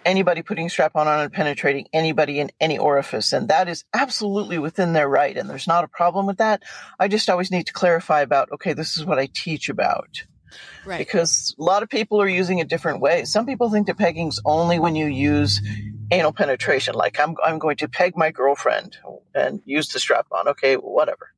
anybody 0.08 0.42
putting 0.42 0.68
strap 0.68 0.96
on 0.96 1.06
on 1.06 1.20
and 1.20 1.32
penetrating 1.32 1.86
anybody 1.92 2.40
in 2.40 2.50
any 2.60 2.78
orifice. 2.78 3.32
And 3.32 3.48
that 3.48 3.68
is 3.68 3.84
absolutely 3.92 4.58
within 4.58 4.94
their 4.94 5.08
right. 5.08 5.36
And 5.36 5.48
there's 5.48 5.66
not 5.66 5.84
a 5.84 5.88
problem 5.88 6.26
with 6.26 6.38
that. 6.38 6.62
I 6.98 7.08
just 7.08 7.28
always 7.28 7.50
need 7.50 7.66
to 7.66 7.72
clarify 7.72 8.22
about, 8.22 8.50
okay, 8.52 8.72
this 8.72 8.96
is 8.96 9.04
what 9.04 9.18
I 9.18 9.28
teach 9.32 9.68
about. 9.68 10.24
Right. 10.86 10.98
Because 10.98 11.54
a 11.58 11.62
lot 11.62 11.82
of 11.82 11.90
people 11.90 12.22
are 12.22 12.28
using 12.28 12.58
it 12.58 12.68
different 12.68 13.00
ways. 13.00 13.30
Some 13.30 13.44
people 13.44 13.70
think 13.70 13.86
that 13.86 13.98
pegging's 13.98 14.40
only 14.46 14.78
when 14.78 14.96
you 14.96 15.06
use 15.06 15.60
anal 16.10 16.32
penetration. 16.32 16.94
Like 16.94 17.20
I'm, 17.20 17.36
I'm 17.44 17.58
going 17.58 17.76
to 17.78 17.88
peg 17.88 18.16
my 18.16 18.30
girlfriend 18.30 18.96
and 19.34 19.60
use 19.66 19.88
the 19.88 19.98
strap 19.98 20.26
on. 20.32 20.48
Okay, 20.48 20.76
whatever. 20.76 21.30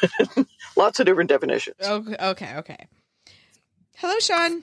Lots 0.76 1.00
of 1.00 1.06
different 1.06 1.30
definitions. 1.30 1.76
Okay, 1.82 2.16
okay, 2.20 2.54
okay. 2.56 2.88
Hello, 3.96 4.18
Sean. 4.18 4.62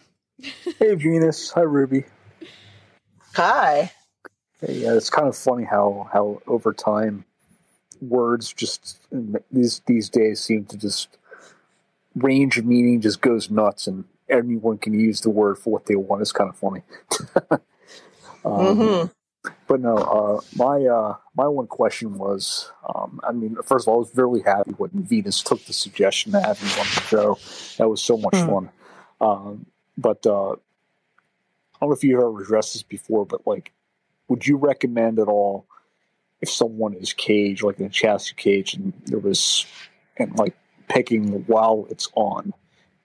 hey, 0.77 0.95
Venus. 0.95 1.51
Hi, 1.51 1.62
Ruby. 1.62 2.06
Hi. 3.36 3.91
Yeah, 4.67 4.94
it's 4.94 5.10
kind 5.10 5.28
of 5.28 5.36
funny 5.36 5.63
how 5.63 6.10
how 6.12 6.41
over 6.48 6.74
time 6.74 7.26
words 8.02 8.54
just 8.54 9.00
these 9.52 9.82
these 9.86 10.10
days 10.10 10.39
seem 10.39 10.65
to 10.65 10.78
just 10.78 11.17
range 12.15 12.58
of 12.58 12.65
meaning 12.65 13.02
just 13.02 13.22
goes 13.22 13.50
nuts, 13.50 13.88
and 13.88 14.06
anyone 14.30 14.78
can 14.78 14.94
use 14.94 15.22
the 15.22 15.30
word 15.30 15.58
for 15.58 15.72
what 15.72 15.86
they 15.86 15.96
want. 15.96 16.22
It's 16.22 16.32
kind 16.32 16.50
of 16.50 16.58
funny. 16.58 16.84
um, 17.52 17.60
mm-hmm. 18.46 19.08
But 19.67 19.82
no, 19.82 19.96
uh, 19.96 20.41
my 20.56 20.86
uh, 20.86 21.15
my 21.36 21.48
one 21.48 21.67
question 21.67 22.17
was, 22.17 22.72
um, 22.94 23.20
I 23.24 23.32
mean, 23.32 23.58
first 23.65 23.88
of 23.88 23.91
all, 23.91 23.96
I 23.96 24.00
was 24.00 24.15
really 24.15 24.41
happy 24.41 24.72
when 24.72 24.91
Venus 24.94 25.41
took 25.41 25.63
the 25.65 25.74
suggestion 25.74 26.34
to 26.34 26.41
have 26.41 26.62
you 26.62 26.70
on 26.80 26.88
the 26.94 27.02
show. 27.08 27.39
That 27.78 27.89
was 27.89 28.02
so 28.02 28.17
much 28.17 28.34
mm. 28.34 28.48
fun. 28.48 28.70
Um, 29.20 29.65
but 29.98 30.26
uh, 30.26 30.56
don't 31.82 31.89
know 31.89 31.96
if 31.96 32.04
you've 32.04 32.20
ever 32.20 32.41
addressed 32.41 32.74
this 32.74 32.84
before, 32.84 33.26
but 33.26 33.46
like, 33.46 33.72
would 34.28 34.48
you 34.48 34.58
recommend 34.58 35.20
at 35.20 35.28
all 35.28 35.65
if 36.41 36.50
someone 36.50 36.94
is 36.94 37.13
caged, 37.13 37.63
like 37.63 37.80
in 37.80 37.86
a 37.86 37.89
chastity 37.89 38.36
cage, 38.41 38.74
and 38.74 38.94
there 39.06 39.20
was, 39.20 39.65
and 40.17 40.38
like 40.38 40.56
pegging 40.88 41.44
while 41.48 41.88
it's 41.89 42.10
on? 42.15 42.54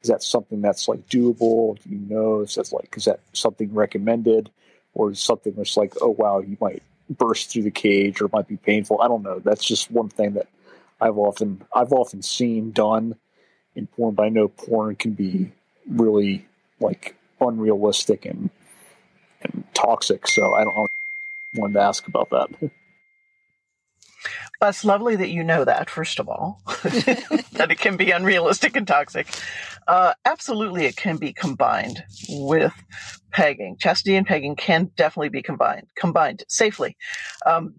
Is 0.03 0.09
that 0.09 0.23
something 0.23 0.61
that's 0.61 0.89
like 0.89 1.09
doable? 1.09 1.83
Do 1.83 1.91
you 1.91 1.99
know 1.99 2.41
if 2.43 2.55
that's 2.55 2.73
like, 2.73 2.95
is 2.97 3.07
that 3.07 3.21
something 3.33 3.73
recommended? 3.75 4.51
Or 4.95 5.11
is 5.11 5.21
something 5.21 5.53
that's 5.55 5.77
like, 5.77 5.95
oh 6.01 6.15
wow, 6.19 6.39
you 6.41 6.57
might 6.61 6.83
burst 7.11 7.51
through 7.51 7.63
the 7.63 7.71
cage 7.71 8.21
or 8.21 8.27
it 8.27 8.33
might 8.33 8.49
be 8.49 8.57
painful. 8.57 9.01
I 9.01 9.09
don't 9.09 9.23
know. 9.23 9.39
That's 9.39 9.65
just 9.65 9.91
one 9.91 10.09
thing 10.09 10.35
that 10.35 10.49
I've 11.01 11.19
often 11.19 11.63
I've 11.75 11.93
often 11.93 12.23
seen 12.23 12.73
done 12.73 13.17
in 13.75 13.87
porn, 13.87 14.15
but 14.15 14.25
I 14.25 14.29
know 14.29 14.49
porn 14.49 14.97
can 14.97 15.13
be 15.13 15.53
really 15.89 16.47
like 16.81 17.17
unrealistic 17.41 18.25
and 18.25 18.51
and 19.43 19.65
toxic. 19.75 20.27
So 20.29 20.55
I 20.55 20.65
don't. 20.65 20.91
Wanted 21.55 21.75
to 21.75 21.81
ask 21.81 22.07
about 22.07 22.29
that. 22.31 22.51
Well, 24.61 24.71
it's 24.71 24.85
lovely 24.85 25.17
that 25.17 25.31
you 25.31 25.45
know 25.45 25.65
that, 25.65 25.91
first 25.91 26.19
of 26.19 26.29
all, 26.29 26.61
that 26.67 27.69
it 27.71 27.79
can 27.79 27.97
be 27.97 28.11
unrealistic 28.11 28.77
and 28.77 28.87
toxic. 28.87 29.29
Uh, 29.87 30.15
absolutely, 30.25 30.87
it 30.87 30.97
can 30.97 31.19
be 31.19 31.33
combined 31.33 32.03
with 32.29 32.73
pegging. 33.33 33.77
Chastity 33.79 34.17
and 34.17 34.27
pegging 34.27 34.57
can 34.57 34.91
definitely 34.97 35.29
be 35.29 35.43
combined, 35.43 35.87
combined 35.97 36.45
safely. 36.49 36.97
Um, 37.45 37.75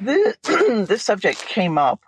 this, 0.00 0.36
this 0.42 1.02
subject 1.02 1.40
came 1.46 1.78
up 1.78 2.00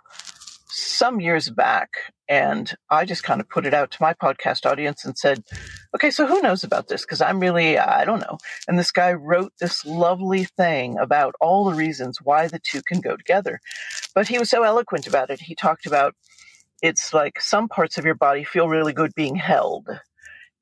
some 0.68 1.20
years 1.20 1.48
back 1.48 1.90
and 2.28 2.74
I 2.90 3.04
just 3.04 3.22
kind 3.22 3.40
of 3.40 3.48
put 3.48 3.66
it 3.66 3.74
out 3.74 3.90
to 3.92 3.98
my 4.02 4.14
podcast 4.14 4.66
audience 4.66 5.04
and 5.04 5.16
said, 5.16 5.44
okay, 5.94 6.10
so 6.10 6.26
who 6.26 6.40
knows 6.42 6.64
about 6.64 6.88
this? 6.88 7.02
Because 7.02 7.20
I'm 7.20 7.40
really, 7.40 7.78
I 7.78 8.04
don't 8.04 8.20
know. 8.20 8.38
And 8.66 8.78
this 8.78 8.90
guy 8.90 9.12
wrote 9.12 9.52
this 9.60 9.84
lovely 9.84 10.44
thing 10.44 10.98
about 10.98 11.34
all 11.40 11.64
the 11.64 11.74
reasons 11.74 12.18
why 12.22 12.48
the 12.48 12.58
two 12.58 12.82
can 12.82 13.00
go 13.00 13.16
together. 13.16 13.60
But 14.14 14.28
he 14.28 14.38
was 14.38 14.50
so 14.50 14.62
eloquent 14.62 15.06
about 15.06 15.30
it. 15.30 15.40
He 15.40 15.54
talked 15.54 15.86
about 15.86 16.14
it's 16.82 17.14
like 17.14 17.40
some 17.40 17.68
parts 17.68 17.96
of 17.98 18.04
your 18.04 18.14
body 18.14 18.44
feel 18.44 18.68
really 18.68 18.92
good 18.92 19.14
being 19.14 19.36
held. 19.36 19.88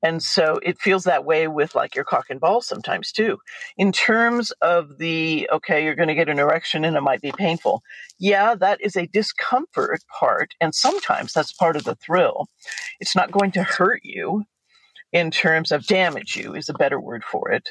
And 0.05 0.21
so 0.21 0.59
it 0.61 0.79
feels 0.79 1.05
that 1.05 1.25
way 1.25 1.47
with 1.47 1.73
like 1.73 1.95
your 1.95 2.05
cock 2.05 2.25
and 2.29 2.39
ball 2.39 2.61
sometimes 2.61 3.11
too. 3.11 3.39
In 3.75 3.91
terms 3.91 4.51
of 4.61 4.99
the, 4.99 5.49
okay, 5.51 5.83
you're 5.83 5.95
going 5.95 6.09
to 6.09 6.13
get 6.13 6.29
an 6.29 6.37
erection 6.37 6.85
and 6.85 6.95
it 6.95 7.01
might 7.01 7.21
be 7.21 7.31
painful. 7.31 7.81
Yeah, 8.19 8.53
that 8.53 8.79
is 8.81 8.95
a 8.95 9.07
discomfort 9.07 10.03
part. 10.19 10.53
And 10.61 10.75
sometimes 10.75 11.33
that's 11.33 11.53
part 11.53 11.75
of 11.75 11.85
the 11.85 11.95
thrill. 11.95 12.45
It's 12.99 13.15
not 13.15 13.31
going 13.31 13.49
to 13.53 13.63
hurt 13.63 14.01
you 14.03 14.43
in 15.11 15.31
terms 15.31 15.71
of 15.71 15.87
damage 15.87 16.35
you 16.35 16.53
is 16.53 16.69
a 16.69 16.73
better 16.73 16.99
word 16.99 17.23
for 17.23 17.49
it. 17.49 17.69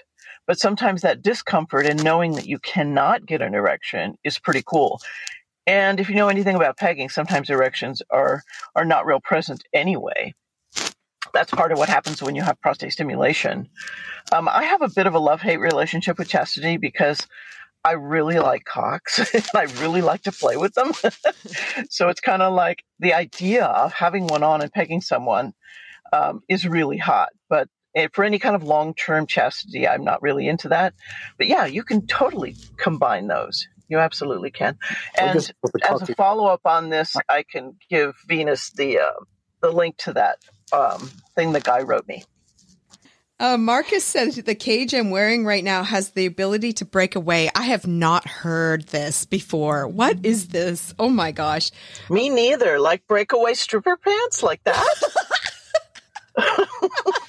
But 0.48 0.58
sometimes 0.58 1.02
that 1.02 1.22
discomfort 1.22 1.86
and 1.86 2.02
knowing 2.02 2.32
that 2.32 2.48
you 2.48 2.58
cannot 2.58 3.26
get 3.26 3.42
an 3.42 3.54
erection 3.54 4.16
is 4.24 4.40
pretty 4.40 4.64
cool. 4.66 5.00
And 5.68 6.00
if 6.00 6.08
you 6.08 6.16
know 6.16 6.28
anything 6.28 6.56
about 6.56 6.78
pegging, 6.78 7.10
sometimes 7.10 7.48
erections 7.48 8.02
are, 8.10 8.42
are 8.74 8.84
not 8.84 9.06
real 9.06 9.20
present 9.20 9.62
anyway 9.72 10.34
that's 11.34 11.50
part 11.50 11.72
of 11.72 11.78
what 11.78 11.88
happens 11.88 12.22
when 12.22 12.34
you 12.34 12.42
have 12.42 12.60
prostate 12.60 12.92
stimulation. 12.92 13.68
Um, 14.32 14.48
I 14.48 14.62
have 14.64 14.80
a 14.80 14.88
bit 14.88 15.06
of 15.06 15.14
a 15.14 15.18
love 15.18 15.42
hate 15.42 15.58
relationship 15.58 16.16
with 16.16 16.28
chastity 16.28 16.76
because 16.76 17.26
I 17.84 17.92
really 17.92 18.38
like 18.38 18.64
cocks 18.64 19.18
and 19.34 19.44
I 19.54 19.64
really 19.82 20.00
like 20.00 20.22
to 20.22 20.32
play 20.32 20.56
with 20.56 20.74
them. 20.74 20.92
so 21.90 22.08
it's 22.08 22.20
kind 22.20 22.40
of 22.40 22.54
like 22.54 22.84
the 23.00 23.12
idea 23.12 23.64
of 23.64 23.92
having 23.92 24.26
one 24.26 24.42
on 24.42 24.62
and 24.62 24.72
pegging 24.72 25.02
someone 25.02 25.52
um, 26.12 26.40
is 26.48 26.66
really 26.66 26.96
hot. 26.96 27.30
But 27.50 27.68
eh, 27.94 28.08
for 28.12 28.24
any 28.24 28.38
kind 28.38 28.56
of 28.56 28.62
long 28.62 28.94
term 28.94 29.26
chastity, 29.26 29.86
I'm 29.86 30.04
not 30.04 30.22
really 30.22 30.48
into 30.48 30.68
that. 30.68 30.94
But 31.36 31.48
yeah, 31.48 31.66
you 31.66 31.82
can 31.82 32.06
totally 32.06 32.56
combine 32.78 33.26
those. 33.26 33.68
You 33.88 33.98
absolutely 33.98 34.50
can. 34.50 34.78
And 35.18 35.36
as 35.36 35.52
a 36.08 36.14
follow 36.14 36.46
up 36.46 36.62
on 36.64 36.88
this, 36.88 37.16
I 37.28 37.42
can 37.42 37.76
give 37.90 38.14
Venus 38.26 38.70
the 38.70 39.00
uh, 39.00 39.12
the 39.60 39.70
link 39.70 39.98
to 39.98 40.14
that 40.14 40.38
um, 40.74 41.10
thing 41.34 41.52
the 41.52 41.60
guy 41.60 41.80
wrote 41.82 42.06
me. 42.08 42.24
Uh, 43.40 43.56
Marcus 43.56 44.04
says 44.04 44.36
the 44.36 44.54
cage 44.54 44.94
I'm 44.94 45.10
wearing 45.10 45.44
right 45.44 45.64
now 45.64 45.82
has 45.82 46.10
the 46.10 46.26
ability 46.26 46.72
to 46.74 46.84
break 46.84 47.16
away. 47.16 47.50
I 47.54 47.62
have 47.62 47.86
not 47.86 48.28
heard 48.28 48.86
this 48.88 49.24
before. 49.24 49.88
What 49.88 50.24
is 50.24 50.48
this? 50.48 50.94
Oh 51.00 51.08
my 51.08 51.32
gosh. 51.32 51.70
Me 52.08 52.28
neither. 52.28 52.78
Like 52.78 53.06
breakaway 53.08 53.54
stripper 53.54 53.96
pants 53.96 54.42
like 54.42 54.62
that? 54.64 54.94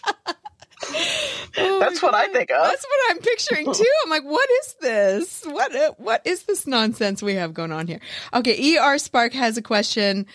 Oh 1.58 1.80
That's 1.80 2.02
what 2.02 2.14
I 2.14 2.28
think 2.28 2.52
of. 2.52 2.64
That's 2.64 2.86
what 2.86 3.12
I'm 3.12 3.20
picturing 3.20 3.74
too. 3.74 3.92
I'm 4.04 4.10
like, 4.10 4.24
what 4.24 4.50
is 4.62 4.76
this? 4.82 5.44
What 5.46 5.76
uh, 5.76 5.94
what 5.98 6.22
is 6.26 6.44
this 6.44 6.68
nonsense 6.68 7.24
we 7.24 7.36
have 7.36 7.54
going 7.54 7.72
on 7.72 7.88
here? 7.88 8.00
Okay, 8.34 8.78
ER 8.78 8.98
Spark 8.98 9.34
has 9.34 9.58
a 9.58 9.62
question. 9.62 10.26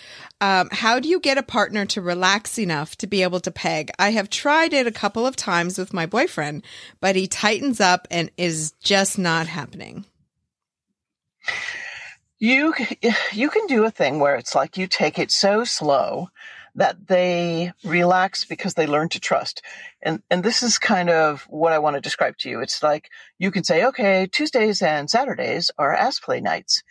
Um, 0.40 0.68
how 0.72 0.98
do 0.98 1.08
you 1.08 1.20
get 1.20 1.36
a 1.36 1.42
partner 1.42 1.84
to 1.86 2.00
relax 2.00 2.58
enough 2.58 2.96
to 2.96 3.06
be 3.06 3.22
able 3.22 3.40
to 3.40 3.50
peg? 3.50 3.90
I 3.98 4.12
have 4.12 4.30
tried 4.30 4.72
it 4.72 4.86
a 4.86 4.92
couple 4.92 5.26
of 5.26 5.36
times 5.36 5.76
with 5.76 5.92
my 5.92 6.06
boyfriend, 6.06 6.64
but 7.00 7.16
he 7.16 7.26
tightens 7.26 7.80
up 7.80 8.08
and 8.10 8.30
is 8.38 8.72
just 8.80 9.18
not 9.18 9.46
happening. 9.46 10.06
You 12.38 12.74
you 13.32 13.50
can 13.50 13.66
do 13.66 13.84
a 13.84 13.90
thing 13.90 14.20
where 14.20 14.36
it's 14.36 14.54
like 14.54 14.78
you 14.78 14.86
take 14.86 15.18
it 15.18 15.30
so 15.30 15.64
slow 15.64 16.30
that 16.74 17.06
they 17.06 17.72
relax 17.84 18.44
because 18.44 18.74
they 18.74 18.86
learn 18.86 19.08
to 19.10 19.20
trust. 19.20 19.62
And, 20.02 20.22
and 20.30 20.42
this 20.42 20.62
is 20.62 20.78
kind 20.78 21.10
of 21.10 21.42
what 21.48 21.72
I 21.72 21.78
want 21.78 21.96
to 21.96 22.00
describe 22.00 22.36
to 22.38 22.50
you. 22.50 22.60
It's 22.60 22.82
like 22.82 23.10
you 23.38 23.50
can 23.50 23.64
say, 23.64 23.84
okay, 23.86 24.28
Tuesdays 24.30 24.82
and 24.82 25.10
Saturdays 25.10 25.70
are 25.78 25.94
ass 25.94 26.20
play 26.20 26.40
nights. 26.40 26.82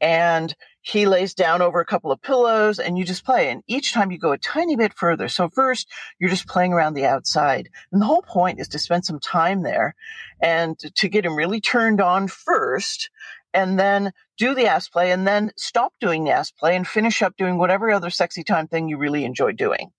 And 0.00 0.54
he 0.82 1.06
lays 1.06 1.34
down 1.34 1.60
over 1.60 1.78
a 1.78 1.84
couple 1.84 2.10
of 2.10 2.22
pillows 2.22 2.78
and 2.78 2.96
you 2.96 3.04
just 3.04 3.24
play. 3.24 3.50
And 3.50 3.62
each 3.66 3.92
time 3.92 4.10
you 4.10 4.18
go 4.18 4.32
a 4.32 4.38
tiny 4.38 4.76
bit 4.76 4.94
further. 4.94 5.28
So 5.28 5.48
first 5.50 5.88
you're 6.18 6.30
just 6.30 6.46
playing 6.46 6.72
around 6.72 6.94
the 6.94 7.04
outside. 7.04 7.68
And 7.92 8.00
the 8.00 8.06
whole 8.06 8.22
point 8.22 8.60
is 8.60 8.68
to 8.68 8.78
spend 8.78 9.04
some 9.04 9.20
time 9.20 9.62
there 9.62 9.94
and 10.40 10.78
to 10.78 11.08
get 11.08 11.26
him 11.26 11.36
really 11.36 11.60
turned 11.60 12.00
on 12.00 12.28
first 12.28 13.10
and 13.52 13.78
then 13.78 14.12
do 14.38 14.54
the 14.54 14.66
ass 14.66 14.88
play 14.88 15.10
and 15.10 15.26
then 15.26 15.50
stop 15.56 15.92
doing 16.00 16.24
the 16.24 16.30
ass 16.30 16.50
play 16.50 16.76
and 16.76 16.86
finish 16.86 17.22
up 17.22 17.36
doing 17.36 17.58
whatever 17.58 17.90
other 17.90 18.10
sexy 18.10 18.44
time 18.44 18.68
thing 18.68 18.88
you 18.88 18.96
really 18.96 19.24
enjoy 19.24 19.52
doing. 19.52 19.90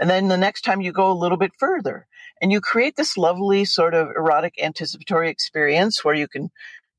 And 0.00 0.08
then 0.08 0.28
the 0.28 0.36
next 0.36 0.62
time 0.62 0.80
you 0.80 0.92
go 0.92 1.10
a 1.10 1.12
little 1.12 1.36
bit 1.36 1.52
further 1.58 2.06
and 2.40 2.50
you 2.50 2.60
create 2.60 2.96
this 2.96 3.16
lovely 3.16 3.64
sort 3.64 3.94
of 3.94 4.08
erotic 4.16 4.54
anticipatory 4.62 5.30
experience 5.30 6.04
where 6.04 6.14
you 6.14 6.28
can 6.28 6.50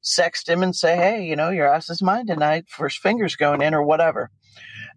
sext 0.03 0.47
him 0.47 0.63
and 0.63 0.75
say, 0.75 0.95
hey, 0.95 1.25
you 1.25 1.35
know, 1.35 1.49
your 1.49 1.67
ass 1.67 1.89
is 1.89 2.01
mine 2.01 2.27
tonight, 2.27 2.65
first 2.67 2.99
fingers 2.99 3.35
going 3.35 3.61
in 3.61 3.73
or 3.73 3.83
whatever. 3.83 4.29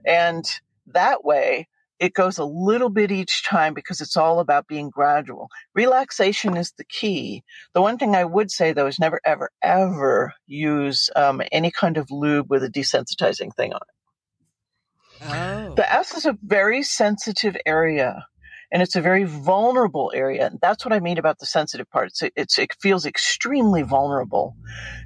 And 0.05 0.45
that 0.89 1.25
way, 1.25 1.69
it 2.03 2.15
goes 2.15 2.37
a 2.37 2.45
little 2.45 2.89
bit 2.89 3.13
each 3.13 3.45
time 3.45 3.75
because 3.75 4.01
it's 4.01 4.17
all 4.17 4.41
about 4.41 4.67
being 4.67 4.91
gradual. 4.91 5.49
Relaxation 5.73 6.57
is 6.57 6.73
the 6.73 6.85
key. 6.85 7.45
The 7.75 7.81
one 7.81 7.97
thing 7.97 8.17
I 8.17 8.25
would 8.25 8.51
say 8.51 8.73
though 8.73 8.89
is 8.89 8.99
never, 8.99 9.21
ever, 9.25 9.51
ever 9.63 10.35
use 10.49 11.11
um, 11.15 11.43
any 11.53 11.71
kind 11.71 11.97
of 11.97 12.11
lube 12.11 12.51
with 12.51 12.65
a 12.65 12.69
desensitizing 12.69 13.55
thing 13.55 13.73
on 13.73 13.81
it. 13.81 15.29
Oh. 15.29 15.75
The 15.77 15.89
ass 15.89 16.17
is 16.17 16.27
a 16.27 16.37
very 16.43 16.83
sensitive 16.83 17.57
area 17.65 18.27
and 18.73 18.81
it's 18.81 18.97
a 18.97 19.03
very 19.03 19.25
vulnerable 19.25 20.11
area. 20.15 20.47
And 20.47 20.59
that's 20.63 20.83
what 20.83 20.95
I 20.95 20.99
mean 20.99 21.19
about 21.19 21.39
the 21.39 21.47
sensitive 21.47 21.89
part. 21.91 22.09
It's, 22.09 22.23
it's, 22.35 22.59
it 22.59 22.75
feels 22.81 23.05
extremely 23.05 23.83
vulnerable. 23.83 24.57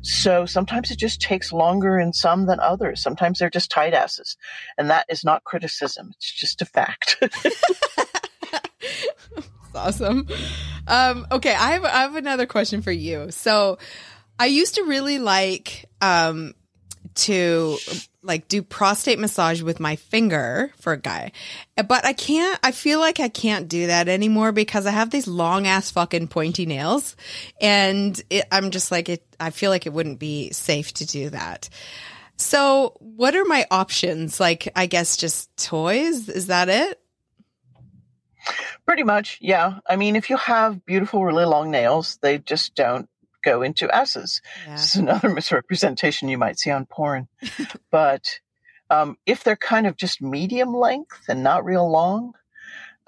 So 0.03 0.47
sometimes 0.47 0.93
it 0.93 0.99
just 0.99 1.21
takes 1.21 1.53
longer 1.53 1.99
in 1.99 2.13
some 2.13 2.47
than 2.47 2.61
others. 2.61 3.03
Sometimes 3.03 3.41
they're 3.41 3.51
just 3.51 3.69
tight 3.69 3.93
asses. 3.93 4.37
And 4.79 4.89
that 4.89 5.07
is 5.09 5.25
not 5.25 5.43
criticism. 5.43 6.13
It's 6.17 6.33
just 6.33 6.63
a 6.63 6.65
fact. 6.65 7.21
awesome. 9.75 10.29
Um, 10.87 11.27
okay. 11.33 11.53
I 11.53 11.73
have, 11.73 11.85
I 11.85 12.01
have 12.03 12.15
another 12.15 12.47
question 12.47 12.83
for 12.83 12.93
you. 12.93 13.33
So 13.33 13.79
I 14.39 14.47
used 14.47 14.77
to 14.77 14.85
really 14.85 15.19
like, 15.19 15.87
um, 16.01 16.55
to 17.15 17.79
like 18.27 18.49
do 18.49 18.63
prostate 18.63 19.19
massage 19.19 19.63
with 19.63 19.81
my 19.81 19.97
finger 19.97 20.73
for 20.79 20.93
a 20.93 21.01
guy. 21.01 21.33
But 21.77 22.05
I 22.05 22.13
can't, 22.13 22.59
I 22.63 22.73
feel 22.73 22.99
like 22.99 23.21
I 23.21 23.29
can't 23.29 23.69
do 23.69 23.87
that 23.87 24.09
anymore 24.09 24.53
because 24.53 24.87
I 24.87 24.91
have 24.91 25.11
these 25.11 25.27
long 25.27 25.67
ass 25.67 25.91
fucking 25.91 26.29
pointy 26.29 26.67
nails. 26.67 27.17
And 27.61 28.21
it, 28.31 28.45
I'm 28.51 28.71
just 28.71 28.91
like, 28.91 29.09
it, 29.09 29.25
I 29.39 29.51
feel 29.51 29.71
like 29.71 29.87
it 29.87 29.93
wouldn't 29.93 30.19
be 30.19 30.51
safe 30.51 30.93
to 30.95 31.07
do 31.07 31.31
that. 31.31 31.69
So 32.37 32.97
what 32.99 33.35
are 33.35 33.45
my 33.45 33.67
options? 33.71 34.39
Like, 34.39 34.69
I 34.77 34.87
guess 34.87 35.17
just 35.17 35.57
toys? 35.57 36.29
Is 36.29 36.49
that 36.49 36.69
it? 36.69 37.01
Pretty 38.85 39.03
much, 39.03 39.39
yeah. 39.41 39.79
I 39.89 39.97
mean, 39.97 40.17
if 40.17 40.31
you 40.31 40.37
have 40.37 40.85
beautiful, 40.85 41.25
really 41.25 41.45
long 41.45 41.71
nails, 41.71 42.19
they 42.23 42.39
just 42.39 42.75
don't 42.75 43.09
go 43.47 43.63
into 43.63 43.89
asses. 43.95 44.43
Yeah. 44.67 44.73
This 44.73 44.95
is 44.95 44.97
another 44.97 45.29
misrepresentation 45.35 46.29
you 46.29 46.37
might 46.37 46.59
see 46.59 46.71
on 46.71 46.85
porn. 46.85 47.29
but 47.91 48.41
um, 48.91 49.17
if 49.25 49.45
they're 49.45 49.57
kind 49.57 49.87
of 49.87 49.97
just 49.97 50.21
medium 50.21 50.75
length 50.75 51.23
and 51.29 51.43
not 51.43 51.65
real 51.65 51.89
long, 51.91 52.35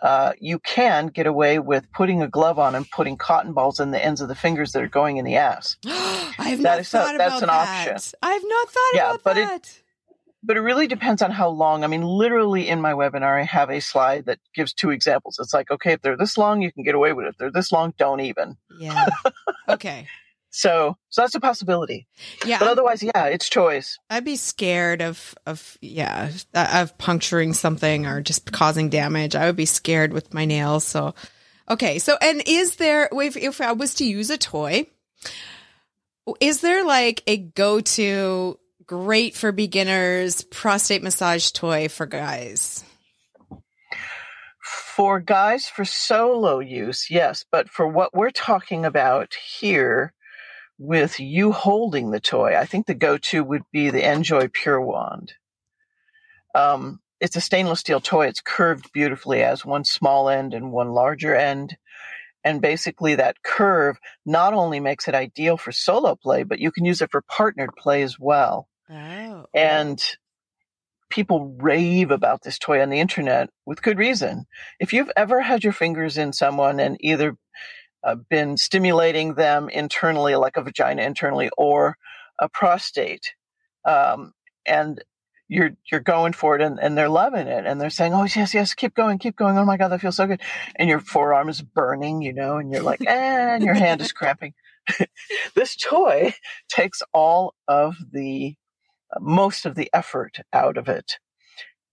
uh, 0.00 0.32
you 0.40 0.60
can 0.60 1.08
get 1.08 1.26
away 1.26 1.58
with 1.58 1.90
putting 1.92 2.22
a 2.22 2.28
glove 2.28 2.58
on 2.58 2.76
and 2.76 2.88
putting 2.90 3.16
cotton 3.16 3.52
balls 3.52 3.80
in 3.80 3.90
the 3.90 4.02
ends 4.02 4.20
of 4.20 4.28
the 4.28 4.34
fingers 4.34 4.72
that 4.72 4.82
are 4.82 4.88
going 4.88 5.16
in 5.16 5.24
the 5.24 5.36
ass. 5.36 5.76
I 5.86 6.50
have 6.50 6.60
not 6.60 6.86
thought 6.86 7.12
a, 7.12 7.16
about 7.16 7.30
that's 7.30 7.42
an 7.42 7.48
that. 7.48 7.88
option. 7.88 8.12
I 8.22 8.32
have 8.32 8.42
not 8.44 8.70
thought 8.70 8.92
yeah, 8.94 9.10
about 9.10 9.24
but 9.24 9.34
that. 9.34 9.54
It, 9.54 9.82
but 10.42 10.56
it 10.56 10.60
really 10.60 10.86
depends 10.86 11.20
on 11.20 11.32
how 11.32 11.48
long. 11.48 11.82
I 11.82 11.88
mean, 11.88 12.02
literally 12.02 12.68
in 12.68 12.80
my 12.80 12.92
webinar, 12.92 13.40
I 13.40 13.44
have 13.44 13.70
a 13.70 13.80
slide 13.80 14.26
that 14.26 14.38
gives 14.54 14.72
two 14.72 14.90
examples. 14.90 15.38
It's 15.40 15.52
like, 15.52 15.70
okay, 15.70 15.92
if 15.94 16.02
they're 16.02 16.16
this 16.16 16.38
long, 16.38 16.62
you 16.62 16.70
can 16.70 16.84
get 16.84 16.94
away 16.94 17.12
with 17.12 17.26
it. 17.26 17.30
If 17.30 17.38
they're 17.38 17.50
this 17.50 17.72
long, 17.72 17.92
don't 17.98 18.20
even. 18.20 18.56
Yeah. 18.78 19.06
Okay. 19.68 20.06
So, 20.50 20.96
so 21.10 21.22
that's 21.22 21.34
a 21.34 21.40
possibility. 21.40 22.06
Yeah. 22.44 22.58
But 22.58 22.68
otherwise, 22.68 23.02
yeah, 23.02 23.26
it's 23.26 23.48
choice. 23.48 23.98
I'd 24.08 24.24
be 24.24 24.36
scared 24.36 25.02
of, 25.02 25.34
of, 25.46 25.76
yeah, 25.80 26.30
uh, 26.54 26.80
of 26.82 26.96
puncturing 26.96 27.52
something 27.52 28.06
or 28.06 28.22
just 28.22 28.50
causing 28.50 28.88
damage. 28.88 29.36
I 29.36 29.46
would 29.46 29.56
be 29.56 29.66
scared 29.66 30.12
with 30.12 30.32
my 30.32 30.46
nails. 30.46 30.84
So, 30.84 31.14
okay. 31.68 31.98
So, 31.98 32.16
and 32.20 32.42
is 32.46 32.76
there, 32.76 33.08
if, 33.12 33.36
if 33.36 33.60
I 33.60 33.72
was 33.72 33.94
to 33.96 34.04
use 34.04 34.30
a 34.30 34.38
toy, 34.38 34.86
is 36.40 36.60
there 36.60 36.84
like 36.84 37.22
a 37.26 37.36
go 37.36 37.80
to 37.80 38.58
great 38.86 39.36
for 39.36 39.52
beginners 39.52 40.42
prostate 40.44 41.02
massage 41.02 41.50
toy 41.50 41.88
for 41.88 42.06
guys? 42.06 42.84
For 44.96 45.20
guys 45.20 45.66
for 45.66 45.84
solo 45.84 46.58
use, 46.58 47.08
yes. 47.10 47.44
But 47.52 47.68
for 47.68 47.86
what 47.86 48.14
we're 48.14 48.30
talking 48.30 48.84
about 48.84 49.34
here, 49.34 50.12
with 50.78 51.18
you 51.18 51.52
holding 51.52 52.10
the 52.10 52.20
toy, 52.20 52.56
I 52.56 52.64
think 52.64 52.86
the 52.86 52.94
go-to 52.94 53.42
would 53.42 53.64
be 53.72 53.90
the 53.90 54.02
Njoy 54.02 54.52
Pure 54.52 54.80
Wand. 54.82 55.32
Um, 56.54 57.00
it's 57.20 57.36
a 57.36 57.40
stainless 57.40 57.80
steel 57.80 58.00
toy. 58.00 58.26
It's 58.28 58.40
curved 58.40 58.92
beautifully 58.92 59.42
as 59.42 59.64
one 59.64 59.84
small 59.84 60.28
end 60.28 60.54
and 60.54 60.72
one 60.72 60.90
larger 60.90 61.34
end. 61.34 61.76
And 62.44 62.60
basically 62.62 63.16
that 63.16 63.42
curve 63.42 63.98
not 64.24 64.54
only 64.54 64.78
makes 64.78 65.08
it 65.08 65.14
ideal 65.14 65.56
for 65.56 65.72
solo 65.72 66.14
play, 66.14 66.44
but 66.44 66.60
you 66.60 66.70
can 66.70 66.84
use 66.84 67.02
it 67.02 67.10
for 67.10 67.22
partnered 67.22 67.74
play 67.76 68.02
as 68.02 68.18
well. 68.18 68.68
Oh. 68.88 69.46
And 69.52 70.02
people 71.10 71.56
rave 71.58 72.10
about 72.10 72.42
this 72.42 72.58
toy 72.58 72.80
on 72.80 72.90
the 72.90 73.00
internet 73.00 73.50
with 73.66 73.82
good 73.82 73.98
reason. 73.98 74.46
If 74.78 74.92
you've 74.92 75.10
ever 75.16 75.40
had 75.40 75.64
your 75.64 75.72
fingers 75.72 76.16
in 76.16 76.32
someone 76.32 76.78
and 76.80 76.96
either 77.00 77.36
uh, 78.04 78.14
been 78.14 78.56
stimulating 78.56 79.34
them 79.34 79.68
internally, 79.68 80.34
like 80.36 80.56
a 80.56 80.62
vagina 80.62 81.02
internally, 81.02 81.50
or 81.56 81.96
a 82.40 82.48
prostate, 82.48 83.34
um, 83.84 84.32
and 84.66 85.02
you're 85.48 85.70
you're 85.90 86.00
going 86.00 86.32
for 86.32 86.54
it, 86.56 86.62
and, 86.62 86.78
and 86.78 86.96
they're 86.96 87.08
loving 87.08 87.46
it, 87.46 87.66
and 87.66 87.80
they're 87.80 87.90
saying, 87.90 88.14
"Oh 88.14 88.24
yes, 88.24 88.54
yes, 88.54 88.74
keep 88.74 88.94
going, 88.94 89.18
keep 89.18 89.36
going. 89.36 89.58
Oh 89.58 89.64
my 89.64 89.76
god, 89.76 89.88
that 89.88 90.00
feels 90.00 90.16
so 90.16 90.26
good," 90.26 90.40
and 90.76 90.88
your 90.88 91.00
forearm 91.00 91.48
is 91.48 91.62
burning, 91.62 92.22
you 92.22 92.32
know, 92.32 92.58
and 92.58 92.70
you're 92.70 92.82
like, 92.82 93.00
eh, 93.06 93.54
and 93.54 93.64
your 93.64 93.74
hand 93.74 94.00
is 94.00 94.12
cramping. 94.12 94.54
this 95.54 95.76
toy 95.76 96.34
takes 96.68 97.02
all 97.12 97.54
of 97.66 97.96
the 98.12 98.54
uh, 99.14 99.20
most 99.20 99.66
of 99.66 99.74
the 99.74 99.90
effort 99.92 100.38
out 100.52 100.76
of 100.76 100.88
it. 100.88 101.18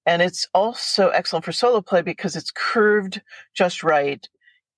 And 0.05 0.21
it's 0.21 0.47
also 0.53 1.09
excellent 1.09 1.45
for 1.45 1.51
solo 1.51 1.81
play 1.81 2.01
because 2.03 2.35
it's 2.35 2.51
curved 2.51 3.21
just 3.55 3.83
right 3.83 4.27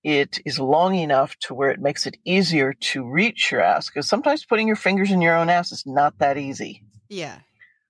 it 0.03 0.39
is 0.45 0.59
long 0.59 0.95
enough 0.95 1.35
to 1.39 1.53
where 1.53 1.71
it 1.71 1.79
makes 1.79 2.05
it 2.05 2.17
easier 2.25 2.73
to 2.73 3.05
reach 3.05 3.51
your 3.51 3.61
ass 3.61 3.87
because 3.87 4.07
sometimes 4.07 4.45
putting 4.45 4.67
your 4.67 4.75
fingers 4.75 5.11
in 5.11 5.21
your 5.21 5.35
own 5.35 5.49
ass 5.49 5.71
is 5.71 5.83
not 5.85 6.17
that 6.19 6.37
easy. 6.37 6.83
Yeah. 7.09 7.39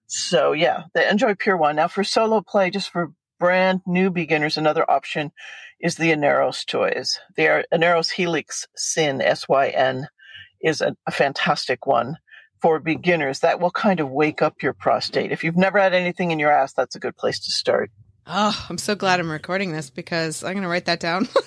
So 0.08 0.54
yeah, 0.54 0.84
the 0.93 1.02
Njoy 1.02 1.38
Pure 1.38 1.58
Wand. 1.58 1.76
Now 1.76 1.88
for 1.88 2.04
solo 2.04 2.41
play, 2.41 2.70
just 2.70 2.89
for 2.89 3.12
brand 3.39 3.82
new 3.86 4.10
beginners, 4.10 4.58
another 4.58 4.89
option 4.89 5.32
is 5.80 5.96
the 5.96 6.12
Aneros 6.12 6.65
toys. 6.65 7.20
The 7.36 7.65
Aneros 7.74 8.12
Helix 8.12 8.67
Syn 8.76 9.22
S 9.22 9.48
Y 9.48 9.67
N 9.70 10.08
is 10.62 10.82
a, 10.82 10.96
a 11.06 11.12
fantastic 11.12 11.86
one 11.86 12.17
for 12.62 12.80
beginners. 12.80 13.39
That 13.39 13.60
will 13.60 13.72
kind 13.72 14.00
of 14.00 14.10
wake 14.10 14.41
up 14.41 14.63
your 14.63 14.74
prostate. 14.74 15.32
If 15.32 15.43
you've 15.43 15.58
never 15.58 15.80
had 15.80 15.93
anything 15.93 16.32
in 16.32 16.39
your 16.39 16.52
ass, 16.52 16.74
that's 16.74 16.96
a 16.96 17.00
good 17.00 17.17
place 17.17 17.39
to 17.41 17.52
start. 17.52 17.91
Oh, 18.26 18.65
I'm 18.70 18.78
so 18.78 18.96
glad 18.96 19.20
I'm 19.20 19.32
recording 19.32 19.72
this 19.72 19.89
because 19.89 20.43
I'm 20.43 20.54
going 20.54 20.63
to 20.63 20.70
write 20.70 20.86
that 20.86 21.00
down. 21.00 21.30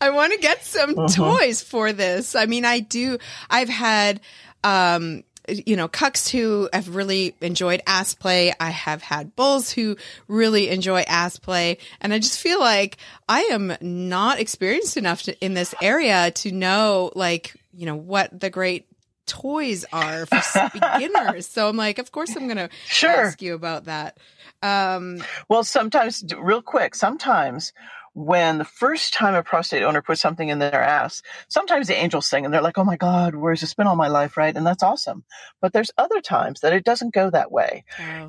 I 0.00 0.10
want 0.10 0.32
to 0.32 0.38
get 0.38 0.64
some 0.64 0.98
uh-huh. 0.98 1.08
toys 1.38 1.62
for 1.62 1.92
this. 1.92 2.34
I 2.34 2.46
mean, 2.46 2.64
I 2.64 2.80
do. 2.80 3.18
I've 3.50 3.68
had, 3.68 4.20
um, 4.64 5.24
you 5.48 5.76
know, 5.76 5.88
cucks 5.88 6.28
who 6.28 6.68
have 6.72 6.94
really 6.94 7.34
enjoyed 7.40 7.82
ass 7.86 8.14
play. 8.14 8.52
I 8.60 8.70
have 8.70 9.02
had 9.02 9.34
bulls 9.34 9.70
who 9.70 9.96
really 10.28 10.68
enjoy 10.68 11.02
ass 11.02 11.38
play. 11.38 11.78
And 12.00 12.14
I 12.14 12.18
just 12.18 12.40
feel 12.40 12.60
like 12.60 12.96
I 13.28 13.42
am 13.52 13.76
not 13.80 14.38
experienced 14.38 14.96
enough 14.96 15.22
to, 15.22 15.44
in 15.44 15.54
this 15.54 15.74
area 15.82 16.30
to 16.30 16.52
know, 16.52 17.10
like, 17.14 17.54
you 17.72 17.86
know, 17.86 17.96
what 17.96 18.38
the 18.38 18.50
great 18.50 18.86
toys 19.26 19.84
are 19.92 20.26
for 20.26 20.70
beginners. 20.72 21.46
So 21.46 21.68
I'm 21.68 21.76
like, 21.76 21.98
of 21.98 22.12
course 22.12 22.34
I'm 22.36 22.46
going 22.46 22.56
to 22.56 22.68
sure. 22.86 23.10
ask 23.10 23.42
you 23.42 23.54
about 23.54 23.84
that. 23.84 24.18
Um, 24.62 25.24
well, 25.48 25.64
sometimes, 25.64 26.24
real 26.38 26.62
quick, 26.62 26.94
sometimes 26.94 27.72
when 28.14 28.58
the 28.58 28.64
first 28.64 29.14
time 29.14 29.34
a 29.34 29.42
prostate 29.42 29.82
owner 29.82 30.02
puts 30.02 30.20
something 30.20 30.48
in 30.48 30.58
their 30.58 30.82
ass, 30.82 31.22
sometimes 31.48 31.88
the 31.88 31.96
angels 31.96 32.26
sing 32.26 32.44
and 32.44 32.52
they're 32.52 32.60
like, 32.62 32.78
oh 32.78 32.84
my 32.84 32.96
God, 32.96 33.34
where's 33.34 33.60
this 33.60 33.74
been 33.74 33.86
all 33.86 33.96
my 33.96 34.08
life, 34.08 34.36
right? 34.36 34.54
And 34.54 34.66
that's 34.66 34.82
awesome. 34.82 35.24
But 35.60 35.72
there's 35.72 35.90
other 35.96 36.20
times 36.20 36.60
that 36.60 36.74
it 36.74 36.84
doesn't 36.84 37.14
go 37.14 37.30
that 37.30 37.50
way. 37.50 37.84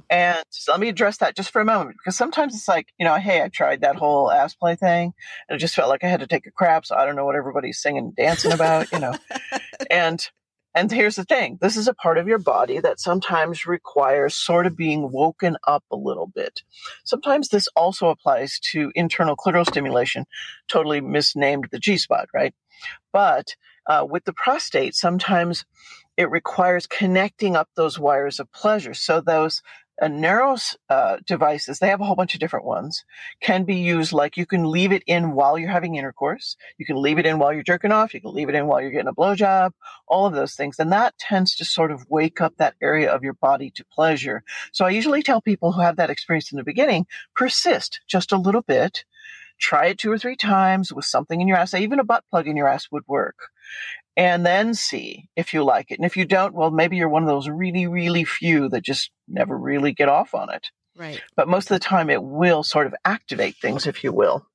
And 0.10 0.44
so 0.50 0.72
let 0.72 0.82
me 0.82 0.90
address 0.90 1.18
that 1.18 1.36
just 1.36 1.52
for 1.52 1.62
a 1.62 1.66
moment 1.66 1.98
because 1.98 2.16
sometimes 2.16 2.56
it's 2.56 2.68
like, 2.68 2.88
you 2.98 3.06
know, 3.06 3.16
hey, 3.16 3.42
I 3.42 3.50
tried 3.50 3.82
that 3.82 3.96
whole 3.96 4.32
ass 4.32 4.54
play 4.56 4.76
thing 4.76 5.14
and 5.50 5.56
it 5.56 5.60
just 5.60 5.76
felt 5.76 5.90
like 5.90 6.04
I 6.04 6.08
had 6.08 6.22
to 6.22 6.28
take 6.28 6.48
a 6.48 6.52
crap. 6.52 6.86
So 6.86 6.96
I 6.96 7.06
don't 7.06 7.16
know 7.16 7.26
what 7.26 7.36
everybody's 7.36 7.80
singing 7.80 8.06
and 8.06 8.16
dancing 8.16 8.52
about, 8.54 8.92
you 8.92 9.00
know. 9.00 9.14
and 9.92 10.26
and 10.76 10.92
here's 10.92 11.16
the 11.16 11.24
thing 11.24 11.58
this 11.62 11.78
is 11.78 11.88
a 11.88 11.94
part 11.94 12.18
of 12.18 12.28
your 12.28 12.40
body 12.40 12.80
that 12.80 13.00
sometimes 13.00 13.66
requires 13.66 14.36
sort 14.36 14.66
of 14.66 14.76
being 14.76 15.12
woken 15.12 15.58
up 15.68 15.84
a 15.92 15.96
little 15.96 16.28
bit. 16.28 16.62
Sometimes 17.04 17.50
this 17.50 17.68
also 17.76 18.10
applies 18.10 18.60
to 18.72 18.92
internal 18.96 19.36
clitoral 19.36 19.68
stimulation, 19.68 20.26
totally 20.68 21.02
misnamed 21.02 21.68
the 21.72 21.80
G 21.80 21.98
spot, 21.98 22.28
right? 22.34 22.54
But 23.12 23.56
uh, 23.88 24.06
with 24.10 24.26
the 24.26 24.34
prostate, 24.34 24.96
sometimes 24.96 25.66
it 26.18 26.30
requires 26.30 26.88
connecting 26.88 27.56
up 27.56 27.70
those 27.76 28.00
wires 28.00 28.40
of 28.40 28.52
pleasure. 28.52 28.94
So 28.94 29.20
those 29.20 29.62
Aneros 30.02 30.76
uh, 30.90 31.18
devices, 31.26 31.80
they 31.80 31.90
have 31.90 32.02
a 32.02 32.04
whole 32.04 32.16
bunch 32.16 32.34
of 32.34 32.40
different 32.40 32.66
ones, 32.66 33.06
can 33.42 33.64
be 33.64 33.76
used 33.76 34.12
like 34.12 34.38
you 34.38 34.46
can 34.46 34.70
leave 34.70 34.92
it 34.92 35.04
in 35.06 35.34
while 35.34 35.58
you're 35.58 35.70
having 35.70 35.96
intercourse. 35.96 36.58
You 36.78 36.86
can 36.86 37.02
leave 37.02 37.20
it 37.20 37.26
in 37.26 37.38
while 37.40 37.54
you're 37.54 37.64
jerking 37.64 37.92
off. 37.92 38.14
You 38.14 38.22
can 38.22 38.34
leave 38.34 38.50
it 38.50 38.56
in 38.56 38.66
while 38.66 38.82
you're 38.82 38.92
getting 38.92 39.08
a 39.08 39.14
blowjob, 39.14 39.72
all 40.08 40.26
of 40.26 40.34
those 40.34 40.56
things. 40.56 40.80
And 40.80 40.92
that 40.92 41.18
tends 41.18 41.56
to 41.58 41.66
sort 41.66 41.92
of 41.92 42.10
wake 42.10 42.42
up 42.42 42.58
that 42.58 42.76
area 42.82 43.12
of 43.12 43.24
your 43.24 43.34
body 43.34 43.70
to 43.72 43.86
pleasure. 43.86 44.44
So 44.72 44.86
I 44.86 44.90
usually 44.90 45.22
tell 45.22 45.42
people 45.42 45.72
who 45.72 45.82
have 45.82 45.98
that 45.98 46.10
experience 46.10 46.52
in 46.52 46.58
the 46.58 46.64
beginning, 46.64 47.06
persist 47.36 48.02
just 48.08 48.32
a 48.32 48.38
little 48.38 48.64
bit. 48.64 49.06
Try 49.60 49.88
it 49.88 50.00
two 50.00 50.12
or 50.12 50.18
three 50.18 50.36
times 50.36 50.92
with 50.92 51.06
something 51.06 51.40
in 51.40 51.48
your 51.48 51.58
ass. 51.58 51.74
Even 51.74 52.00
a 52.00 52.04
butt 52.04 52.24
plug 52.30 52.48
in 52.48 52.58
your 52.58 52.68
ass 52.68 52.88
would 52.92 53.08
work 53.08 53.36
and 54.16 54.46
then 54.46 54.74
see 54.74 55.30
if 55.36 55.54
you 55.54 55.64
like 55.64 55.92
it. 55.92 56.00
And 56.00 56.06
if 56.06 56.18
you 56.18 56.26
don't, 56.26 56.54
well, 56.54 56.72
maybe 56.72 56.98
you're 56.98 57.10
one 57.10 57.24
of 57.24 57.30
those 57.30 57.50
really, 57.50 57.88
really 57.88 58.24
few 58.24 58.70
that 58.70 58.84
just 58.84 59.12
never 59.28 59.58
really 59.58 59.94
get 59.94 60.10
off 60.10 60.36
on 60.36 60.54
it. 60.54 60.68
Right. 60.96 61.22
But 61.36 61.48
most 61.48 61.72
of 61.72 61.76
the 61.76 61.84
time, 61.84 62.10
it 62.10 62.22
will 62.22 62.64
sort 62.64 62.86
of 62.86 62.94
activate 63.04 63.56
things, 63.58 63.88
if 63.88 64.04
you 64.04 64.12
will. 64.12 64.46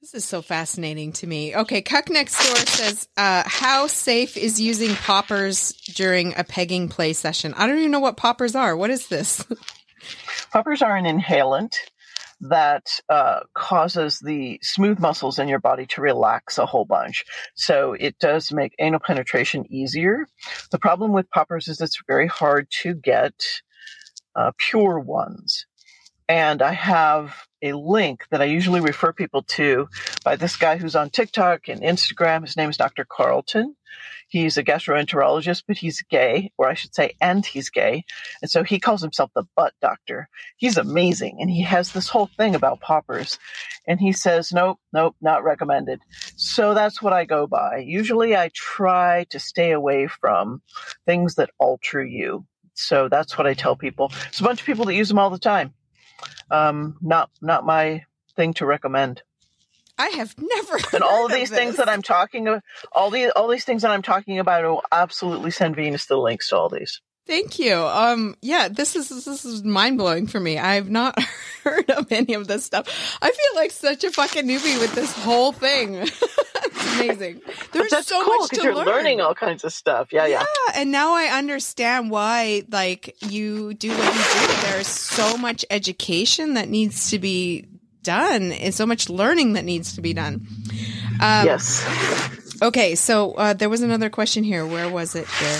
This 0.00 0.22
is 0.22 0.24
so 0.24 0.42
fascinating 0.42 1.12
to 1.14 1.26
me. 1.26 1.54
Okay, 1.54 1.82
Cuck 1.82 2.08
next 2.08 2.38
door 2.46 2.56
says, 2.56 3.08
uh, 3.16 3.42
"How 3.46 3.88
safe 3.88 4.36
is 4.36 4.60
using 4.60 4.94
poppers 4.94 5.72
during 5.72 6.34
a 6.36 6.44
pegging 6.44 6.88
play 6.88 7.12
session?" 7.12 7.52
I 7.54 7.66
don't 7.66 7.78
even 7.78 7.90
know 7.90 8.00
what 8.00 8.16
poppers 8.16 8.54
are. 8.54 8.76
What 8.76 8.90
is 8.90 9.08
this? 9.08 9.44
poppers 10.52 10.82
are 10.82 10.96
an 10.96 11.04
inhalant 11.04 11.74
that 12.40 12.86
uh, 13.08 13.40
causes 13.54 14.20
the 14.20 14.58
smooth 14.62 14.98
muscles 15.00 15.38
in 15.38 15.48
your 15.48 15.58
body 15.58 15.86
to 15.86 16.00
relax 16.00 16.58
a 16.58 16.66
whole 16.66 16.84
bunch. 16.84 17.24
So 17.54 17.94
it 17.98 18.18
does 18.18 18.52
make 18.52 18.74
anal 18.78 19.00
penetration 19.00 19.66
easier. 19.72 20.26
The 20.70 20.78
problem 20.78 21.12
with 21.12 21.30
poppers 21.30 21.68
is 21.68 21.80
it's 21.80 22.00
very 22.06 22.28
hard 22.28 22.68
to 22.82 22.94
get 22.94 23.34
uh, 24.36 24.52
pure 24.56 25.00
ones. 25.00 25.66
And 26.28 26.60
I 26.60 26.72
have 26.72 27.34
a 27.62 27.72
link 27.72 28.24
that 28.30 28.42
I 28.42 28.44
usually 28.44 28.80
refer 28.80 29.12
people 29.12 29.42
to 29.42 29.88
by 30.24 30.36
this 30.36 30.56
guy 30.56 30.76
who's 30.76 30.94
on 30.94 31.10
TikTok 31.10 31.68
and 31.68 31.80
Instagram. 31.80 32.42
His 32.44 32.56
name 32.56 32.70
is 32.70 32.76
Dr. 32.76 33.04
Carlton. 33.04 33.74
He's 34.28 34.58
a 34.58 34.62
gastroenterologist, 34.62 35.64
but 35.66 35.78
he's 35.78 36.02
gay, 36.02 36.52
or 36.58 36.68
I 36.68 36.74
should 36.74 36.94
say, 36.94 37.14
and 37.20 37.44
he's 37.44 37.70
gay. 37.70 38.04
And 38.42 38.50
so 38.50 38.62
he 38.62 38.78
calls 38.78 39.00
himself 39.00 39.30
the 39.34 39.44
butt 39.56 39.72
doctor. 39.80 40.28
He's 40.58 40.76
amazing. 40.76 41.38
And 41.40 41.50
he 41.50 41.62
has 41.62 41.92
this 41.92 42.08
whole 42.08 42.28
thing 42.36 42.54
about 42.54 42.80
poppers. 42.80 43.38
And 43.86 43.98
he 43.98 44.12
says, 44.12 44.52
nope, 44.52 44.78
nope, 44.92 45.16
not 45.22 45.44
recommended. 45.44 46.02
So 46.36 46.74
that's 46.74 47.00
what 47.00 47.14
I 47.14 47.24
go 47.24 47.46
by. 47.46 47.78
Usually 47.78 48.36
I 48.36 48.50
try 48.52 49.24
to 49.30 49.40
stay 49.40 49.72
away 49.72 50.08
from 50.08 50.60
things 51.06 51.36
that 51.36 51.50
alter 51.58 52.04
you. 52.04 52.44
So 52.74 53.08
that's 53.08 53.38
what 53.38 53.46
I 53.46 53.54
tell 53.54 53.76
people. 53.76 54.12
It's 54.28 54.40
a 54.40 54.44
bunch 54.44 54.60
of 54.60 54.66
people 54.66 54.84
that 54.84 54.94
use 54.94 55.08
them 55.08 55.18
all 55.18 55.30
the 55.30 55.38
time. 55.38 55.72
Um, 56.50 56.98
not, 57.00 57.30
not 57.40 57.64
my 57.64 58.04
thing 58.36 58.52
to 58.54 58.66
recommend. 58.66 59.22
I 59.98 60.08
have 60.08 60.34
never. 60.38 60.78
And 60.94 61.02
all 61.02 61.26
of 61.26 61.32
these 61.32 61.50
of 61.50 61.56
things 61.56 61.76
that 61.76 61.88
I'm 61.88 62.02
talking 62.02 62.46
about, 62.48 62.62
all 62.92 63.10
these 63.10 63.30
all 63.30 63.48
these 63.48 63.64
things 63.64 63.82
that 63.82 63.90
I'm 63.90 64.02
talking 64.02 64.38
about, 64.38 64.64
will 64.64 64.82
absolutely 64.90 65.50
send 65.50 65.76
Venus 65.76 66.06
the 66.06 66.16
links 66.16 66.48
to 66.48 66.56
all 66.56 66.68
these. 66.68 67.00
Thank 67.26 67.58
you. 67.58 67.74
Um, 67.74 68.36
yeah, 68.40 68.68
this 68.68 68.96
is 68.96 69.10
this 69.10 69.44
is 69.44 69.62
mind 69.62 69.98
blowing 69.98 70.26
for 70.26 70.40
me. 70.40 70.58
I've 70.58 70.88
not 70.88 71.22
heard 71.64 71.90
of 71.90 72.10
any 72.10 72.32
of 72.32 72.48
this 72.48 72.64
stuff. 72.64 73.18
I 73.20 73.30
feel 73.30 73.60
like 73.60 73.70
such 73.70 74.02
a 74.04 74.10
fucking 74.10 74.46
newbie 74.46 74.80
with 74.80 74.94
this 74.94 75.12
whole 75.12 75.52
thing. 75.52 75.94
it's 76.74 76.94
amazing. 76.96 77.42
There's 77.72 78.06
so 78.06 78.24
cool, 78.24 78.38
much 78.38 78.50
to 78.52 78.62
you're 78.62 78.74
learn. 78.74 78.86
learning 78.86 79.20
all 79.20 79.34
kinds 79.34 79.62
of 79.64 79.74
stuff. 79.74 80.10
Yeah, 80.10 80.24
yeah, 80.24 80.40
yeah. 80.40 80.80
And 80.80 80.90
now 80.90 81.12
I 81.12 81.26
understand 81.26 82.10
why, 82.10 82.64
like, 82.70 83.14
you 83.30 83.74
do 83.74 83.90
what 83.90 84.14
you 84.14 84.46
do. 84.46 84.68
There's 84.70 84.86
so 84.86 85.36
much 85.36 85.66
education 85.68 86.54
that 86.54 86.70
needs 86.70 87.10
to 87.10 87.18
be 87.18 87.66
done 88.08 88.52
and 88.52 88.74
so 88.74 88.86
much 88.86 89.10
learning 89.10 89.52
that 89.52 89.66
needs 89.66 89.94
to 89.96 90.00
be 90.00 90.14
done. 90.14 90.46
Um, 91.20 91.44
yes. 91.44 91.86
Okay, 92.62 92.94
so 92.94 93.32
uh, 93.34 93.52
there 93.52 93.68
was 93.68 93.82
another 93.82 94.08
question 94.08 94.42
here. 94.44 94.64
Where 94.66 94.90
was 94.90 95.14
it 95.14 95.28
here? 95.28 95.58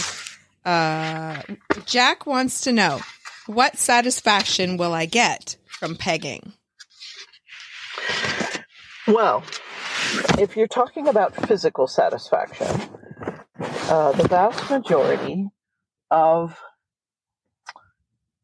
Uh, 0.64 1.42
Jack 1.84 2.26
wants 2.26 2.62
to 2.62 2.72
know 2.72 3.00
what 3.46 3.76
satisfaction 3.76 4.78
will 4.78 4.94
I 4.94 5.04
get 5.04 5.56
from 5.66 5.94
pegging? 5.94 6.54
Well, 9.06 9.44
if 10.38 10.56
you're 10.56 10.66
talking 10.68 11.06
about 11.06 11.34
physical 11.46 11.86
satisfaction, 11.86 12.66
uh, 13.60 14.12
the 14.12 14.26
vast 14.26 14.70
majority 14.70 15.48
of 16.10 16.58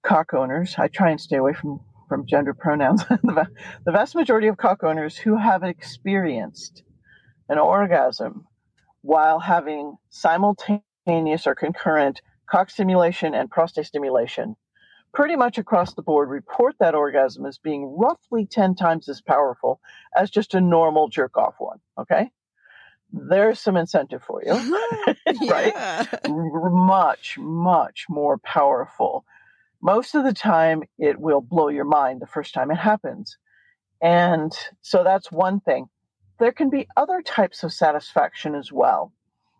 cock 0.03 0.35
owners, 0.35 0.75
I 0.77 0.89
try 0.89 1.11
and 1.11 1.21
stay 1.21 1.37
away 1.37 1.55
from 1.55 1.81
from 2.09 2.27
gender 2.27 2.55
pronouns, 2.55 3.05
the, 3.09 3.49
vast 3.87 4.15
majority 4.15 4.49
of 4.49 4.57
cock 4.57 4.83
owners 4.85 5.17
who 5.17 5.37
have 5.37 5.63
experienced 5.63 6.83
an 7.49 7.59
orgasm 7.59 8.47
while 9.03 9.39
having 9.39 9.97
simultaneous 10.11 11.47
or 11.47 11.55
concurrent 11.55 12.21
cock 12.51 12.71
stimulation 12.71 13.35
and 13.35 13.51
prostate 13.51 13.87
stimulation, 13.87 14.57
pretty 15.13 15.37
much 15.37 15.59
across 15.59 15.95
the 15.95 16.03
board, 16.03 16.29
report 16.29 16.75
that 16.81 16.95
orgasm 16.95 17.47
as 17.47 17.59
being 17.59 17.97
roughly 17.99 18.47
10 18.47 18.75
times 18.75 19.09
as 19.09 19.21
powerful 19.21 19.81
as 20.17 20.31
just 20.31 20.55
a 20.55 20.61
normal 20.61 21.09
jerk 21.09 21.37
off 21.37 21.55
one. 21.59 21.79
Okay. 21.99 22.31
There's 23.13 23.61
some 23.61 23.77
incentive 23.77 24.23
for 24.23 24.43
you, 24.45 24.53
right? 25.49 26.09
Much, 26.29 27.39
much 27.39 28.07
more 28.09 28.39
powerful 28.39 29.25
most 29.85 30.15
of 30.15 30.25
the 30.25 30.33
time 30.33 30.83
it 30.99 31.21
will 31.21 31.43
blow 31.43 31.69
your 31.69 31.85
mind 31.85 32.21
the 32.21 32.27
first 32.27 32.55
time 32.55 32.71
it 32.71 32.79
happens. 32.79 33.37
And 34.01 34.51
so 34.81 35.05
that's 35.05 35.31
one 35.31 35.61
thing. 35.61 35.89
There 36.41 36.53
can 36.53 36.71
be 36.71 36.89
other 36.97 37.21
types 37.21 37.63
of 37.63 37.73
satisfaction 37.73 38.55
as 38.55 38.73
well. 38.73 39.13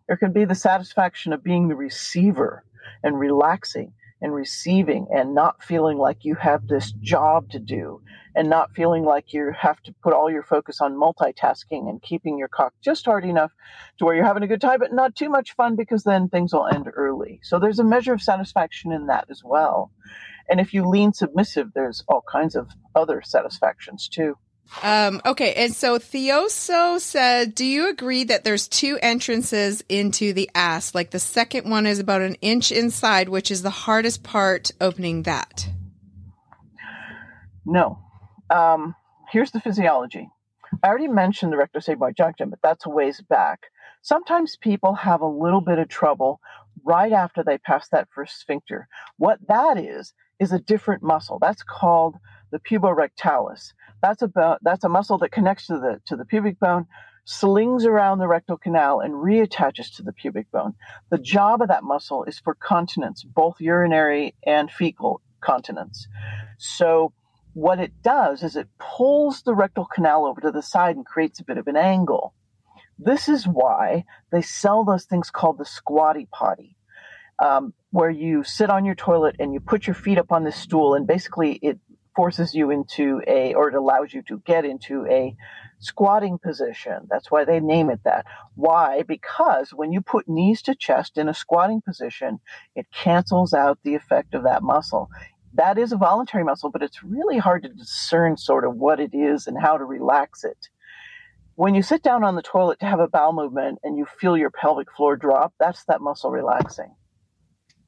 There 0.07 0.17
can 0.17 0.33
be 0.33 0.43
the 0.43 0.55
satisfaction 0.55 1.31
of 1.31 1.43
being 1.43 1.67
the 1.67 1.75
receiver 1.75 2.63
and 3.03 3.19
relaxing 3.19 3.93
and 4.21 4.33
receiving 4.33 5.07
and 5.13 5.35
not 5.35 5.63
feeling 5.63 5.97
like 5.97 6.23
you 6.23 6.35
have 6.35 6.67
this 6.67 6.91
job 7.01 7.49
to 7.51 7.59
do 7.59 8.01
and 8.35 8.49
not 8.49 8.73
feeling 8.75 9.03
like 9.03 9.33
you 9.33 9.51
have 9.57 9.81
to 9.83 9.93
put 10.03 10.13
all 10.13 10.29
your 10.29 10.43
focus 10.43 10.81
on 10.81 10.93
multitasking 10.93 11.89
and 11.89 12.01
keeping 12.01 12.37
your 12.37 12.47
cock 12.47 12.73
just 12.81 13.05
hard 13.05 13.23
enough 13.23 13.51
to 13.97 14.05
where 14.05 14.15
you're 14.15 14.25
having 14.25 14.43
a 14.43 14.47
good 14.47 14.61
time, 14.61 14.79
but 14.79 14.93
not 14.93 15.15
too 15.15 15.29
much 15.29 15.55
fun 15.55 15.75
because 15.75 16.03
then 16.03 16.27
things 16.27 16.53
will 16.53 16.67
end 16.67 16.87
early. 16.95 17.39
So 17.43 17.59
there's 17.59 17.79
a 17.79 17.83
measure 17.83 18.13
of 18.13 18.21
satisfaction 18.21 18.91
in 18.91 19.07
that 19.07 19.25
as 19.29 19.41
well. 19.43 19.91
And 20.49 20.59
if 20.59 20.73
you 20.73 20.87
lean 20.87 21.13
submissive, 21.13 21.71
there's 21.73 22.03
all 22.07 22.23
kinds 22.29 22.55
of 22.55 22.69
other 22.93 23.21
satisfactions 23.23 24.07
too. 24.07 24.37
Um, 24.83 25.21
okay, 25.25 25.53
and 25.53 25.73
so 25.73 25.97
Theoso 25.97 26.99
said, 26.99 27.55
"Do 27.55 27.65
you 27.65 27.89
agree 27.89 28.23
that 28.25 28.43
there's 28.43 28.67
two 28.67 28.97
entrances 29.01 29.83
into 29.87 30.33
the 30.33 30.49
ass? 30.53 30.93
Like 30.93 31.11
the 31.11 31.19
second 31.19 31.69
one 31.69 31.85
is 31.85 31.99
about 31.99 32.21
an 32.21 32.35
inch 32.41 32.71
inside, 32.71 33.29
which 33.29 33.51
is 33.51 33.61
the 33.61 33.69
hardest 33.69 34.23
part. 34.23 34.71
Opening 34.81 35.23
that." 35.23 35.69
No. 37.65 37.99
Um, 38.49 38.95
here's 39.31 39.51
the 39.51 39.61
physiology. 39.61 40.29
I 40.83 40.87
already 40.87 41.07
mentioned 41.07 41.51
the 41.51 41.57
rectosigmoid 41.57 42.17
junction, 42.17 42.49
but 42.49 42.59
that's 42.61 42.85
a 42.85 42.89
ways 42.89 43.21
back. 43.21 43.61
Sometimes 44.01 44.57
people 44.57 44.93
have 44.93 45.21
a 45.21 45.27
little 45.27 45.61
bit 45.61 45.79
of 45.79 45.87
trouble 45.87 46.39
right 46.83 47.11
after 47.11 47.43
they 47.43 47.57
pass 47.57 47.87
that 47.89 48.07
first 48.13 48.39
sphincter. 48.39 48.87
What 49.17 49.39
that 49.47 49.77
is 49.77 50.13
is 50.39 50.51
a 50.51 50.59
different 50.59 51.01
muscle. 51.01 51.39
That's 51.39 51.63
called 51.63 52.15
the 52.51 52.59
puborectalis. 52.59 53.73
That's 54.01 54.21
about 54.21 54.59
that's 54.61 54.83
a 54.83 54.89
muscle 54.89 55.17
that 55.19 55.31
connects 55.31 55.67
to 55.67 55.79
the 55.79 56.01
to 56.05 56.15
the 56.15 56.25
pubic 56.25 56.59
bone, 56.59 56.85
slings 57.25 57.85
around 57.85 58.19
the 58.19 58.27
rectal 58.27 58.57
canal 58.57 58.99
and 58.99 59.13
reattaches 59.13 59.95
to 59.95 60.03
the 60.03 60.13
pubic 60.13 60.49
bone. 60.51 60.73
The 61.09 61.17
job 61.17 61.61
of 61.61 61.67
that 61.69 61.83
muscle 61.83 62.23
is 62.23 62.39
for 62.39 62.55
continence, 62.55 63.23
both 63.23 63.59
urinary 63.59 64.35
and 64.45 64.71
fecal 64.71 65.21
continence. 65.41 66.07
So 66.57 67.13
what 67.53 67.79
it 67.79 67.93
does 68.03 68.43
is 68.43 68.55
it 68.55 68.67
pulls 68.79 69.41
the 69.41 69.55
rectal 69.55 69.85
canal 69.85 70.25
over 70.25 70.41
to 70.41 70.51
the 70.51 70.61
side 70.61 70.95
and 70.97 71.05
creates 71.05 71.39
a 71.39 71.45
bit 71.45 71.57
of 71.57 71.67
an 71.67 71.77
angle. 71.77 72.33
This 72.99 73.27
is 73.27 73.47
why 73.47 74.05
they 74.31 74.41
sell 74.41 74.83
those 74.83 75.05
things 75.05 75.29
called 75.29 75.57
the 75.57 75.65
squatty 75.65 76.27
potty, 76.31 76.77
um, 77.39 77.73
where 77.91 78.09
you 78.09 78.43
sit 78.43 78.69
on 78.69 78.85
your 78.85 78.95
toilet 78.95 79.35
and 79.39 79.53
you 79.53 79.59
put 79.59 79.87
your 79.87 79.93
feet 79.93 80.17
up 80.17 80.31
on 80.31 80.43
this 80.43 80.55
stool, 80.55 80.93
and 80.95 81.07
basically 81.07 81.53
it 81.61 81.79
forces 82.15 82.53
you 82.53 82.71
into 82.71 83.21
a, 83.27 83.53
or 83.53 83.69
it 83.69 83.75
allows 83.75 84.13
you 84.13 84.21
to 84.23 84.41
get 84.45 84.65
into 84.65 85.05
a 85.07 85.35
squatting 85.79 86.37
position. 86.37 87.07
That's 87.09 87.29
why 87.29 87.45
they 87.45 87.59
name 87.59 87.89
it 87.89 88.01
that. 88.05 88.25
Why? 88.55 89.03
Because 89.03 89.71
when 89.71 89.91
you 89.91 90.01
put 90.01 90.27
knees 90.27 90.61
to 90.63 90.75
chest 90.75 91.17
in 91.17 91.29
a 91.29 91.33
squatting 91.33 91.81
position, 91.81 92.39
it 92.75 92.87
cancels 92.91 93.53
out 93.53 93.79
the 93.83 93.95
effect 93.95 94.33
of 94.33 94.43
that 94.43 94.63
muscle 94.63 95.09
that 95.55 95.77
is 95.77 95.91
a 95.91 95.97
voluntary 95.97 96.43
muscle, 96.43 96.69
but 96.69 96.83
it's 96.83 97.03
really 97.03 97.37
hard 97.37 97.63
to 97.63 97.69
discern 97.69 98.37
sort 98.37 98.65
of 98.65 98.75
what 98.75 98.99
it 98.99 99.13
is 99.13 99.47
and 99.47 99.57
how 99.59 99.77
to 99.77 99.85
relax 99.85 100.43
it. 100.43 100.67
When 101.55 101.73
you 101.73 101.81
sit 101.81 102.03
down 102.03 102.25
on 102.25 102.35
the 102.35 102.41
toilet 102.41 102.79
to 102.81 102.85
have 102.85 102.99
a 102.99 103.07
bowel 103.07 103.31
movement 103.31 103.79
and 103.83 103.97
you 103.97 104.05
feel 104.19 104.35
your 104.35 104.51
pelvic 104.51 104.91
floor 104.91 105.15
drop, 105.15 105.53
that's 105.57 105.85
that 105.85 106.01
muscle 106.01 106.29
relaxing. 106.29 106.93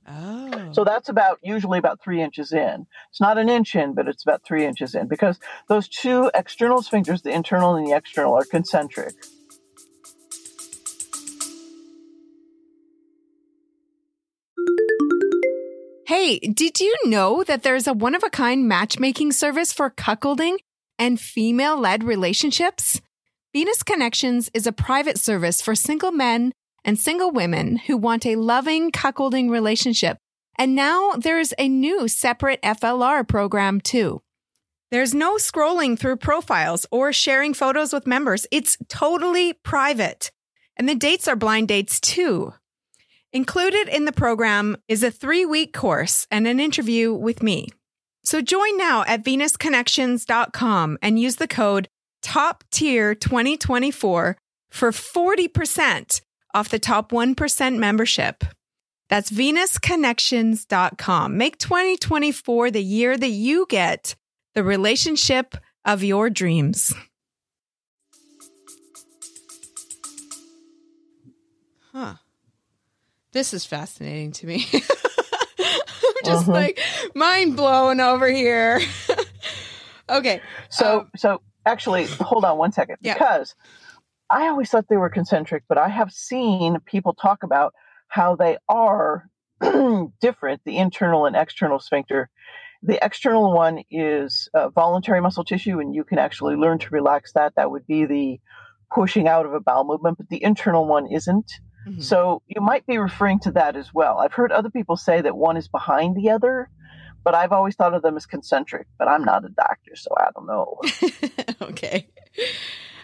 Oh. 0.08 0.70
So 0.72 0.84
that's 0.84 1.10
about 1.10 1.39
usually 1.43 1.80
about 1.80 2.01
three 2.01 2.22
inches 2.22 2.53
in. 2.53 2.88
It's 3.10 3.20
not 3.20 3.38
an 3.38 3.49
inch 3.49 3.76
in, 3.76 3.93
but 3.93 4.08
it's 4.08 4.24
about 4.24 4.43
three 4.43 4.66
inches 4.66 4.95
in 4.95 5.08
because 5.08 5.38
those 5.68 5.89
two 5.89 6.32
external 6.34 6.82
sphincters, 6.82 7.24
the 7.24 7.32
internal 7.32 7.76
and 7.76 7.86
the 7.86 7.95
external, 7.95 8.34
are 8.34 8.45
concentric. 8.45 9.16
Hey, 16.08 16.39
did 16.39 16.80
you 16.80 16.95
know 17.03 17.43
that 17.43 17.64
there's 17.64 17.86
a 17.86 17.91
one 17.91 18.16
of 18.16 18.24
a 18.24 18.30
kind 18.30 18.66
matchmaking 18.66 19.34
service 19.34 19.74
for 19.74 19.89
cuckolding 19.89 20.55
and 20.97 21.20
female 21.20 21.78
led 21.78 22.03
relationships? 22.03 23.01
Venus 23.53 23.84
Connections 23.84 24.49
is 24.53 24.66
a 24.66 24.72
private 24.72 25.18
service 25.18 25.62
for 25.62 25.76
single 25.76 26.12
men 26.12 26.53
and 26.88 26.98
single 26.98 27.32
women 27.32 27.76
who 27.76 27.98
want 27.98 28.26
a 28.26 28.38
loving 28.38 28.92
cuckolding 28.92 29.52
relationship. 29.52 30.18
And 30.58 30.74
now 30.74 31.12
there's 31.12 31.54
a 31.60 31.68
new 31.68 32.08
separate 32.08 32.62
FLR 32.64 33.28
program 33.28 33.82
too. 33.82 34.22
There's 34.90 35.14
no 35.14 35.36
scrolling 35.36 36.00
through 36.00 36.16
profiles 36.16 36.86
or 36.90 37.12
sharing 37.12 37.54
photos 37.54 37.92
with 37.92 38.08
members. 38.08 38.48
It's 38.52 38.78
totally 38.88 39.52
private. 39.52 40.32
And 40.78 40.88
the 40.88 40.96
dates 40.96 41.28
are 41.28 41.36
blind 41.36 41.68
dates 41.68 42.00
too. 42.00 42.54
Included 43.34 43.90
in 43.90 44.06
the 44.06 44.14
program 44.14 44.78
is 44.88 45.04
a 45.04 45.12
three 45.12 45.46
week 45.46 45.74
course 45.74 46.26
and 46.32 46.48
an 46.48 46.62
interview 46.62 47.14
with 47.14 47.44
me. 47.44 47.68
So 48.24 48.42
join 48.42 48.78
now 48.78 49.04
at 49.06 49.26
venusconnections.com 49.26 50.98
and 51.02 51.20
use 51.20 51.36
the 51.36 51.48
code 51.48 51.90
top 52.22 52.64
tier 52.72 53.14
2024 53.14 54.38
for 54.70 54.92
40% 54.92 56.22
off 56.58 56.70
the 56.70 56.80
top 56.80 57.12
1% 57.12 57.78
membership. 57.78 58.43
That's 59.10 59.30
venusconnections.com. 59.30 61.38
Make 61.38 61.60
2024 61.60 62.72
the 62.72 62.82
year 62.84 63.16
that 63.16 63.30
you 63.30 63.68
get 63.70 64.16
the 64.55 64.64
relationship 64.64 65.55
of 65.86 66.03
your 66.03 66.32
dreams. 66.32 66.95
Huh. 71.91 72.16
This 73.32 73.53
is 73.53 73.66
fascinating 73.66 74.32
to 74.34 74.47
me. 74.47 74.66
I'm 74.74 74.82
just 76.26 76.47
Mhm. 76.47 76.53
like 76.53 76.80
mind 77.16 77.55
blown 77.55 77.99
over 77.99 78.28
here. 78.30 78.82
okay. 80.10 80.41
So, 80.70 81.01
Um, 81.01 81.12
so 81.16 81.41
actually, 81.66 82.05
hold 82.05 82.45
on 82.45 82.58
one 82.58 82.72
second 82.72 82.97
Yeah. 83.01 83.14
because 83.14 83.55
I 84.30 84.47
always 84.47 84.69
thought 84.69 84.86
they 84.89 84.97
were 84.97 85.09
concentric, 85.09 85.63
but 85.69 85.78
I 85.78 85.89
have 85.89 86.11
seen 86.11 86.80
people 86.86 87.13
talk 87.13 87.43
about 87.43 87.73
how 88.07 88.36
they 88.36 88.57
are 88.67 89.30
different, 90.21 90.61
the 90.65 90.78
internal 90.78 91.25
and 91.25 91.36
external 91.36 91.80
sphincter. 91.80 92.30
The 92.84 93.03
external 93.03 93.53
one 93.53 93.84
is 93.89 94.49
uh, 94.53 94.69
voluntary 94.69 95.21
muscle 95.21 95.43
tissue, 95.43 95.80
and 95.80 95.95
you 95.95 96.03
can 96.03 96.19
actually 96.19 96.55
learn 96.55 96.78
to 96.80 96.89
relax 96.89 97.34
that. 97.34 97.53
That 97.55 97.71
would 97.71 97.88
be 97.88 98.05
the 98.05 98.39
pushing 98.93 99.28
out 99.28 99.45
of 99.45 99.53
a 99.53 99.59
bowel 99.59 99.84
movement, 99.86 100.17
but 100.17 100.30
the 100.30 100.43
internal 100.43 100.86
one 100.86 101.07
isn't. 101.11 101.51
mhm. 101.88 102.03
So 102.03 102.41
you 102.47 102.61
might 102.61 102.86
be 102.86 102.97
referring 102.97 103.39
to 103.41 103.51
that 103.51 103.75
as 103.75 103.93
well. 103.93 104.19
I've 104.19 104.34
heard 104.34 104.51
other 104.51 104.69
people 104.69 104.95
say 104.97 105.21
that 105.21 105.36
one 105.36 105.57
is 105.57 105.67
behind 105.67 106.15
the 106.15 106.30
other, 106.30 106.69
but 107.23 107.34
I've 107.34 107.51
always 107.51 107.75
thought 107.75 107.93
of 107.93 108.01
them 108.03 108.15
as 108.15 108.25
concentric. 108.25 108.88
But 108.99 109.07
I'm 109.07 109.23
not 109.23 109.43
a 109.43 109.49
doctor, 109.49 109.95
so 109.95 110.09
I 110.17 110.30
don't 110.36 110.47
know. 110.47 110.80
okay. 111.69 112.07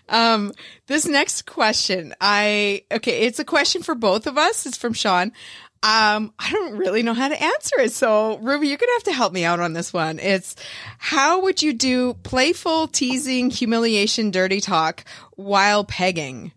Um, 0.09 0.51
this 0.87 1.07
next 1.07 1.45
question, 1.45 2.13
I 2.21 2.83
okay, 2.91 3.21
it's 3.21 3.39
a 3.39 3.45
question 3.45 3.83
for 3.83 3.95
both 3.95 4.27
of 4.27 4.37
us. 4.37 4.65
It's 4.65 4.77
from 4.77 4.93
Sean. 4.93 5.31
Um, 5.81 6.33
I 6.39 6.49
don't 6.51 6.77
really 6.77 7.03
know 7.03 7.13
how 7.13 7.27
to 7.27 7.41
answer 7.43 7.79
it. 7.79 7.91
So, 7.91 8.37
Ruby, 8.37 8.67
you're 8.69 8.77
gonna 8.77 8.91
have 8.93 9.03
to 9.03 9.11
help 9.13 9.33
me 9.33 9.43
out 9.43 9.59
on 9.59 9.73
this 9.73 9.91
one. 9.91 10.19
It's 10.19 10.55
how 10.97 11.41
would 11.41 11.61
you 11.61 11.73
do 11.73 12.13
playful 12.23 12.87
teasing, 12.87 13.49
humiliation, 13.49 14.31
dirty 14.31 14.61
talk 14.61 15.03
while 15.35 15.83
pegging? 15.83 16.51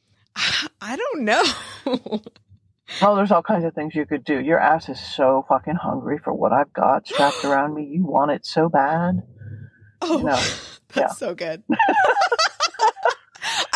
I 0.80 0.96
don't 0.96 1.22
know. 1.24 2.22
Oh, 3.02 3.16
there's 3.16 3.32
all 3.32 3.42
kinds 3.42 3.64
of 3.64 3.74
things 3.74 3.96
you 3.96 4.06
could 4.06 4.22
do. 4.22 4.38
Your 4.40 4.60
ass 4.60 4.88
is 4.88 5.00
so 5.00 5.44
fucking 5.48 5.74
hungry 5.74 6.18
for 6.22 6.32
what 6.32 6.52
I've 6.52 6.72
got 6.72 7.04
strapped 7.08 7.44
around 7.44 7.74
me. 7.74 7.82
You 7.82 8.06
want 8.06 8.30
it 8.30 8.46
so 8.46 8.68
bad. 8.68 9.24
oh, 10.02 10.18
No. 10.18 10.36
that's 10.94 10.96
Yeah. 10.96 11.08
so 11.08 11.34
good. 11.34 11.64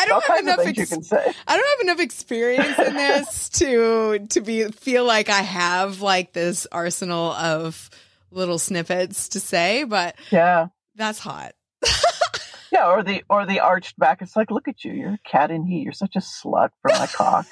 I 0.00 0.06
don't 0.06 0.24
have 0.24 0.38
enough 0.40 0.58
ex-. 0.66 1.12
I 1.12 1.56
don't 1.56 1.68
have 1.78 1.80
enough 1.82 2.00
experience 2.00 2.78
in 2.78 2.94
this 2.94 3.48
to 3.60 4.26
to 4.30 4.40
be 4.40 4.64
feel 4.64 5.04
like 5.04 5.28
I 5.28 5.42
have 5.42 6.00
like 6.00 6.32
this 6.32 6.66
arsenal 6.72 7.32
of 7.32 7.90
little 8.30 8.58
snippets 8.58 9.30
to 9.30 9.40
say, 9.40 9.84
but 9.84 10.16
Yeah. 10.30 10.68
that's 10.96 11.18
hot. 11.18 11.52
Yeah, 12.72 12.86
or 12.88 13.02
the 13.02 13.24
or 13.28 13.46
the 13.46 13.58
arched 13.58 13.98
back. 13.98 14.22
It's 14.22 14.36
like, 14.36 14.52
look 14.52 14.68
at 14.68 14.84
you. 14.84 14.92
You're 14.92 15.14
a 15.14 15.18
cat 15.28 15.50
in 15.50 15.66
heat. 15.66 15.82
You're 15.82 15.92
such 15.92 16.14
a 16.14 16.20
slut 16.20 16.70
for 16.80 16.90
my 16.90 17.08
cock. 17.08 17.46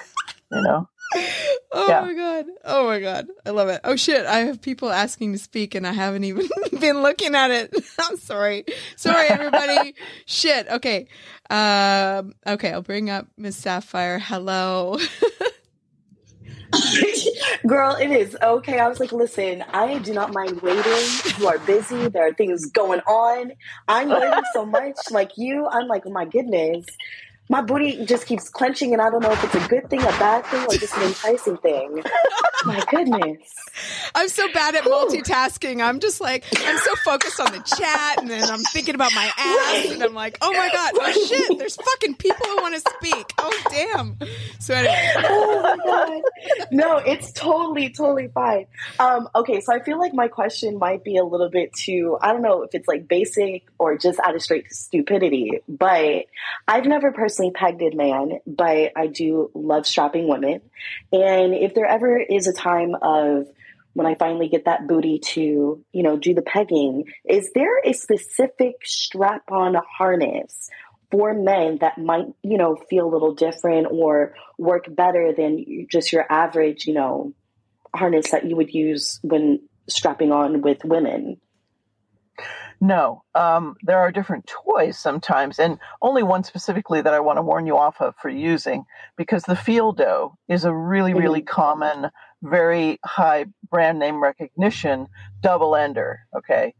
You 0.49 0.61
know? 0.61 0.87
Oh 1.71 1.87
Yeah. 1.87 2.01
my 2.01 2.13
god. 2.15 2.45
Oh 2.65 2.85
my 2.87 2.99
god. 2.99 3.27
I 3.45 3.51
love 3.51 3.69
it. 3.69 3.81
Oh 3.83 3.95
shit, 3.95 4.25
I 4.25 4.39
have 4.39 4.59
people 4.61 4.89
asking 4.89 5.33
to 5.33 5.37
speak 5.39 5.75
and 5.75 5.85
I 5.85 5.91
haven't 5.93 6.23
even 6.23 6.49
been 6.79 7.01
looking 7.03 7.35
at 7.35 7.51
it. 7.51 7.73
I'm 8.01 8.17
sorry. 8.17 8.65
Sorry 8.95 9.27
everybody. 9.27 9.95
shit. 10.25 10.67
Okay. 10.67 11.07
Um 11.49 12.33
okay, 12.45 12.71
I'll 12.71 12.81
bring 12.81 13.09
up 13.09 13.27
Miss 13.37 13.55
Sapphire. 13.55 14.17
Hello. 14.19 14.97
Girl, 17.67 17.95
it 17.95 18.09
is 18.11 18.37
okay. 18.41 18.79
I 18.79 18.87
was 18.87 18.99
like, 18.99 19.11
listen, 19.11 19.63
I 19.73 19.99
do 19.99 20.13
not 20.13 20.33
mind 20.33 20.61
waiting. 20.61 21.09
You 21.37 21.47
are 21.47 21.59
busy. 21.59 22.07
There 22.09 22.27
are 22.27 22.33
things 22.33 22.65
going 22.71 23.01
on. 23.01 23.51
I'm 23.87 24.09
waiting 24.09 24.43
so 24.53 24.65
much. 24.65 24.95
Like 25.11 25.31
you, 25.37 25.67
I'm 25.67 25.87
like, 25.87 26.03
oh 26.05 26.11
my 26.11 26.25
goodness. 26.25 26.85
My 27.51 27.61
booty 27.61 28.05
just 28.05 28.27
keeps 28.27 28.47
clenching, 28.47 28.93
and 28.93 29.01
I 29.01 29.09
don't 29.09 29.23
know 29.23 29.31
if 29.31 29.43
it's 29.43 29.55
a 29.55 29.67
good 29.67 29.89
thing, 29.89 30.01
a 30.01 30.05
bad 30.05 30.45
thing, 30.45 30.61
or 30.65 30.77
just 30.77 30.95
an 30.95 31.03
enticing 31.03 31.57
thing. 31.57 32.03
my 32.65 32.83
goodness. 32.91 33.39
I'm 34.15 34.29
so 34.29 34.51
bad 34.53 34.75
at 34.75 34.83
multitasking. 34.83 35.81
I'm 35.83 35.99
just 35.99 36.21
like 36.21 36.45
I'm 36.57 36.77
so 36.77 36.95
focused 37.03 37.39
on 37.39 37.51
the 37.51 37.59
chat, 37.59 38.19
and 38.19 38.29
then 38.29 38.43
I'm 38.49 38.61
thinking 38.73 38.95
about 38.95 39.13
my 39.13 39.31
ass, 39.37 39.91
and 39.91 40.03
I'm 40.03 40.13
like, 40.13 40.37
oh 40.41 40.51
my 40.51 40.69
god, 40.71 40.93
oh 40.95 41.27
shit, 41.27 41.57
there's 41.57 41.75
fucking 41.75 42.15
people 42.15 42.45
who 42.47 42.57
want 42.57 42.75
to 42.75 42.81
speak. 42.97 43.33
Oh 43.37 43.63
damn. 43.69 44.17
So 44.59 44.73
anyway, 44.73 45.13
oh 45.15 45.77
my 45.85 46.21
god. 46.21 46.67
No 46.71 46.97
it's 46.97 47.31
totally 47.31 47.89
totally 47.89 48.27
fine. 48.27 48.65
Um 48.99 49.29
okay 49.35 49.61
so 49.61 49.73
i 49.73 49.79
feel 49.79 49.99
like 49.99 50.13
my 50.13 50.27
question 50.27 50.77
might 50.77 51.03
be 51.03 51.17
a 51.17 51.23
little 51.23 51.49
bit 51.49 51.73
too 51.73 52.17
i 52.21 52.31
don't 52.31 52.41
know 52.41 52.63
if 52.63 52.73
it's 52.73 52.87
like 52.87 53.07
basic 53.07 53.67
or 53.77 53.97
just 53.97 54.19
out 54.19 54.35
of 54.35 54.41
straight 54.41 54.71
stupidity 54.71 55.59
but 55.67 56.25
i've 56.67 56.85
never 56.85 57.11
personally 57.11 57.51
pegged 57.51 57.81
a 57.81 57.95
man 57.95 58.39
but 58.47 58.91
i 58.95 59.07
do 59.07 59.51
love 59.53 59.85
strapping 59.85 60.27
women. 60.27 60.61
And 61.11 61.53
if 61.53 61.73
there 61.73 61.85
ever 61.85 62.17
is 62.17 62.47
a 62.47 62.53
time 62.53 62.95
of 63.01 63.47
when 63.93 64.07
I 64.07 64.15
finally 64.15 64.49
get 64.49 64.65
that 64.65 64.87
booty 64.87 65.19
to, 65.19 65.83
you 65.91 66.03
know, 66.03 66.17
do 66.17 66.33
the 66.33 66.41
pegging, 66.41 67.05
is 67.25 67.51
there 67.53 67.79
a 67.83 67.93
specific 67.93 68.75
strap 68.85 69.43
on 69.51 69.75
harness 69.97 70.69
for 71.11 71.33
men 71.33 71.79
that 71.81 71.97
might, 71.97 72.27
you 72.43 72.57
know, 72.57 72.75
feel 72.89 73.07
a 73.07 73.11
little 73.11 73.33
different 73.33 73.87
or 73.89 74.35
work 74.57 74.85
better 74.89 75.33
than 75.35 75.87
just 75.89 76.13
your 76.13 76.25
average, 76.29 76.85
you 76.85 76.93
know, 76.93 77.33
harness 77.95 78.31
that 78.31 78.45
you 78.45 78.55
would 78.55 78.73
use 78.73 79.19
when 79.23 79.59
strapping 79.87 80.31
on 80.31 80.61
with 80.61 80.85
women? 80.85 81.39
No, 82.81 83.23
um, 83.35 83.75
there 83.81 83.99
are 83.99 84.11
different 84.11 84.47
toys 84.47 84.97
sometimes, 84.97 85.59
and 85.59 85.79
only 86.01 86.23
one 86.23 86.45
specifically 86.45 87.01
that 87.01 87.13
I 87.13 87.19
want 87.19 87.37
to 87.37 87.41
warn 87.41 87.65
you 87.65 87.77
off 87.77 87.99
of 87.99 88.15
for 88.21 88.29
using 88.29 88.85
because 89.17 89.43
the 89.43 89.53
Feeldoe 89.53 90.35
is 90.47 90.63
a 90.63 90.73
really, 90.73 91.13
really 91.13 91.41
common, 91.41 92.09
very 92.43 92.99
high 93.05 93.45
brand 93.69 93.99
name 93.99 94.21
recognition 94.21 95.07
double 95.41 95.75
ender. 95.75 96.21
Okay. 96.35 96.73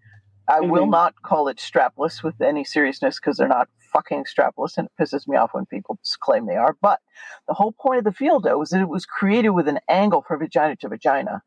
I 0.47 0.61
will 0.61 0.87
Mhm. 0.87 0.91
not 0.91 1.21
call 1.23 1.47
it 1.47 1.57
strapless 1.57 2.23
with 2.23 2.41
any 2.41 2.63
seriousness 2.63 3.19
because 3.19 3.37
they're 3.37 3.47
not 3.47 3.69
fucking 3.93 4.25
strapless, 4.25 4.77
and 4.77 4.87
it 4.87 4.93
pisses 5.03 5.27
me 5.27 5.37
off 5.37 5.53
when 5.53 5.65
people 5.67 5.99
just 6.03 6.19
claim 6.21 6.45
they 6.47 6.55
are. 6.57 6.75
But 6.81 7.01
the 7.47 7.53
whole 7.55 7.71
point 7.71 7.99
of 7.99 8.03
the 8.05 8.11
Feeldoe 8.11 8.57
was 8.59 8.71
that 8.71 8.81
it 8.81 8.89
was 8.89 9.05
created 9.05 9.51
with 9.51 9.67
an 9.67 9.79
angle 9.87 10.23
for 10.23 10.37
vagina 10.37 10.75
to 10.77 10.89
vagina, 10.89 11.43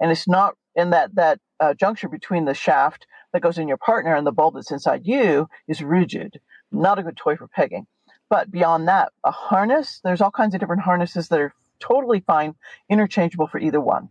and 0.00 0.10
it's 0.12 0.28
not 0.28 0.56
in 0.76 0.90
that 0.90 1.14
that 1.16 1.40
uh, 1.60 1.74
juncture 1.74 2.08
between 2.08 2.44
the 2.46 2.54
shaft 2.54 3.06
that 3.32 3.42
goes 3.42 3.58
in 3.58 3.68
your 3.68 3.76
partner 3.78 4.14
and 4.14 4.26
the 4.26 4.32
bulb 4.32 4.54
that's 4.54 4.70
inside 4.72 5.06
you 5.06 5.48
is 5.68 5.82
rigid. 5.82 6.40
Not 6.72 6.98
a 6.98 7.02
good 7.02 7.16
toy 7.16 7.36
for 7.36 7.48
pegging. 7.48 7.86
But 8.30 8.50
beyond 8.50 8.88
that, 8.88 9.12
a 9.24 9.30
harness, 9.32 10.00
there's 10.04 10.20
all 10.20 10.30
kinds 10.30 10.54
of 10.54 10.60
different 10.60 10.82
harnesses 10.82 11.28
that 11.28 11.40
are 11.40 11.54
totally 11.80 12.20
fine, 12.20 12.54
interchangeable 12.88 13.46
for 13.46 13.58
either 13.58 13.80
one. 13.80 14.08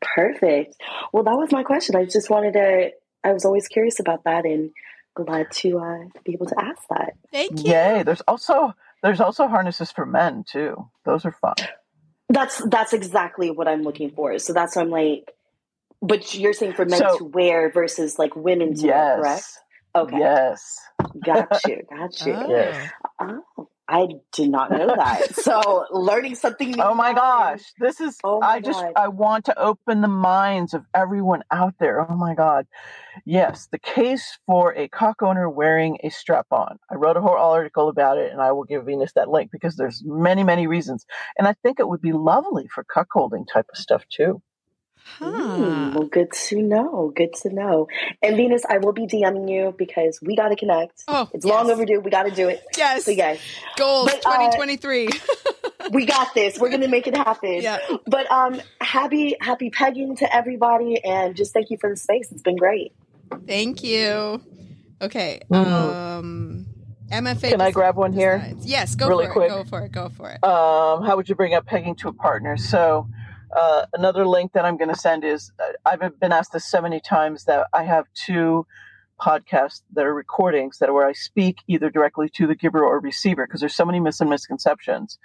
Perfect. 0.00 0.76
Well, 1.12 1.24
that 1.24 1.36
was 1.36 1.52
my 1.52 1.62
question. 1.62 1.96
I 1.96 2.04
just 2.04 2.30
wanted 2.30 2.52
to, 2.54 2.90
I 3.24 3.32
was 3.32 3.44
always 3.44 3.68
curious 3.68 4.00
about 4.00 4.24
that 4.24 4.44
and 4.44 4.70
glad 5.14 5.50
to 5.50 5.78
uh, 5.78 5.98
be 6.24 6.32
able 6.34 6.46
to 6.46 6.56
ask 6.60 6.82
that. 6.90 7.12
thank 7.32 7.64
you. 7.64 7.72
Yay. 7.72 8.02
There's 8.02 8.20
also 8.22 8.74
there's 9.02 9.20
also 9.20 9.46
harnesses 9.46 9.92
for 9.92 10.04
men 10.06 10.44
too. 10.46 10.88
Those 11.04 11.24
are 11.24 11.32
fun. 11.32 11.54
That's 12.28 12.62
that's 12.68 12.92
exactly 12.92 13.50
what 13.50 13.68
I'm 13.68 13.82
looking 13.82 14.10
for. 14.10 14.38
So 14.38 14.52
that's 14.52 14.74
why 14.76 14.82
I'm 14.82 14.90
like, 14.90 15.32
but 16.02 16.34
you're 16.34 16.52
saying 16.52 16.74
for 16.74 16.84
men 16.84 16.98
So- 16.98 17.18
to 17.18 17.24
wear 17.24 17.70
versus 17.70 18.18
like 18.18 18.34
women 18.36 18.74
to 18.74 18.86
wear, 18.88 19.16
correct? 19.18 19.44
Okay, 19.94 20.18
Yes. 20.18 20.78
got 21.24 21.48
you, 21.66 21.82
got 21.88 22.26
you. 22.26 22.32
Oh. 22.34 22.46
Yes. 22.50 22.90
Oh, 23.20 23.68
I 23.88 24.08
did 24.32 24.50
not 24.50 24.70
know 24.70 24.94
that. 24.96 25.34
so 25.36 25.86
learning 25.90 26.34
something 26.34 26.70
new. 26.72 26.82
Oh 26.82 26.94
my 26.94 27.12
gosh. 27.12 27.62
This 27.78 28.00
is 28.00 28.18
Oh 28.24 28.40
I 28.40 28.60
just 28.60 28.82
God. 28.82 28.92
I 28.96 29.08
want 29.08 29.44
to 29.46 29.58
open 29.58 30.00
the 30.00 30.08
minds 30.08 30.74
of 30.74 30.84
everyone 30.94 31.42
out 31.50 31.74
there. 31.78 32.00
Oh 32.00 32.16
my 32.16 32.34
god. 32.34 32.66
Yes, 33.24 33.68
the 33.70 33.78
case 33.78 34.38
for 34.46 34.74
a 34.74 34.88
cock 34.88 35.22
owner 35.22 35.48
wearing 35.48 35.98
a 36.02 36.10
strap 36.10 36.46
on. 36.50 36.78
I 36.90 36.96
wrote 36.96 37.16
a 37.16 37.20
whole 37.20 37.36
article 37.36 37.88
about 37.88 38.18
it 38.18 38.32
and 38.32 38.40
I 38.40 38.52
will 38.52 38.64
give 38.64 38.86
Venus 38.86 39.12
that 39.14 39.30
link 39.30 39.50
because 39.50 39.76
there's 39.76 40.02
many, 40.04 40.42
many 40.42 40.66
reasons. 40.66 41.06
And 41.38 41.46
I 41.46 41.54
think 41.62 41.78
it 41.80 41.88
would 41.88 42.02
be 42.02 42.12
lovely 42.12 42.66
for 42.68 42.84
cuckolding 42.84 43.46
type 43.52 43.66
of 43.72 43.78
stuff 43.78 44.04
too. 44.10 44.42
Mm, 45.20 45.94
well, 45.94 46.04
good 46.08 46.32
to 46.32 46.60
know. 46.62 47.12
Good 47.14 47.32
to 47.42 47.50
know. 47.50 47.88
And 48.22 48.36
Venus, 48.36 48.62
I 48.68 48.78
will 48.78 48.92
be 48.92 49.06
DMing 49.06 49.48
you 49.50 49.74
because 49.76 50.18
we 50.22 50.36
got 50.36 50.48
to 50.48 50.56
connect. 50.56 51.04
Oh, 51.08 51.28
It's 51.32 51.44
long 51.44 51.70
overdue. 51.70 52.00
We 52.00 52.10
got 52.10 52.24
to 52.24 52.30
do 52.30 52.48
it. 52.48 52.62
Yes. 52.76 53.04
So, 53.04 53.14
guys, 53.14 53.38
Goals 53.76 54.06
But, 54.10 54.26
uh, 54.26 54.50
2023. 54.50 55.08
we 55.92 56.06
got 56.06 56.34
this. 56.34 56.58
We're 56.58 56.70
gonna 56.70 56.88
make 56.88 57.06
it 57.06 57.16
happen. 57.16 57.60
yeah. 57.62 57.78
But 58.06 58.30
um, 58.30 58.60
happy 58.80 59.36
happy 59.40 59.70
pegging 59.70 60.16
to 60.16 60.34
everybody, 60.34 61.02
and 61.04 61.36
just 61.36 61.52
thank 61.52 61.70
you 61.70 61.76
for 61.80 61.88
the 61.90 61.96
space. 61.96 62.30
It's 62.32 62.42
been 62.42 62.56
great. 62.56 62.92
Thank 63.46 63.82
you. 63.84 64.40
Okay. 65.00 65.40
Mhm. 65.50 65.66
Um, 65.66 66.66
MFA. 67.10 67.50
Can 67.50 67.60
I 67.60 67.70
grab 67.70 67.96
one 67.96 68.12
here? 68.12 68.52
Yes. 68.62 68.94
Go 68.96 69.08
Really 69.08 69.26
for 69.26 69.32
quick? 69.32 69.46
it. 69.46 69.54
Go 69.54 69.64
for 69.64 69.84
it. 69.84 69.92
Go 69.92 70.08
for 70.08 70.30
it. 70.30 70.42
um, 70.44 71.04
how 71.04 71.14
would 71.16 71.28
you 71.28 71.34
bring 71.36 71.54
up 71.54 71.64
pegging 71.66 71.94
to 71.96 72.08
a 72.08 72.12
partner? 72.12 72.56
So, 72.56 73.08
uh, 73.54 73.86
another 73.92 74.26
link 74.26 74.52
that 74.52 74.64
I'm 74.64 74.76
going 74.76 74.92
to 74.92 74.98
send 74.98 75.24
is 75.24 75.52
uh, 75.58 75.72
I've 75.84 76.18
been 76.18 76.32
asked 76.32 76.52
this 76.52 76.64
so 76.64 76.80
many 76.80 77.00
times 77.00 77.44
that 77.44 77.66
I 77.72 77.84
have 77.84 78.06
two 78.14 78.66
podcasts 79.20 79.82
that 79.94 80.04
are 80.04 80.14
recordings 80.14 80.78
that 80.78 80.88
are 80.88 80.92
where 80.92 81.06
I 81.06 81.12
speak 81.12 81.58
either 81.66 81.90
directly 81.90 82.28
to 82.30 82.46
the 82.46 82.54
giver 82.54 82.84
or 82.84 83.00
receiver 83.00 83.46
because 83.46 83.60
there's 83.60 83.74
so 83.74 83.84
many 83.84 84.00
mis 84.00 84.20
and 84.20 84.30
misconceptions. 84.30 85.18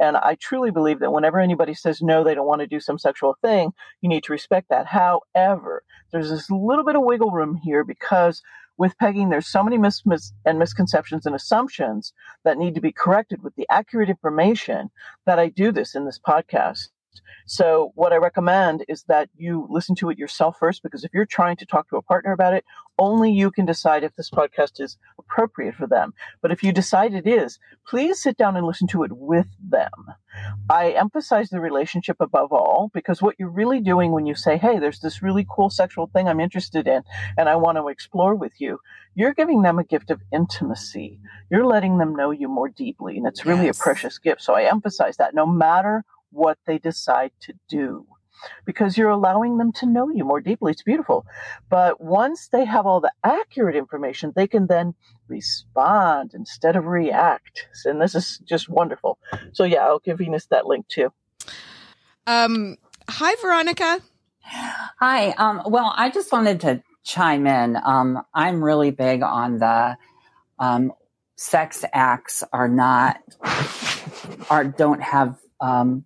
And 0.00 0.16
I 0.16 0.36
truly 0.36 0.70
believe 0.70 1.00
that 1.00 1.12
whenever 1.12 1.38
anybody 1.38 1.74
says 1.74 2.00
no, 2.00 2.24
they 2.24 2.34
don't 2.34 2.46
want 2.46 2.60
to 2.60 2.66
do 2.66 2.80
some 2.80 2.98
sexual 2.98 3.36
thing, 3.42 3.72
you 4.00 4.08
need 4.08 4.24
to 4.24 4.32
respect 4.32 4.68
that. 4.70 4.86
However, 4.86 5.82
there's 6.12 6.30
this 6.30 6.50
little 6.50 6.84
bit 6.84 6.96
of 6.96 7.02
wiggle 7.02 7.30
room 7.30 7.56
here 7.62 7.84
because 7.84 8.42
with 8.78 8.96
pegging, 8.98 9.28
there's 9.28 9.46
so 9.46 9.62
many 9.62 9.76
mis, 9.76 10.04
mis 10.06 10.32
and 10.44 10.58
misconceptions 10.58 11.26
and 11.26 11.34
assumptions 11.34 12.12
that 12.44 12.58
need 12.58 12.74
to 12.74 12.80
be 12.80 12.92
corrected 12.92 13.42
with 13.42 13.54
the 13.54 13.66
accurate 13.70 14.08
information 14.08 14.90
that 15.26 15.38
I 15.38 15.48
do 15.48 15.72
this 15.72 15.94
in 15.94 16.06
this 16.06 16.18
podcast. 16.18 16.88
So 17.46 17.92
what 17.94 18.12
I 18.12 18.16
recommend 18.16 18.84
is 18.88 19.04
that 19.04 19.28
you 19.36 19.66
listen 19.70 19.94
to 19.96 20.10
it 20.10 20.18
yourself 20.18 20.56
first, 20.58 20.82
because 20.82 21.04
if 21.04 21.12
you're 21.12 21.26
trying 21.26 21.56
to 21.56 21.66
talk 21.66 21.88
to 21.90 21.96
a 21.96 22.02
partner 22.02 22.32
about 22.32 22.54
it, 22.54 22.64
only 22.98 23.32
you 23.32 23.50
can 23.50 23.64
decide 23.66 24.04
if 24.04 24.14
this 24.14 24.30
podcast 24.30 24.80
is 24.80 24.96
appropriate 25.18 25.74
for 25.74 25.86
them. 25.86 26.12
But 26.40 26.52
if 26.52 26.62
you 26.62 26.72
decide 26.72 27.14
it 27.14 27.26
is, 27.26 27.58
please 27.86 28.22
sit 28.22 28.36
down 28.36 28.56
and 28.56 28.66
listen 28.66 28.86
to 28.88 29.02
it 29.02 29.12
with 29.12 29.48
them. 29.66 29.90
I 30.70 30.90
emphasize 30.90 31.50
the 31.50 31.60
relationship 31.60 32.16
above 32.20 32.52
all 32.52 32.90
because 32.94 33.20
what 33.20 33.36
you're 33.38 33.50
really 33.50 33.80
doing 33.80 34.12
when 34.12 34.26
you 34.26 34.34
say, 34.34 34.56
Hey, 34.56 34.78
there's 34.78 35.00
this 35.00 35.22
really 35.22 35.46
cool 35.48 35.68
sexual 35.70 36.06
thing 36.06 36.28
I'm 36.28 36.40
interested 36.40 36.86
in 36.86 37.02
and 37.36 37.48
I 37.48 37.56
want 37.56 37.76
to 37.78 37.88
explore 37.88 38.34
with 38.34 38.52
you, 38.58 38.78
you're 39.14 39.34
giving 39.34 39.62
them 39.62 39.78
a 39.78 39.84
gift 39.84 40.10
of 40.10 40.22
intimacy. 40.32 41.20
You're 41.50 41.66
letting 41.66 41.98
them 41.98 42.14
know 42.14 42.30
you 42.30 42.48
more 42.48 42.68
deeply. 42.68 43.16
And 43.18 43.26
it's 43.26 43.44
really 43.44 43.66
Yes. 43.66 43.78
a 43.78 43.82
precious 43.82 44.18
gift. 44.18 44.42
So 44.42 44.54
I 44.54 44.64
emphasize 44.64 45.16
that 45.18 45.34
no 45.34 45.44
matter 45.46 46.04
what 46.32 46.58
they 46.66 46.78
decide 46.78 47.32
to 47.40 47.54
do 47.68 48.06
because 48.64 48.96
you're 48.96 49.10
allowing 49.10 49.58
them 49.58 49.72
to 49.72 49.86
know 49.86 50.08
you 50.10 50.24
more 50.24 50.40
deeply. 50.40 50.72
It's 50.72 50.82
beautiful. 50.82 51.26
But 51.68 52.00
once 52.00 52.48
they 52.48 52.64
have 52.64 52.86
all 52.86 53.00
the 53.00 53.12
accurate 53.22 53.76
information, 53.76 54.32
they 54.34 54.46
can 54.46 54.66
then 54.66 54.94
respond 55.28 56.32
instead 56.34 56.76
of 56.76 56.86
react. 56.86 57.66
And 57.84 58.00
this 58.00 58.14
is 58.14 58.38
just 58.44 58.68
wonderful. 58.68 59.18
So 59.52 59.64
yeah, 59.64 59.86
I'll 59.86 60.00
give 60.00 60.18
Venus 60.18 60.46
that 60.46 60.66
link 60.66 60.88
too. 60.88 61.12
Um, 62.26 62.76
hi, 63.08 63.34
Veronica. 63.40 64.00
Hi. 64.44 65.30
Um, 65.30 65.62
well, 65.66 65.92
I 65.96 66.10
just 66.10 66.32
wanted 66.32 66.60
to 66.60 66.82
chime 67.04 67.46
in. 67.46 67.76
Um, 67.82 68.22
I'm 68.34 68.62
really 68.62 68.90
big 68.90 69.22
on 69.22 69.58
the 69.58 69.96
um, 70.58 70.92
sex 71.36 71.84
acts 71.92 72.44
are 72.52 72.68
not 72.68 73.16
are 74.50 74.64
don't 74.64 75.02
have 75.02 75.36
um, 75.60 76.04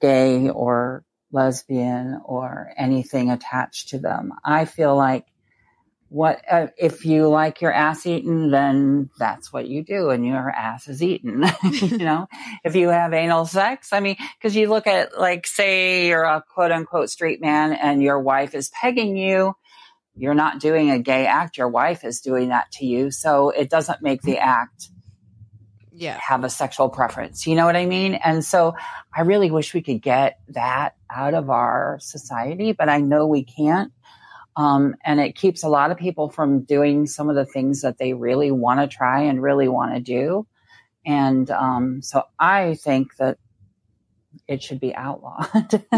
gay 0.00 0.48
or 0.48 1.04
lesbian 1.32 2.20
or 2.24 2.72
anything 2.76 3.30
attached 3.30 3.88
to 3.90 3.98
them. 3.98 4.32
I 4.44 4.64
feel 4.64 4.96
like 4.96 5.26
what 6.08 6.42
uh, 6.48 6.68
if 6.78 7.04
you 7.04 7.28
like 7.28 7.60
your 7.60 7.72
ass 7.72 8.06
eaten, 8.06 8.52
then 8.52 9.10
that's 9.18 9.52
what 9.52 9.66
you 9.66 9.82
do, 9.82 10.10
and 10.10 10.24
your 10.24 10.48
ass 10.48 10.86
is 10.86 11.02
eaten. 11.02 11.44
you 11.72 11.98
know, 11.98 12.28
if 12.64 12.76
you 12.76 12.88
have 12.88 13.12
anal 13.12 13.46
sex, 13.46 13.92
I 13.92 13.98
mean, 13.98 14.16
because 14.38 14.54
you 14.54 14.68
look 14.68 14.86
at 14.86 15.18
like, 15.18 15.44
say, 15.44 16.06
you're 16.06 16.22
a 16.22 16.44
quote 16.54 16.70
unquote 16.70 17.10
straight 17.10 17.40
man, 17.40 17.72
and 17.72 18.00
your 18.00 18.20
wife 18.20 18.54
is 18.54 18.68
pegging 18.68 19.16
you. 19.16 19.54
You're 20.14 20.34
not 20.34 20.60
doing 20.60 20.92
a 20.92 21.00
gay 21.00 21.26
act. 21.26 21.56
Your 21.56 21.68
wife 21.68 22.04
is 22.04 22.20
doing 22.20 22.50
that 22.50 22.70
to 22.74 22.86
you, 22.86 23.10
so 23.10 23.50
it 23.50 23.68
doesn't 23.68 24.00
make 24.00 24.22
the 24.22 24.38
act 24.38 24.90
Yeah. 25.96 26.18
have 26.20 26.44
a 26.44 26.50
sexual 26.50 26.88
preference. 26.88 27.46
You 27.46 27.54
know 27.54 27.66
what 27.66 27.76
I 27.76 27.86
mean? 27.86 28.14
And 28.14 28.44
so 28.44 28.74
I 29.14 29.22
really 29.22 29.50
wish 29.50 29.74
we 29.74 29.82
could 29.82 30.02
get 30.02 30.40
that 30.48 30.96
out 31.08 31.34
of 31.34 31.50
our 31.50 31.98
society, 32.00 32.72
but 32.72 32.88
I 32.88 32.98
know 32.98 33.26
we 33.26 33.44
can't. 33.44 33.92
Um, 34.56 34.96
and 35.04 35.20
it 35.20 35.34
keeps 35.34 35.62
a 35.62 35.68
lot 35.68 35.90
of 35.90 35.96
people 35.96 36.30
from 36.30 36.62
doing 36.62 37.06
some 37.06 37.28
of 37.28 37.36
the 37.36 37.44
things 37.44 37.82
that 37.82 37.98
they 37.98 38.12
really 38.12 38.50
want 38.50 38.80
to 38.80 38.86
try 38.86 39.22
and 39.22 39.42
really 39.42 39.68
want 39.68 39.94
to 39.94 40.00
do. 40.00 40.46
And 41.06 41.50
um, 41.50 42.02
so 42.02 42.22
I 42.38 42.74
think 42.74 43.16
that 43.16 43.38
it 44.48 44.62
should 44.62 44.80
be 44.80 44.94
outlawed. 44.94 45.82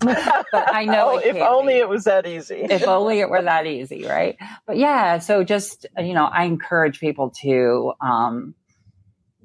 but 0.00 0.74
I 0.74 0.84
know 0.84 1.12
Oh, 1.14 1.18
if 1.18 1.36
only 1.36 1.74
be 1.74 1.78
it 1.80 1.88
was 1.88 2.04
that 2.04 2.26
easy. 2.26 2.66
if 2.68 2.86
only 2.86 3.20
it 3.20 3.30
were 3.30 3.42
that 3.42 3.66
easy, 3.66 4.06
right? 4.06 4.36
But 4.66 4.76
yeah, 4.76 5.18
so 5.18 5.44
just 5.44 5.86
you 5.98 6.14
know, 6.14 6.24
I 6.24 6.44
encourage 6.44 7.00
people 7.00 7.30
to, 7.42 7.92
um, 8.00 8.54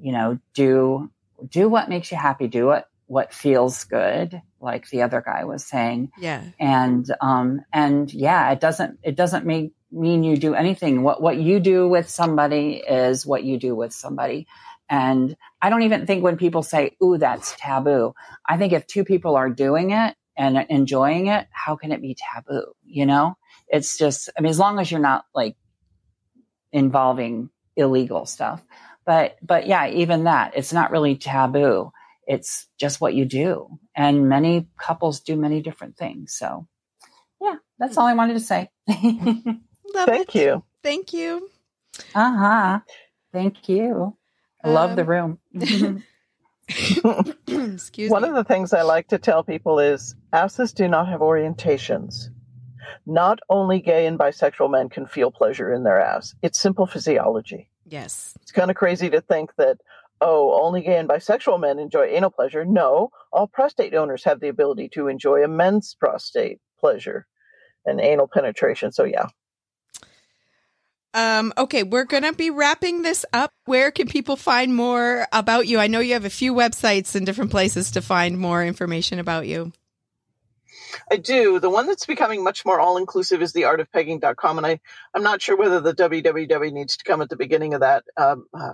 you 0.00 0.12
know, 0.12 0.38
do 0.54 1.10
do 1.48 1.68
what 1.68 1.88
makes 1.88 2.10
you 2.10 2.16
happy, 2.18 2.48
do 2.48 2.66
what 2.66 2.88
what 3.06 3.34
feels 3.34 3.84
good, 3.84 4.40
like 4.60 4.88
the 4.88 5.02
other 5.02 5.22
guy 5.24 5.44
was 5.44 5.64
saying, 5.64 6.10
Yeah. 6.18 6.42
and 6.58 7.06
um, 7.20 7.60
and 7.72 8.12
yeah, 8.12 8.50
it 8.52 8.60
doesn't 8.60 8.98
it 9.02 9.16
doesn't 9.16 9.44
make 9.46 9.72
mean 9.92 10.24
you 10.24 10.36
do 10.36 10.54
anything. 10.54 11.02
What 11.02 11.20
what 11.22 11.36
you 11.36 11.60
do 11.60 11.88
with 11.88 12.08
somebody 12.08 12.82
is 12.86 13.26
what 13.26 13.44
you 13.44 13.58
do 13.58 13.74
with 13.74 13.92
somebody. 13.92 14.46
And 14.94 15.36
I 15.60 15.70
don't 15.70 15.82
even 15.82 16.06
think 16.06 16.22
when 16.22 16.36
people 16.36 16.62
say, 16.62 16.96
"Ooh, 17.02 17.18
that's 17.18 17.56
taboo," 17.58 18.14
I 18.48 18.56
think 18.56 18.72
if 18.72 18.86
two 18.86 19.04
people 19.04 19.34
are 19.34 19.50
doing 19.50 19.90
it 19.90 20.14
and 20.36 20.56
enjoying 20.70 21.26
it, 21.26 21.48
how 21.50 21.74
can 21.74 21.90
it 21.90 22.00
be 22.00 22.16
taboo? 22.16 22.74
You 22.84 23.04
know, 23.04 23.36
it's 23.66 23.98
just, 23.98 24.30
I 24.38 24.40
mean, 24.40 24.50
as 24.50 24.58
long 24.60 24.78
as 24.78 24.92
you're 24.92 25.00
not 25.00 25.24
like 25.34 25.56
involving 26.70 27.50
illegal 27.74 28.24
stuff. 28.24 28.62
But, 29.04 29.36
but 29.42 29.66
yeah, 29.66 29.88
even 29.88 30.24
that, 30.24 30.52
it's 30.56 30.72
not 30.72 30.92
really 30.92 31.16
taboo. 31.16 31.90
It's 32.24 32.68
just 32.78 33.00
what 33.00 33.14
you 33.14 33.24
do. 33.24 33.80
And 33.96 34.28
many 34.28 34.68
couples 34.78 35.20
do 35.22 35.34
many 35.34 35.60
different 35.60 35.96
things. 35.96 36.36
So 36.36 36.68
yeah, 37.40 37.56
that's 37.80 37.98
all 37.98 38.06
I 38.06 38.14
wanted 38.14 38.34
to 38.34 38.40
say. 38.40 38.70
Love 38.88 39.58
Thank 40.06 40.28
it. 40.28 40.34
you. 40.36 40.62
Thank 40.84 41.12
you. 41.12 41.50
uh 42.14 42.36
huh. 42.36 42.80
Thank 43.32 43.68
you. 43.68 44.16
I 44.64 44.70
love 44.70 44.96
the 44.96 45.02
Um, 45.02 45.08
room. 45.08 45.38
Excuse 47.46 48.10
One 48.10 48.22
me. 48.22 48.28
of 48.30 48.34
the 48.34 48.44
things 48.44 48.72
I 48.72 48.82
like 48.82 49.08
to 49.08 49.18
tell 49.18 49.44
people 49.44 49.78
is 49.78 50.14
asses 50.32 50.72
do 50.72 50.88
not 50.88 51.08
have 51.08 51.20
orientations. 51.20 52.30
Not 53.06 53.40
only 53.50 53.80
gay 53.80 54.06
and 54.06 54.18
bisexual 54.18 54.70
men 54.70 54.88
can 54.88 55.06
feel 55.06 55.30
pleasure 55.30 55.72
in 55.72 55.84
their 55.84 56.00
ass. 56.00 56.34
It's 56.42 56.58
simple 56.58 56.86
physiology. 56.86 57.68
yes. 57.84 58.36
It's 58.42 58.52
kind 58.52 58.70
of 58.70 58.76
crazy 58.76 59.10
to 59.10 59.20
think 59.20 59.50
that, 59.58 59.76
oh, 60.22 60.58
only 60.62 60.80
gay 60.82 60.96
and 60.98 61.08
bisexual 61.08 61.60
men 61.60 61.78
enjoy 61.78 62.06
anal 62.06 62.30
pleasure. 62.30 62.64
No, 62.64 63.10
all 63.32 63.46
prostate 63.46 63.94
owners 63.94 64.24
have 64.24 64.40
the 64.40 64.48
ability 64.48 64.88
to 64.94 65.08
enjoy 65.08 65.42
immense 65.44 65.94
prostate 65.94 66.60
pleasure 66.80 67.26
and 67.84 68.00
anal 68.00 68.28
penetration. 68.32 68.92
So, 68.92 69.04
yeah. 69.04 69.26
Um, 71.14 71.52
okay, 71.56 71.84
we're 71.84 72.04
going 72.04 72.24
to 72.24 72.32
be 72.32 72.50
wrapping 72.50 73.02
this 73.02 73.24
up. 73.32 73.52
Where 73.66 73.92
can 73.92 74.08
people 74.08 74.34
find 74.34 74.74
more 74.74 75.28
about 75.32 75.68
you? 75.68 75.78
I 75.78 75.86
know 75.86 76.00
you 76.00 76.14
have 76.14 76.24
a 76.24 76.30
few 76.30 76.52
websites 76.52 77.14
and 77.14 77.24
different 77.24 77.52
places 77.52 77.92
to 77.92 78.02
find 78.02 78.36
more 78.36 78.64
information 78.64 79.20
about 79.20 79.46
you. 79.46 79.72
I 81.10 81.16
do. 81.16 81.60
The 81.60 81.70
one 81.70 81.86
that's 81.86 82.06
becoming 82.06 82.42
much 82.42 82.64
more 82.64 82.80
all 82.80 82.96
inclusive 82.96 83.42
is 83.42 83.52
theartofpegging.com. 83.52 84.58
And 84.58 84.66
I, 84.66 84.80
I'm 85.14 85.22
not 85.22 85.40
sure 85.40 85.56
whether 85.56 85.80
the 85.80 85.94
www 85.94 86.72
needs 86.72 86.96
to 86.96 87.04
come 87.04 87.22
at 87.22 87.28
the 87.28 87.36
beginning 87.36 87.74
of 87.74 87.80
that. 87.80 88.04
Um, 88.16 88.46
uh, 88.52 88.72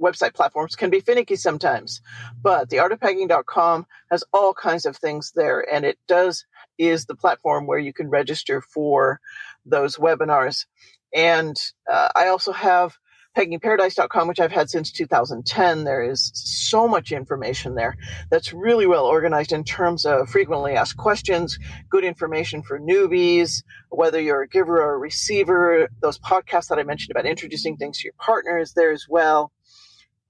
website 0.00 0.34
platforms 0.34 0.74
can 0.74 0.90
be 0.90 1.00
finicky 1.00 1.36
sometimes, 1.36 2.00
but 2.42 2.68
the 2.68 2.78
artofpegging.com 2.78 3.86
has 4.10 4.24
all 4.32 4.52
kinds 4.52 4.84
of 4.86 4.96
things 4.96 5.32
there. 5.34 5.64
And 5.72 5.84
it 5.84 5.98
does 6.08 6.44
is 6.78 7.06
the 7.06 7.14
platform 7.14 7.66
where 7.66 7.78
you 7.78 7.92
can 7.92 8.08
register 8.08 8.60
for 8.60 9.20
those 9.64 9.96
webinars. 9.96 10.66
And 11.14 11.56
uh, 11.90 12.08
I 12.14 12.28
also 12.28 12.52
have 12.52 12.96
peggingparadise.com, 13.36 14.28
which 14.28 14.40
I've 14.40 14.52
had 14.52 14.68
since 14.68 14.92
2010. 14.92 15.84
There 15.84 16.02
is 16.02 16.30
so 16.34 16.86
much 16.86 17.12
information 17.12 17.74
there 17.74 17.96
that's 18.30 18.52
really 18.52 18.86
well 18.86 19.04
organized 19.04 19.52
in 19.52 19.64
terms 19.64 20.04
of 20.04 20.28
frequently 20.28 20.74
asked 20.74 20.96
questions, 20.96 21.58
good 21.88 22.04
information 22.04 22.62
for 22.62 22.78
newbies, 22.78 23.62
whether 23.88 24.20
you're 24.20 24.42
a 24.42 24.48
giver 24.48 24.82
or 24.82 24.94
a 24.94 24.98
receiver, 24.98 25.88
those 26.00 26.18
podcasts 26.18 26.68
that 26.68 26.78
I 26.78 26.82
mentioned 26.82 27.10
about 27.10 27.26
introducing 27.26 27.76
things 27.76 27.98
to 27.98 28.04
your 28.04 28.14
partner 28.18 28.58
is 28.58 28.74
there 28.74 28.92
as 28.92 29.06
well. 29.08 29.50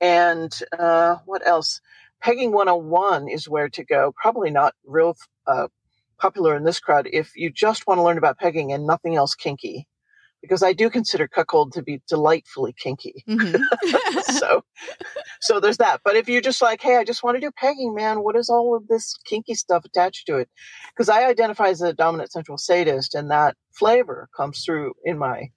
And 0.01 0.53
uh, 0.79 1.17
what 1.27 1.47
else? 1.47 1.81
Pegging 2.21 2.53
101 2.53 3.29
is 3.29 3.49
where 3.49 3.69
to 3.71 3.85
go. 3.85 4.15
Probably 4.17 4.51
not 4.51 4.75
real 4.87 5.17
uh, 5.47 5.67
popular 6.19 6.57
in 6.57 6.63
this 6.63 6.79
crowd 6.79 7.09
if 7.13 7.33
you 7.35 7.51
just 7.51 7.85
want 7.89 7.99
to 7.99 8.03
learn 8.03 8.19
about 8.19 8.39
pegging 8.39 8.73
and 8.73 8.87
nothing 8.87 9.17
else 9.17 9.35
kinky 9.35 9.89
because 10.43 10.63
I 10.63 10.73
do 10.73 10.91
consider 10.91 11.29
cuckold 11.29 11.73
to 11.73 11.83
be 11.83 12.03
delightfully 12.09 12.75
kinky. 12.77 13.25
Mm-hmm. 13.29 14.21
so, 14.33 14.65
so 15.41 15.61
there's 15.61 15.79
that. 15.79 16.01
But 16.05 16.17
if 16.17 16.29
you're 16.29 16.43
just 16.43 16.61
like, 16.61 16.83
hey, 16.83 16.97
I 16.97 17.05
just 17.05 17.23
want 17.23 17.37
to 17.37 17.41
do 17.41 17.51
pegging, 17.53 17.95
man, 17.95 18.23
what 18.23 18.37
is 18.37 18.51
all 18.51 18.77
of 18.77 18.89
this 18.89 19.15
kinky 19.25 19.55
stuff 19.55 19.85
attached 19.85 20.27
to 20.27 20.37
it? 20.37 20.51
Because 20.95 21.09
I 21.09 21.27
identify 21.27 21.69
as 21.69 21.81
a 21.81 21.93
dominant 21.93 22.33
central 22.33 22.59
sadist, 22.59 23.15
and 23.15 23.31
that 23.31 23.57
flavor 23.71 24.29
comes 24.37 24.65
through 24.65 24.95
in 25.05 25.17
my 25.17 25.51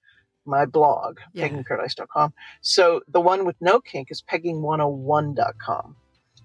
my 0.45 0.65
blog, 0.65 1.17
yeah. 1.33 1.47
peggingparadise.com. 1.47 2.31
So 2.61 3.01
the 3.07 3.19
one 3.19 3.45
with 3.45 3.55
no 3.61 3.81
kink 3.81 4.09
is 4.11 4.21
pegging101.com. 4.21 5.95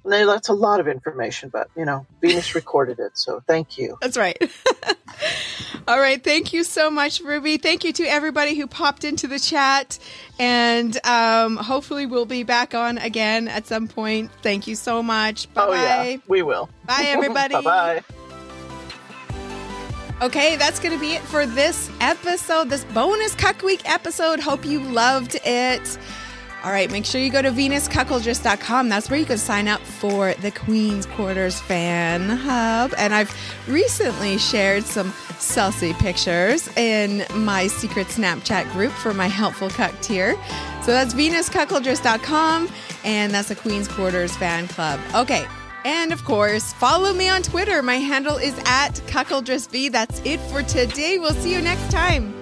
No, 0.04 0.26
that's 0.26 0.48
a 0.48 0.54
lot 0.54 0.80
of 0.80 0.88
information, 0.88 1.50
but 1.50 1.68
you 1.76 1.84
know, 1.84 2.06
Venus 2.20 2.54
recorded 2.54 2.98
it, 2.98 3.12
so 3.14 3.42
thank 3.46 3.78
you. 3.78 3.98
That's 4.00 4.16
right. 4.16 4.36
All 5.88 5.98
right, 5.98 6.22
thank 6.22 6.52
you 6.52 6.64
so 6.64 6.90
much, 6.90 7.20
Ruby. 7.20 7.56
Thank 7.58 7.84
you 7.84 7.92
to 7.94 8.04
everybody 8.04 8.54
who 8.54 8.66
popped 8.66 9.04
into 9.04 9.26
the 9.26 9.38
chat, 9.38 9.98
and 10.38 10.98
um, 11.06 11.56
hopefully 11.56 12.06
we'll 12.06 12.26
be 12.26 12.42
back 12.42 12.74
on 12.74 12.98
again 12.98 13.48
at 13.48 13.66
some 13.66 13.88
point. 13.88 14.30
Thank 14.42 14.66
you 14.66 14.76
so 14.76 15.02
much. 15.02 15.52
Bye. 15.52 15.66
Oh 15.66 15.72
yeah, 15.72 16.16
we 16.28 16.42
will. 16.42 16.70
Bye, 16.86 17.04
everybody. 17.08 17.54
bye 17.54 17.60
bye. 17.60 18.02
Okay, 20.22 20.56
that's 20.56 20.78
going 20.80 20.94
to 20.94 21.00
be 21.00 21.14
it 21.14 21.22
for 21.22 21.46
this 21.46 21.90
episode, 21.98 22.68
this 22.68 22.84
bonus 22.84 23.34
Cuck 23.34 23.62
Week 23.62 23.80
episode. 23.88 24.38
Hope 24.38 24.66
you 24.66 24.80
loved 24.80 25.38
it. 25.46 25.98
All 26.62 26.72
right, 26.72 26.90
make 26.90 27.06
sure 27.06 27.22
you 27.22 27.30
go 27.30 27.40
to 27.40 27.50
venuscuckoldress.com. 27.50 28.90
That's 28.90 29.08
where 29.08 29.18
you 29.18 29.24
can 29.24 29.38
sign 29.38 29.66
up 29.66 29.80
for 29.80 30.34
the 30.34 30.50
Queen's 30.50 31.06
Quarters 31.06 31.58
Fan 31.58 32.28
Hub. 32.28 32.92
And 32.98 33.14
I've 33.14 33.34
recently 33.66 34.36
shared 34.36 34.84
some 34.84 35.10
Celsi 35.38 35.98
pictures 35.98 36.68
in 36.76 37.24
my 37.34 37.66
secret 37.66 38.08
Snapchat 38.08 38.70
group 38.72 38.92
for 38.92 39.14
my 39.14 39.26
helpful 39.26 39.70
cuck 39.70 39.98
tier. 40.02 40.34
So 40.82 40.92
that's 40.92 41.14
venuscuckoldress.com, 41.14 42.68
and 43.04 43.32
that's 43.32 43.48
the 43.48 43.56
Queen's 43.56 43.88
Quarters 43.88 44.36
Fan 44.36 44.68
Club. 44.68 45.00
Okay, 45.14 45.46
and 45.86 46.12
of 46.12 46.24
course, 46.24 46.74
follow 46.74 47.14
me 47.14 47.28
on 47.30 47.42
Twitter. 47.42 47.82
My 47.82 47.96
handle 47.96 48.36
is 48.36 48.58
at 48.66 48.90
cuckoldressv. 49.06 49.92
That's 49.92 50.20
it 50.26 50.40
for 50.40 50.62
today. 50.62 51.18
We'll 51.18 51.32
see 51.32 51.54
you 51.54 51.62
next 51.62 51.90
time. 51.90 52.34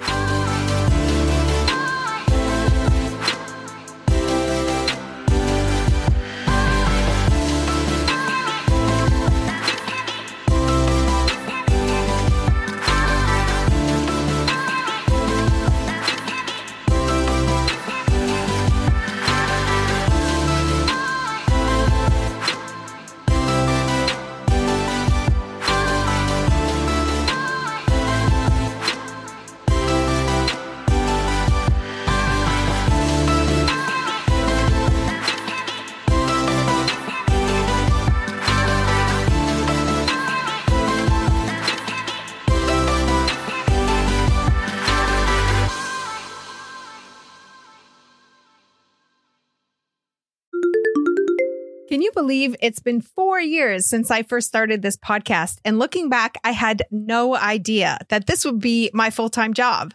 Believe 52.29 52.55
it's 52.61 52.79
been 52.79 53.01
four 53.01 53.41
years 53.41 53.89
since 53.89 54.11
I 54.11 54.23
first 54.23 54.49
started 54.49 54.83
this 54.83 54.99
podcast? 54.99 55.61
And 55.65 55.79
looking 55.79 56.11
back, 56.11 56.37
I 56.45 56.51
had 56.51 56.83
no 56.91 57.35
idea 57.35 57.97
that 58.11 58.27
this 58.27 58.45
would 58.45 58.59
be 58.59 58.91
my 58.93 59.09
full 59.09 59.31
time 59.31 59.55
job. 59.55 59.95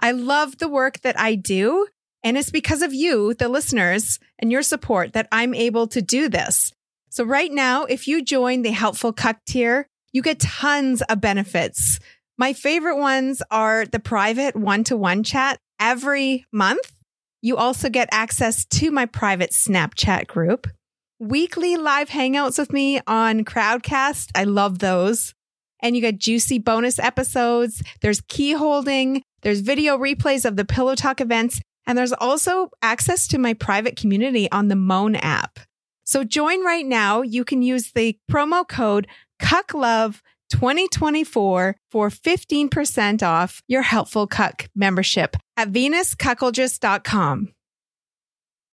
I 0.00 0.10
love 0.10 0.58
the 0.58 0.68
work 0.68 1.00
that 1.02 1.16
I 1.16 1.36
do. 1.36 1.86
And 2.24 2.36
it's 2.36 2.50
because 2.50 2.82
of 2.82 2.92
you, 2.92 3.32
the 3.32 3.48
listeners, 3.48 4.18
and 4.40 4.50
your 4.50 4.62
support 4.62 5.12
that 5.12 5.28
I'm 5.30 5.54
able 5.54 5.86
to 5.86 6.02
do 6.02 6.28
this. 6.28 6.72
So 7.10 7.22
right 7.22 7.52
now, 7.52 7.84
if 7.84 8.08
you 8.08 8.24
join 8.24 8.62
the 8.62 8.72
Helpful 8.72 9.12
Cuck 9.12 9.38
tier, 9.46 9.86
you 10.12 10.20
get 10.20 10.40
tons 10.40 11.00
of 11.02 11.20
benefits. 11.20 12.00
My 12.36 12.54
favorite 12.54 12.98
ones 12.98 13.40
are 13.52 13.86
the 13.86 14.00
private 14.00 14.56
one 14.56 14.82
to 14.84 14.96
one 14.96 15.22
chat 15.22 15.60
every 15.78 16.44
month. 16.50 16.92
You 17.40 17.56
also 17.56 17.88
get 17.88 18.08
access 18.10 18.64
to 18.64 18.90
my 18.90 19.06
private 19.06 19.52
Snapchat 19.52 20.26
group 20.26 20.66
weekly 21.18 21.76
live 21.76 22.08
hangouts 22.08 22.58
with 22.58 22.72
me 22.72 23.00
on 23.06 23.44
Crowdcast. 23.44 24.30
I 24.34 24.44
love 24.44 24.78
those. 24.78 25.34
And 25.80 25.94
you 25.94 26.02
get 26.02 26.18
juicy 26.18 26.58
bonus 26.58 26.98
episodes. 26.98 27.82
There's 28.00 28.20
key 28.28 28.52
holding. 28.52 29.22
There's 29.42 29.60
video 29.60 29.96
replays 29.96 30.44
of 30.44 30.56
the 30.56 30.64
Pillow 30.64 30.94
Talk 30.94 31.20
events. 31.20 31.60
And 31.86 31.96
there's 31.96 32.12
also 32.12 32.70
access 32.82 33.28
to 33.28 33.38
my 33.38 33.54
private 33.54 33.96
community 33.96 34.50
on 34.50 34.68
the 34.68 34.76
Moan 34.76 35.16
app. 35.16 35.58
So 36.04 36.24
join 36.24 36.64
right 36.64 36.86
now. 36.86 37.22
You 37.22 37.44
can 37.44 37.62
use 37.62 37.92
the 37.92 38.16
promo 38.30 38.66
code 38.66 39.06
CUCKLOVE 39.40 40.20
2024 40.50 41.76
for 41.90 42.08
15% 42.08 43.22
off 43.22 43.62
your 43.68 43.82
Helpful 43.82 44.26
Cuck 44.26 44.68
membership 44.74 45.36
at 45.56 45.70
venuscuckoldress.com. 45.70 47.52